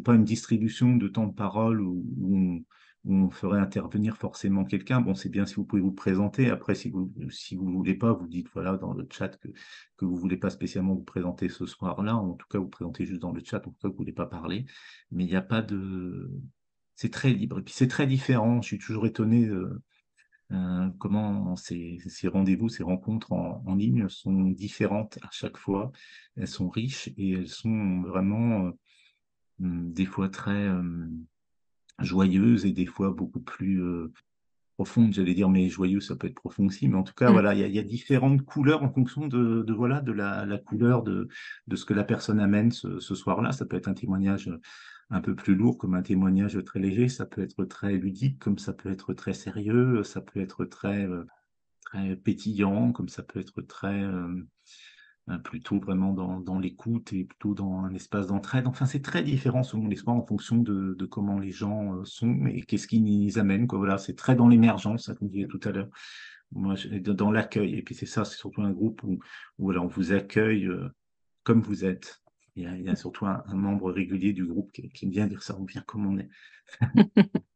pas 0.05 0.15
une 0.15 0.25
distribution 0.25 0.97
de 0.97 1.07
temps 1.07 1.29
de 1.29 1.35
parole 1.35 1.81
où 1.81 2.05
on 2.23 2.65
on 3.07 3.31
ferait 3.31 3.61
intervenir 3.61 4.17
forcément 4.17 4.65
quelqu'un. 4.65 5.01
Bon, 5.01 5.15
c'est 5.15 5.29
bien 5.29 5.47
si 5.47 5.57
vous 5.57 5.65
pouvez 5.65 5.83
vous 5.83 5.93
présenter. 5.93 6.51
Après, 6.51 6.75
si 6.75 6.91
vous 6.91 7.13
si 7.31 7.57
vous 7.57 7.71
voulez 7.71 7.95
pas, 7.95 8.13
vous 8.13 8.27
dites 8.27 8.49
voilà 8.55 8.77
dans 8.77 8.95
le 8.95 9.07
chat 9.11 9.37
que 9.37 9.49
que 9.97 10.05
vous 10.05 10.17
voulez 10.17 10.37
pas 10.37 10.51
spécialement 10.51 10.95
vous 10.95 11.03
présenter 11.03 11.49
ce 11.49 11.67
soir-là. 11.67 12.17
En 12.17 12.35
tout 12.35 12.47
cas, 12.49 12.59
vous 12.59 12.69
présentez 12.69 13.07
juste 13.07 13.21
dans 13.21 13.33
le 13.33 13.43
chat. 13.45 13.59
En 13.59 13.71
tout 13.71 13.77
cas, 13.83 13.89
vous 13.89 13.97
voulez 13.97 14.13
pas 14.13 14.27
parler. 14.27 14.67
Mais 15.11 15.25
il 15.25 15.29
n'y 15.29 15.37
a 15.37 15.43
pas 15.43 15.63
de. 15.63 16.31
C'est 16.97 17.11
très 17.11 17.33
libre. 17.33 17.59
Et 17.59 17.63
puis 17.63 17.75
c'est 17.75 17.89
très 17.89 18.07
différent. 18.07 18.63
Je 18.63 18.69
suis 18.69 18.79
toujours 18.79 19.07
étonné. 19.07 19.47
de 19.47 19.83
euh, 20.53 20.91
comment 20.99 21.57
ces, 21.57 21.99
ces 22.07 22.29
rendez-vous, 22.29 22.69
ces 22.69 22.83
rencontres 22.83 23.33
en, 23.33 23.63
en, 23.67 23.75
ligne 23.75 24.09
sont 24.09 24.51
différentes 24.51 25.19
à 25.23 25.29
chaque 25.33 25.57
fois. 25.57 25.91
Elles 26.37 26.49
sont 26.49 26.69
riches 26.69 27.09
et 27.17 27.33
elles 27.33 27.49
sont 27.49 28.03
vraiment 28.03 28.67
euh, 28.67 28.73
des 29.61 30.07
fois 30.07 30.29
très 30.29 30.53
euh, 30.69 31.09
joyeuse 32.01 32.67
et 32.67 32.73
des 32.73 32.87
fois 32.87 33.11
beaucoup 33.11 33.41
plus, 33.41 33.83
euh, 33.83 34.13
profonde, 34.75 35.13
j'allais 35.13 35.35
dire, 35.35 35.49
mais 35.49 35.69
joyeux, 35.69 36.01
ça 36.01 36.17
peut 36.17 36.27
être 36.27 36.35
profond 36.35 36.67
aussi. 36.67 36.89
Mais 36.89 36.97
en 36.97 37.03
tout 37.03 37.15
cas, 37.15 37.31
mm. 37.31 37.33
voilà, 37.33 37.55
il 37.55 37.75
y, 37.75 37.79
a 37.79 37.83
différentes 37.83 38.43
couleurs 38.43 38.83
en 38.83 38.91
fonction 38.93 39.27
de, 39.27 39.73
voilà, 39.73 40.01
de 40.01 40.13
la, 40.13 40.59
couleur 40.59 41.03
de, 41.03 41.29
de 41.67 41.77
ce 41.77 41.85
que 41.85 41.95
la 41.95 42.05
personne 42.05 42.41
amène 42.41 42.71
ce, 42.71 42.99
soir-là. 43.01 43.53
Ça 43.53 43.65
peut 43.65 43.77
être 43.77 43.89
un 43.89 43.95
témoignage 43.95 44.51
un 45.11 45.21
peu 45.21 45.35
plus 45.35 45.55
lourd, 45.55 45.79
comme 45.79 45.95
un 45.95 46.03
témoignage 46.03 46.59
très 46.65 46.81
léger. 46.81 47.09
Ça 47.09 47.27
peut 47.27 47.43
être 47.43 47.65
très 47.65 47.93
ludique, 47.93 48.39
comme 48.39 48.59
ça 48.59 48.73
peut 48.73 48.91
être 48.91 49.15
très 49.15 49.35
sérieux. 49.35 50.03
Ça 50.03 50.21
peut 50.21 50.41
être 50.41 50.65
très, 50.65 51.07
euh, 51.07 51.25
très 51.83 52.17
pétillant, 52.17 52.93
comme 52.93 53.09
ça 53.09 53.23
peut 53.23 53.41
être 53.41 53.63
très 53.63 54.03
euh, 54.03 54.45
plutôt 55.43 55.79
vraiment 55.79 56.13
dans, 56.13 56.41
dans 56.41 56.59
l'écoute 56.59 57.13
et 57.13 57.25
plutôt 57.25 57.55
dans 57.55 57.79
un 57.79 57.95
espace 57.95 58.27
d'entraide. 58.27 58.67
Enfin, 58.67 58.85
c'est 58.85 59.01
très 59.01 59.23
différent 59.23 59.63
selon 59.63 59.89
l'espoir 59.89 60.17
en 60.17 60.27
fonction 60.27 60.59
de, 60.59 60.95
de, 60.95 61.07
comment 61.07 61.39
les 61.39 61.51
gens 61.51 61.95
euh, 61.95 62.05
sont 62.05 62.47
et 62.47 62.61
qu'est-ce 62.63 62.87
qui 62.87 62.99
les 62.99 63.39
amène. 63.39 63.67
Quoi. 63.67 63.79
Voilà, 63.79 63.97
c'est 63.97 64.17
très 64.17 64.35
dans 64.35 64.49
l'émergence, 64.49 65.07
comme 65.19 65.29
je 65.29 65.33
disais 65.33 65.49
tout 65.49 65.61
à 65.65 65.71
l'heure. 65.71 65.89
Moi, 66.53 66.75
dans 67.01 67.31
l'accueil. 67.31 67.75
Et 67.75 67.83
puis 67.83 67.95
c'est 67.95 68.07
ça, 68.07 68.25
c'est 68.25 68.37
surtout 68.37 68.63
un 68.63 68.71
groupe 68.71 69.03
où, 69.03 69.19
où 69.59 69.73
on 69.73 69.87
vous 69.87 70.13
accueille 70.13 70.67
euh, 70.67 70.89
comme 71.43 71.63
vous 71.63 71.85
êtes. 71.87 72.21
Il 72.57 72.63
y, 72.63 72.67
a, 72.67 72.77
il 72.77 72.85
y 72.85 72.89
a 72.89 72.95
surtout 72.95 73.27
un, 73.27 73.43
membre 73.49 73.91
régulier 73.91 74.33
du 74.33 74.45
groupe 74.45 74.71
qui, 74.73 74.89
qui, 74.91 75.07
aime 75.07 75.11
bien 75.11 75.27
dire 75.27 75.43
ça, 75.43 75.57
on 75.59 75.65
vient 75.65 75.83
comme 75.87 76.07
on 76.07 76.19
est. 76.19 76.29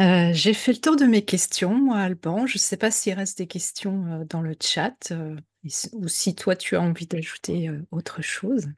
Euh, 0.00 0.32
j'ai 0.32 0.54
fait 0.54 0.72
le 0.72 0.80
tour 0.80 0.96
de 0.96 1.04
mes 1.04 1.24
questions, 1.24 1.72
moi, 1.72 1.98
Alban. 1.98 2.48
Je 2.48 2.56
ne 2.56 2.58
sais 2.58 2.76
pas 2.76 2.90
s'il 2.90 3.14
reste 3.14 3.38
des 3.38 3.46
questions 3.46 4.26
dans 4.28 4.40
le 4.40 4.56
chat 4.60 5.12
ou 5.92 6.08
si 6.08 6.34
toi, 6.34 6.56
tu 6.56 6.76
as 6.76 6.80
envie 6.80 7.06
d'ajouter 7.06 7.70
autre 7.90 8.22
chose? 8.22 8.68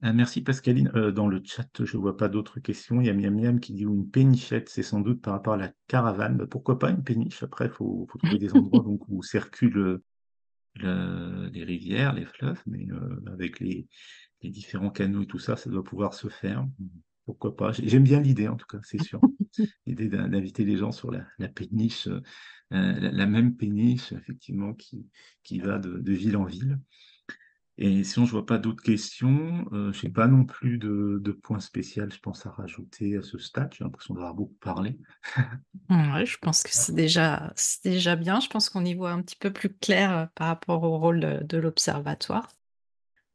Ah, 0.00 0.12
merci 0.12 0.42
Pascaline. 0.42 0.90
dans 1.14 1.26
le 1.26 1.42
chat, 1.44 1.68
je 1.84 1.96
ne 1.96 2.00
vois 2.00 2.16
pas 2.16 2.28
d'autres 2.28 2.60
questions. 2.60 3.00
Il 3.00 3.08
y 3.08 3.10
a 3.10 3.14
Miam 3.14 3.34
Miam 3.34 3.58
qui 3.58 3.72
dit 3.72 3.82
une 3.82 4.08
pénichette, 4.08 4.68
c'est 4.68 4.84
sans 4.84 5.00
doute 5.00 5.20
par 5.20 5.32
rapport 5.34 5.54
à 5.54 5.56
la 5.56 5.72
caravane. 5.88 6.36
Bah, 6.36 6.46
pourquoi 6.48 6.78
pas 6.78 6.90
une 6.90 7.02
péniche? 7.02 7.42
Après, 7.42 7.66
il 7.66 7.72
faut, 7.72 8.06
trouver 8.18 8.38
des 8.38 8.54
endroits 8.54 8.84
où 8.86 9.22
circulent 9.22 10.00
les 10.76 11.64
rivières, 11.64 12.12
les 12.12 12.26
fleuves, 12.26 12.62
mais 12.66 12.86
avec 13.26 13.58
les, 13.58 13.88
différents 14.42 14.90
canaux 14.90 15.22
et 15.22 15.26
tout 15.26 15.40
ça, 15.40 15.56
ça 15.56 15.68
doit 15.68 15.82
pouvoir 15.82 16.14
se 16.14 16.28
faire. 16.28 16.64
Pourquoi 17.28 17.54
pas 17.54 17.72
J'aime 17.72 18.04
bien 18.04 18.20
l'idée, 18.20 18.48
en 18.48 18.56
tout 18.56 18.66
cas, 18.66 18.78
c'est 18.82 19.02
sûr. 19.02 19.20
l'idée 19.86 20.08
d'inviter 20.08 20.64
les 20.64 20.78
gens 20.78 20.92
sur 20.92 21.10
la 21.10 21.48
péniche 21.48 22.08
euh, 22.74 23.10
la, 23.10 23.26
même 23.26 23.56
péniche, 23.56 24.12
effectivement, 24.12 24.74
qui, 24.74 25.06
qui 25.42 25.58
va 25.58 25.78
de, 25.78 26.12
ville 26.12 26.36
en 26.36 26.44
ville. 26.44 26.78
Et 27.78 28.02
sinon, 28.02 28.26
je 28.26 28.32
ne 28.32 28.38
vois 28.38 28.46
pas 28.46 28.58
d'autres 28.58 28.82
questions. 28.82 29.66
Euh, 29.72 29.92
je 29.92 30.04
n'ai 30.04 30.12
pas 30.12 30.26
non 30.26 30.44
plus 30.44 30.78
de, 30.78 31.18
de 31.22 31.32
points 31.32 31.60
spéciaux, 31.60 32.10
je 32.10 32.18
pense, 32.18 32.44
à 32.44 32.50
rajouter 32.50 33.16
à 33.16 33.22
ce 33.22 33.38
stade. 33.38 33.72
J'ai 33.72 33.84
l'impression 33.84 34.14
d'avoir 34.14 34.34
beaucoup 34.34 34.56
parlé. 34.60 34.98
ouais, 35.90 36.26
je 36.26 36.36
pense 36.38 36.62
que 36.62 36.70
c'est 36.72 36.94
déjà, 36.94 37.54
déjà 37.84 38.16
bien. 38.16 38.40
Je 38.40 38.48
pense 38.48 38.68
qu'on 38.68 38.84
y 38.84 38.94
voit 38.94 39.12
un 39.12 39.22
petit 39.22 39.36
peu 39.36 39.52
plus 39.52 39.72
clair 39.72 40.16
euh, 40.16 40.26
par 40.34 40.48
rapport 40.48 40.82
au 40.82 40.98
rôle 40.98 41.20
de, 41.46 41.56
l'observatoire. 41.56 42.48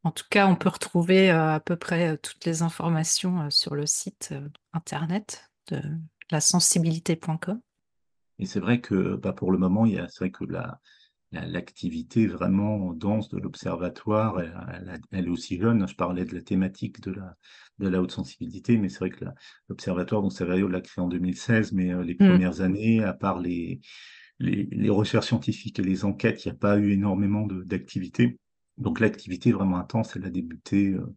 En 0.03 0.11
tout 0.11 0.25
cas, 0.29 0.47
on 0.47 0.55
peut 0.55 0.69
retrouver 0.69 1.29
à 1.29 1.59
peu 1.59 1.75
près 1.75 2.17
toutes 2.17 2.43
les 2.45 2.61
informations 2.61 3.49
sur 3.49 3.73
le 3.73 3.85
site 3.85 4.33
internet 4.73 5.49
de 5.67 5.81
lasensibilité.com. 6.29 7.61
Et 8.39 8.45
c'est 8.45 8.59
vrai 8.59 8.81
que 8.81 9.15
bah, 9.15 9.33
pour 9.33 9.51
le 9.51 9.57
moment, 9.57 9.85
il 9.85 9.93
y 9.93 9.99
a, 9.99 10.07
c'est 10.09 10.19
vrai 10.19 10.31
que 10.31 10.43
la, 10.43 10.79
l'activité 11.31 12.27
vraiment 12.27 12.93
dense 12.93 13.29
de 13.29 13.37
l'observatoire, 13.37 14.39
elle, 14.39 15.25
est 15.25 15.27
aussi 15.27 15.57
jeune. 15.57 15.87
Je 15.87 15.95
parlais 15.95 16.25
de 16.25 16.35
la 16.35 16.41
thématique 16.41 17.01
de 17.01 17.11
la, 17.11 17.35
de 17.79 17.87
la 17.87 18.01
haute 18.01 18.11
sensibilité, 18.11 18.77
mais 18.77 18.89
c'est 18.89 18.99
vrai 18.99 19.09
que 19.09 19.25
l'observatoire, 19.67 20.21
donc 20.21 20.33
Savario 20.33 20.67
l'a 20.67 20.81
créé 20.81 21.03
en 21.03 21.07
2016, 21.07 21.71
mais 21.73 21.93
euh, 21.93 22.03
les 22.03 22.13
mmh. 22.13 22.29
premières 22.29 22.61
années, 22.61 23.03
à 23.03 23.13
part 23.13 23.39
les, 23.39 23.81
les, 24.39 24.89
recherches 24.89 25.27
scientifiques 25.27 25.79
et 25.79 25.83
les 25.83 26.05
enquêtes, 26.05 26.45
il 26.45 26.49
n'y 26.49 26.55
a 26.55 26.59
pas 26.59 26.77
eu 26.77 26.91
énormément 26.91 27.47
d'activité. 27.47 28.39
Donc 28.77 28.99
l'activité 28.99 29.51
vraiment 29.51 29.77
intense, 29.77 30.15
elle 30.15 30.25
a 30.25 30.29
débuté 30.29 30.89
euh, 30.89 31.15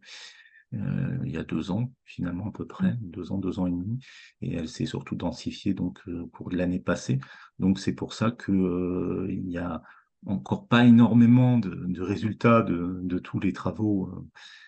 euh, 0.73 1.17
il 1.23 1.31
y 1.31 1.37
a 1.37 1.43
deux 1.43 1.71
ans, 1.71 1.91
finalement 2.03 2.47
à 2.47 2.51
peu 2.51 2.65
près, 2.65 2.93
mmh. 2.93 2.99
deux 3.01 3.31
ans, 3.31 3.37
deux 3.37 3.59
ans 3.59 3.67
et 3.67 3.71
demi, 3.71 3.99
et 4.41 4.55
elle 4.55 4.67
s'est 4.67 4.85
surtout 4.85 5.15
densifiée 5.15 5.73
donc 5.73 6.01
euh, 6.07 6.29
pour 6.33 6.51
l'année 6.51 6.79
passée. 6.79 7.19
Donc 7.59 7.79
c'est 7.79 7.93
pour 7.93 8.13
ça 8.13 8.31
que 8.31 8.51
euh, 8.51 9.27
il 9.29 9.45
n'y 9.45 9.57
a 9.57 9.81
encore 10.25 10.67
pas 10.67 10.85
énormément 10.85 11.57
de, 11.57 12.01
résultats 12.01 12.63
de, 12.63 13.19
tous 13.19 13.39
les 13.39 13.53
travaux 13.53 14.11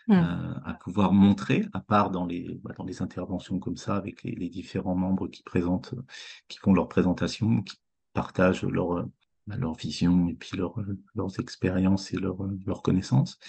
mmh. 0.07 0.13
à 0.13 0.77
pouvoir 0.79 1.11
montrer, 1.11 1.65
à 1.73 1.81
part 1.81 2.11
dans 2.11 2.25
les, 2.25 2.59
bah, 2.63 2.73
dans 2.77 2.85
les 2.85 3.01
interventions 3.01 3.59
comme 3.59 3.75
ça, 3.75 3.95
avec 3.95 4.23
les, 4.23 4.35
les, 4.35 4.47
différents 4.47 4.95
membres 4.95 5.27
qui 5.27 5.43
présentent, 5.43 5.95
qui 6.47 6.59
font 6.59 6.71
leur 6.71 6.87
présentation, 6.87 7.63
qui 7.63 7.77
partagent 8.13 8.63
leur, 8.63 9.05
leur 9.57 9.75
vision 9.75 10.27
et 10.29 10.33
puis 10.33 10.57
leur, 10.57 10.75
leurs 11.15 11.39
expériences 11.39 12.13
et 12.13 12.17
leurs 12.17 12.37
leur 12.65 12.81
connaissances. 12.81 13.39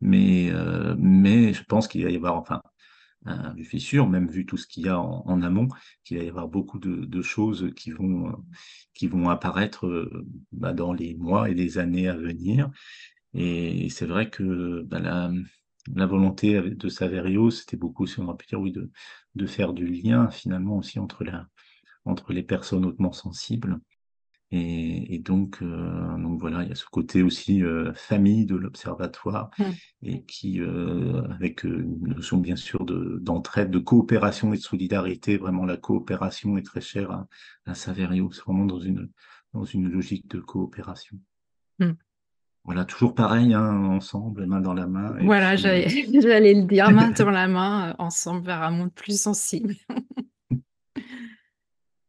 Mais, 0.00 0.50
euh, 0.50 0.94
mais 0.98 1.52
je 1.52 1.64
pense 1.64 1.88
qu'il 1.88 2.04
va 2.04 2.10
y 2.10 2.16
avoir, 2.16 2.36
enfin, 2.36 2.62
je 3.56 3.62
suis 3.64 3.80
sûr, 3.80 4.08
même 4.08 4.28
vu 4.28 4.46
tout 4.46 4.56
ce 4.56 4.66
qu'il 4.66 4.86
y 4.86 4.88
a 4.88 4.98
en, 4.98 5.42
amont, 5.42 5.68
qu'il 6.04 6.18
va 6.18 6.24
y 6.24 6.28
avoir 6.28 6.48
beaucoup 6.48 6.78
de, 6.78 7.22
choses 7.22 7.70
qui 7.76 7.90
vont, 7.90 8.32
qui 8.94 9.08
vont 9.08 9.28
apparaître 9.28 10.10
bah, 10.52 10.72
dans 10.72 10.92
les 10.92 11.14
mois 11.16 11.50
et 11.50 11.54
les 11.54 11.78
années 11.78 12.08
à 12.08 12.16
venir. 12.16 12.70
Et 13.34 13.88
c'est 13.90 14.06
vrai 14.06 14.30
que 14.30 14.82
bah, 14.82 15.00
la, 15.00 15.30
la, 15.94 16.06
volonté 16.06 16.60
de 16.60 16.88
Saverio, 16.88 17.50
c'était 17.50 17.76
beaucoup, 17.76 18.06
si 18.06 18.20
on 18.20 18.26
va 18.26 18.36
dire, 18.48 18.60
oui, 18.60 18.72
de, 18.72 18.90
de 19.34 19.46
faire 19.46 19.72
du 19.72 19.86
lien 19.86 20.30
finalement 20.30 20.78
aussi 20.78 20.98
entre, 20.98 21.24
la, 21.24 21.46
entre 22.04 22.32
les 22.32 22.42
personnes 22.42 22.86
hautement 22.86 23.12
sensibles 23.12 23.80
et, 24.52 25.20
donc, 25.20 25.58
euh, 25.62 26.16
donc 26.16 26.40
voilà, 26.40 26.64
il 26.64 26.68
y 26.68 26.72
a 26.72 26.74
ce 26.74 26.84
côté 26.86 27.22
aussi 27.22 27.62
euh, 27.62 27.92
famille 27.94 28.46
de 28.46 28.56
l'observatoire 28.56 29.50
mmh. 29.58 29.64
et 30.02 30.24
qui, 30.24 30.60
euh, 30.60 31.22
avec 31.30 31.62
une 31.62 32.08
notion 32.08 32.38
bien 32.38 32.56
sûr 32.56 32.84
d'entraide, 32.84 33.70
de, 33.70 33.78
coopération 33.78 34.52
et 34.52 34.56
de 34.56 34.62
solidarité. 34.62 35.36
Vraiment, 35.36 35.64
la 35.64 35.76
coopération 35.76 36.56
est 36.56 36.66
très 36.66 36.80
chère 36.80 37.12
à, 37.12 37.28
à 37.66 37.74
Saverio. 37.74 38.32
C'est 38.32 38.42
vraiment 38.42 38.66
dans 38.66 38.80
une, 38.80 39.08
dans 39.54 39.64
une 39.64 39.88
logique 39.88 40.26
de 40.26 40.40
coopération. 40.40 41.16
Mmh. 41.78 41.92
Voilà, 42.64 42.84
toujours 42.84 43.14
pareil, 43.14 43.54
hein, 43.54 43.84
ensemble, 43.84 44.46
main 44.46 44.60
dans 44.60 44.74
la 44.74 44.88
main. 44.88 45.16
Voilà, 45.22 45.54
j'allais 45.56 46.54
le 46.54 46.66
dire, 46.66 46.90
main 46.90 47.10
dans 47.18 47.30
la 47.30 47.46
main, 47.46 47.94
ensemble 48.00 48.44
vers 48.44 48.62
un 48.62 48.72
monde 48.72 48.92
plus 48.92 49.20
sensible. 49.20 49.76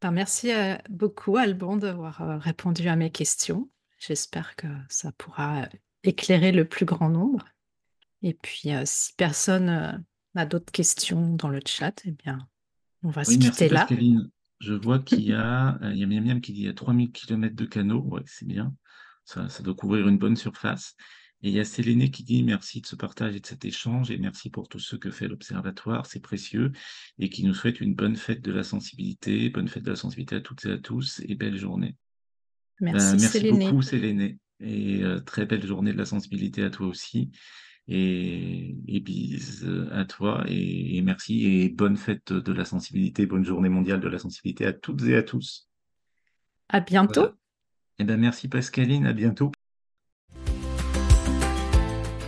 Ben, 0.02 0.10
merci 0.10 0.52
euh, 0.52 0.76
beaucoup, 0.90 1.38
Alban, 1.38 1.78
d'avoir 1.78 2.22
euh, 2.22 2.38
répondu 2.40 2.88
à 2.88 2.96
mes 2.96 3.12
questions. 3.12 3.70
J'espère 4.00 4.56
que 4.56 4.68
ça 4.90 5.12
pourra 5.12 5.70
éclairer 6.04 6.52
le 6.52 6.66
plus 6.66 6.86
grand 6.86 7.10
nombre. 7.10 7.46
Et 8.24 8.34
puis, 8.34 8.74
euh, 8.74 8.82
si 8.86 9.14
personne 9.14 10.04
n'a 10.34 10.46
d'autres 10.46 10.72
questions 10.72 11.36
dans 11.36 11.50
le 11.50 11.60
chat, 11.64 12.02
eh 12.06 12.12
bien, 12.12 12.48
on 13.04 13.10
va 13.10 13.24
se 13.24 13.38
quitter 13.38 13.70
là. 13.70 13.88
Je 14.60 14.74
vois 14.74 14.98
qu'il 15.04 15.22
y 15.22 15.34
a, 15.34 15.78
il 15.84 15.98
y 15.98 16.04
a 16.04 16.08
Miam 16.08 16.42
qui 16.42 16.52
dit 16.52 16.60
qu'il 16.60 16.68
y 16.68 16.70
a 16.70 16.74
3000 16.74 17.12
km 17.12 17.56
de 17.56 17.66
canaux. 17.66 18.02
Ouais, 18.02 18.22
c'est 18.26 18.48
bien. 18.48 18.74
Ça, 19.24 19.50
ça 19.50 19.62
doit 19.62 19.76
couvrir 19.76 20.08
une 20.08 20.18
bonne 20.18 20.36
surface. 20.36 20.96
Et 21.44 21.50
il 21.50 21.56
y 21.56 21.60
a 21.60 21.66
Séléné 21.66 22.12
qui 22.12 22.24
dit 22.24 22.44
merci 22.44 22.82
de 22.82 22.86
ce 22.86 22.96
partage 22.96 23.36
et 23.36 23.40
de 23.40 23.46
cet 23.46 23.66
échange 23.66 24.12
et 24.12 24.18
merci 24.18 24.50
pour 24.50 24.68
tout 24.68 24.80
ce 24.80 24.96
que 24.96 25.10
fait 25.10 25.28
l'Observatoire, 25.28 26.06
c'est 26.06 26.20
précieux 26.20 26.72
et 27.18 27.30
qui 27.30 27.44
nous 27.44 27.56
souhaite 27.56 27.82
une 27.82 27.96
bonne 27.96 28.16
fête 28.16 28.42
de 28.42 28.52
la 28.52 28.64
sensibilité, 28.64 29.50
bonne 29.50 29.68
fête 29.68 29.84
de 29.84 29.90
la 29.90 29.96
sensibilité 29.96 30.36
à 30.36 30.42
toutes 30.42 30.66
et 30.66 30.72
à 30.72 30.78
tous 30.78 31.22
et 31.28 31.34
belle 31.34 31.58
journée. 31.58 31.96
Merci, 32.80 33.14
ben, 33.14 33.22
merci 33.22 33.52
beaucoup 33.52 33.82
Séléné 33.82 34.38
et 34.60 35.04
euh, 35.04 35.20
très 35.20 35.48
belle 35.48 35.66
journée 35.66 35.94
de 35.94 35.98
la 35.98 36.06
sensibilité 36.06 36.64
à 36.64 36.70
toi 36.70 36.86
aussi 36.86 37.32
et, 37.88 38.76
et 38.88 39.00
bis 39.00 39.66
à 39.92 40.06
toi 40.06 40.44
et, 40.48 41.02
merci 41.02 41.46
et 41.46 41.70
bonne 41.70 41.98
fête 41.98 42.32
de 42.34 42.54
la 42.54 42.66
sensibilité, 42.66 43.26
bonne 43.26 43.46
journée 43.46 43.70
mondiale 43.70 44.00
de 44.00 44.08
la 44.08 44.20
sensibilité 44.20 44.66
à 44.66 44.74
toutes 44.74 45.04
et 45.04 45.16
à 45.16 45.24
tous. 45.24 45.70
À 46.70 46.80
bientôt. 46.80 47.26
Et 47.26 48.04
eh 48.04 48.04
ben 48.04 48.20
merci 48.20 48.48
Pascaline, 48.48 49.06
à 49.06 49.14
bientôt. 49.14 49.52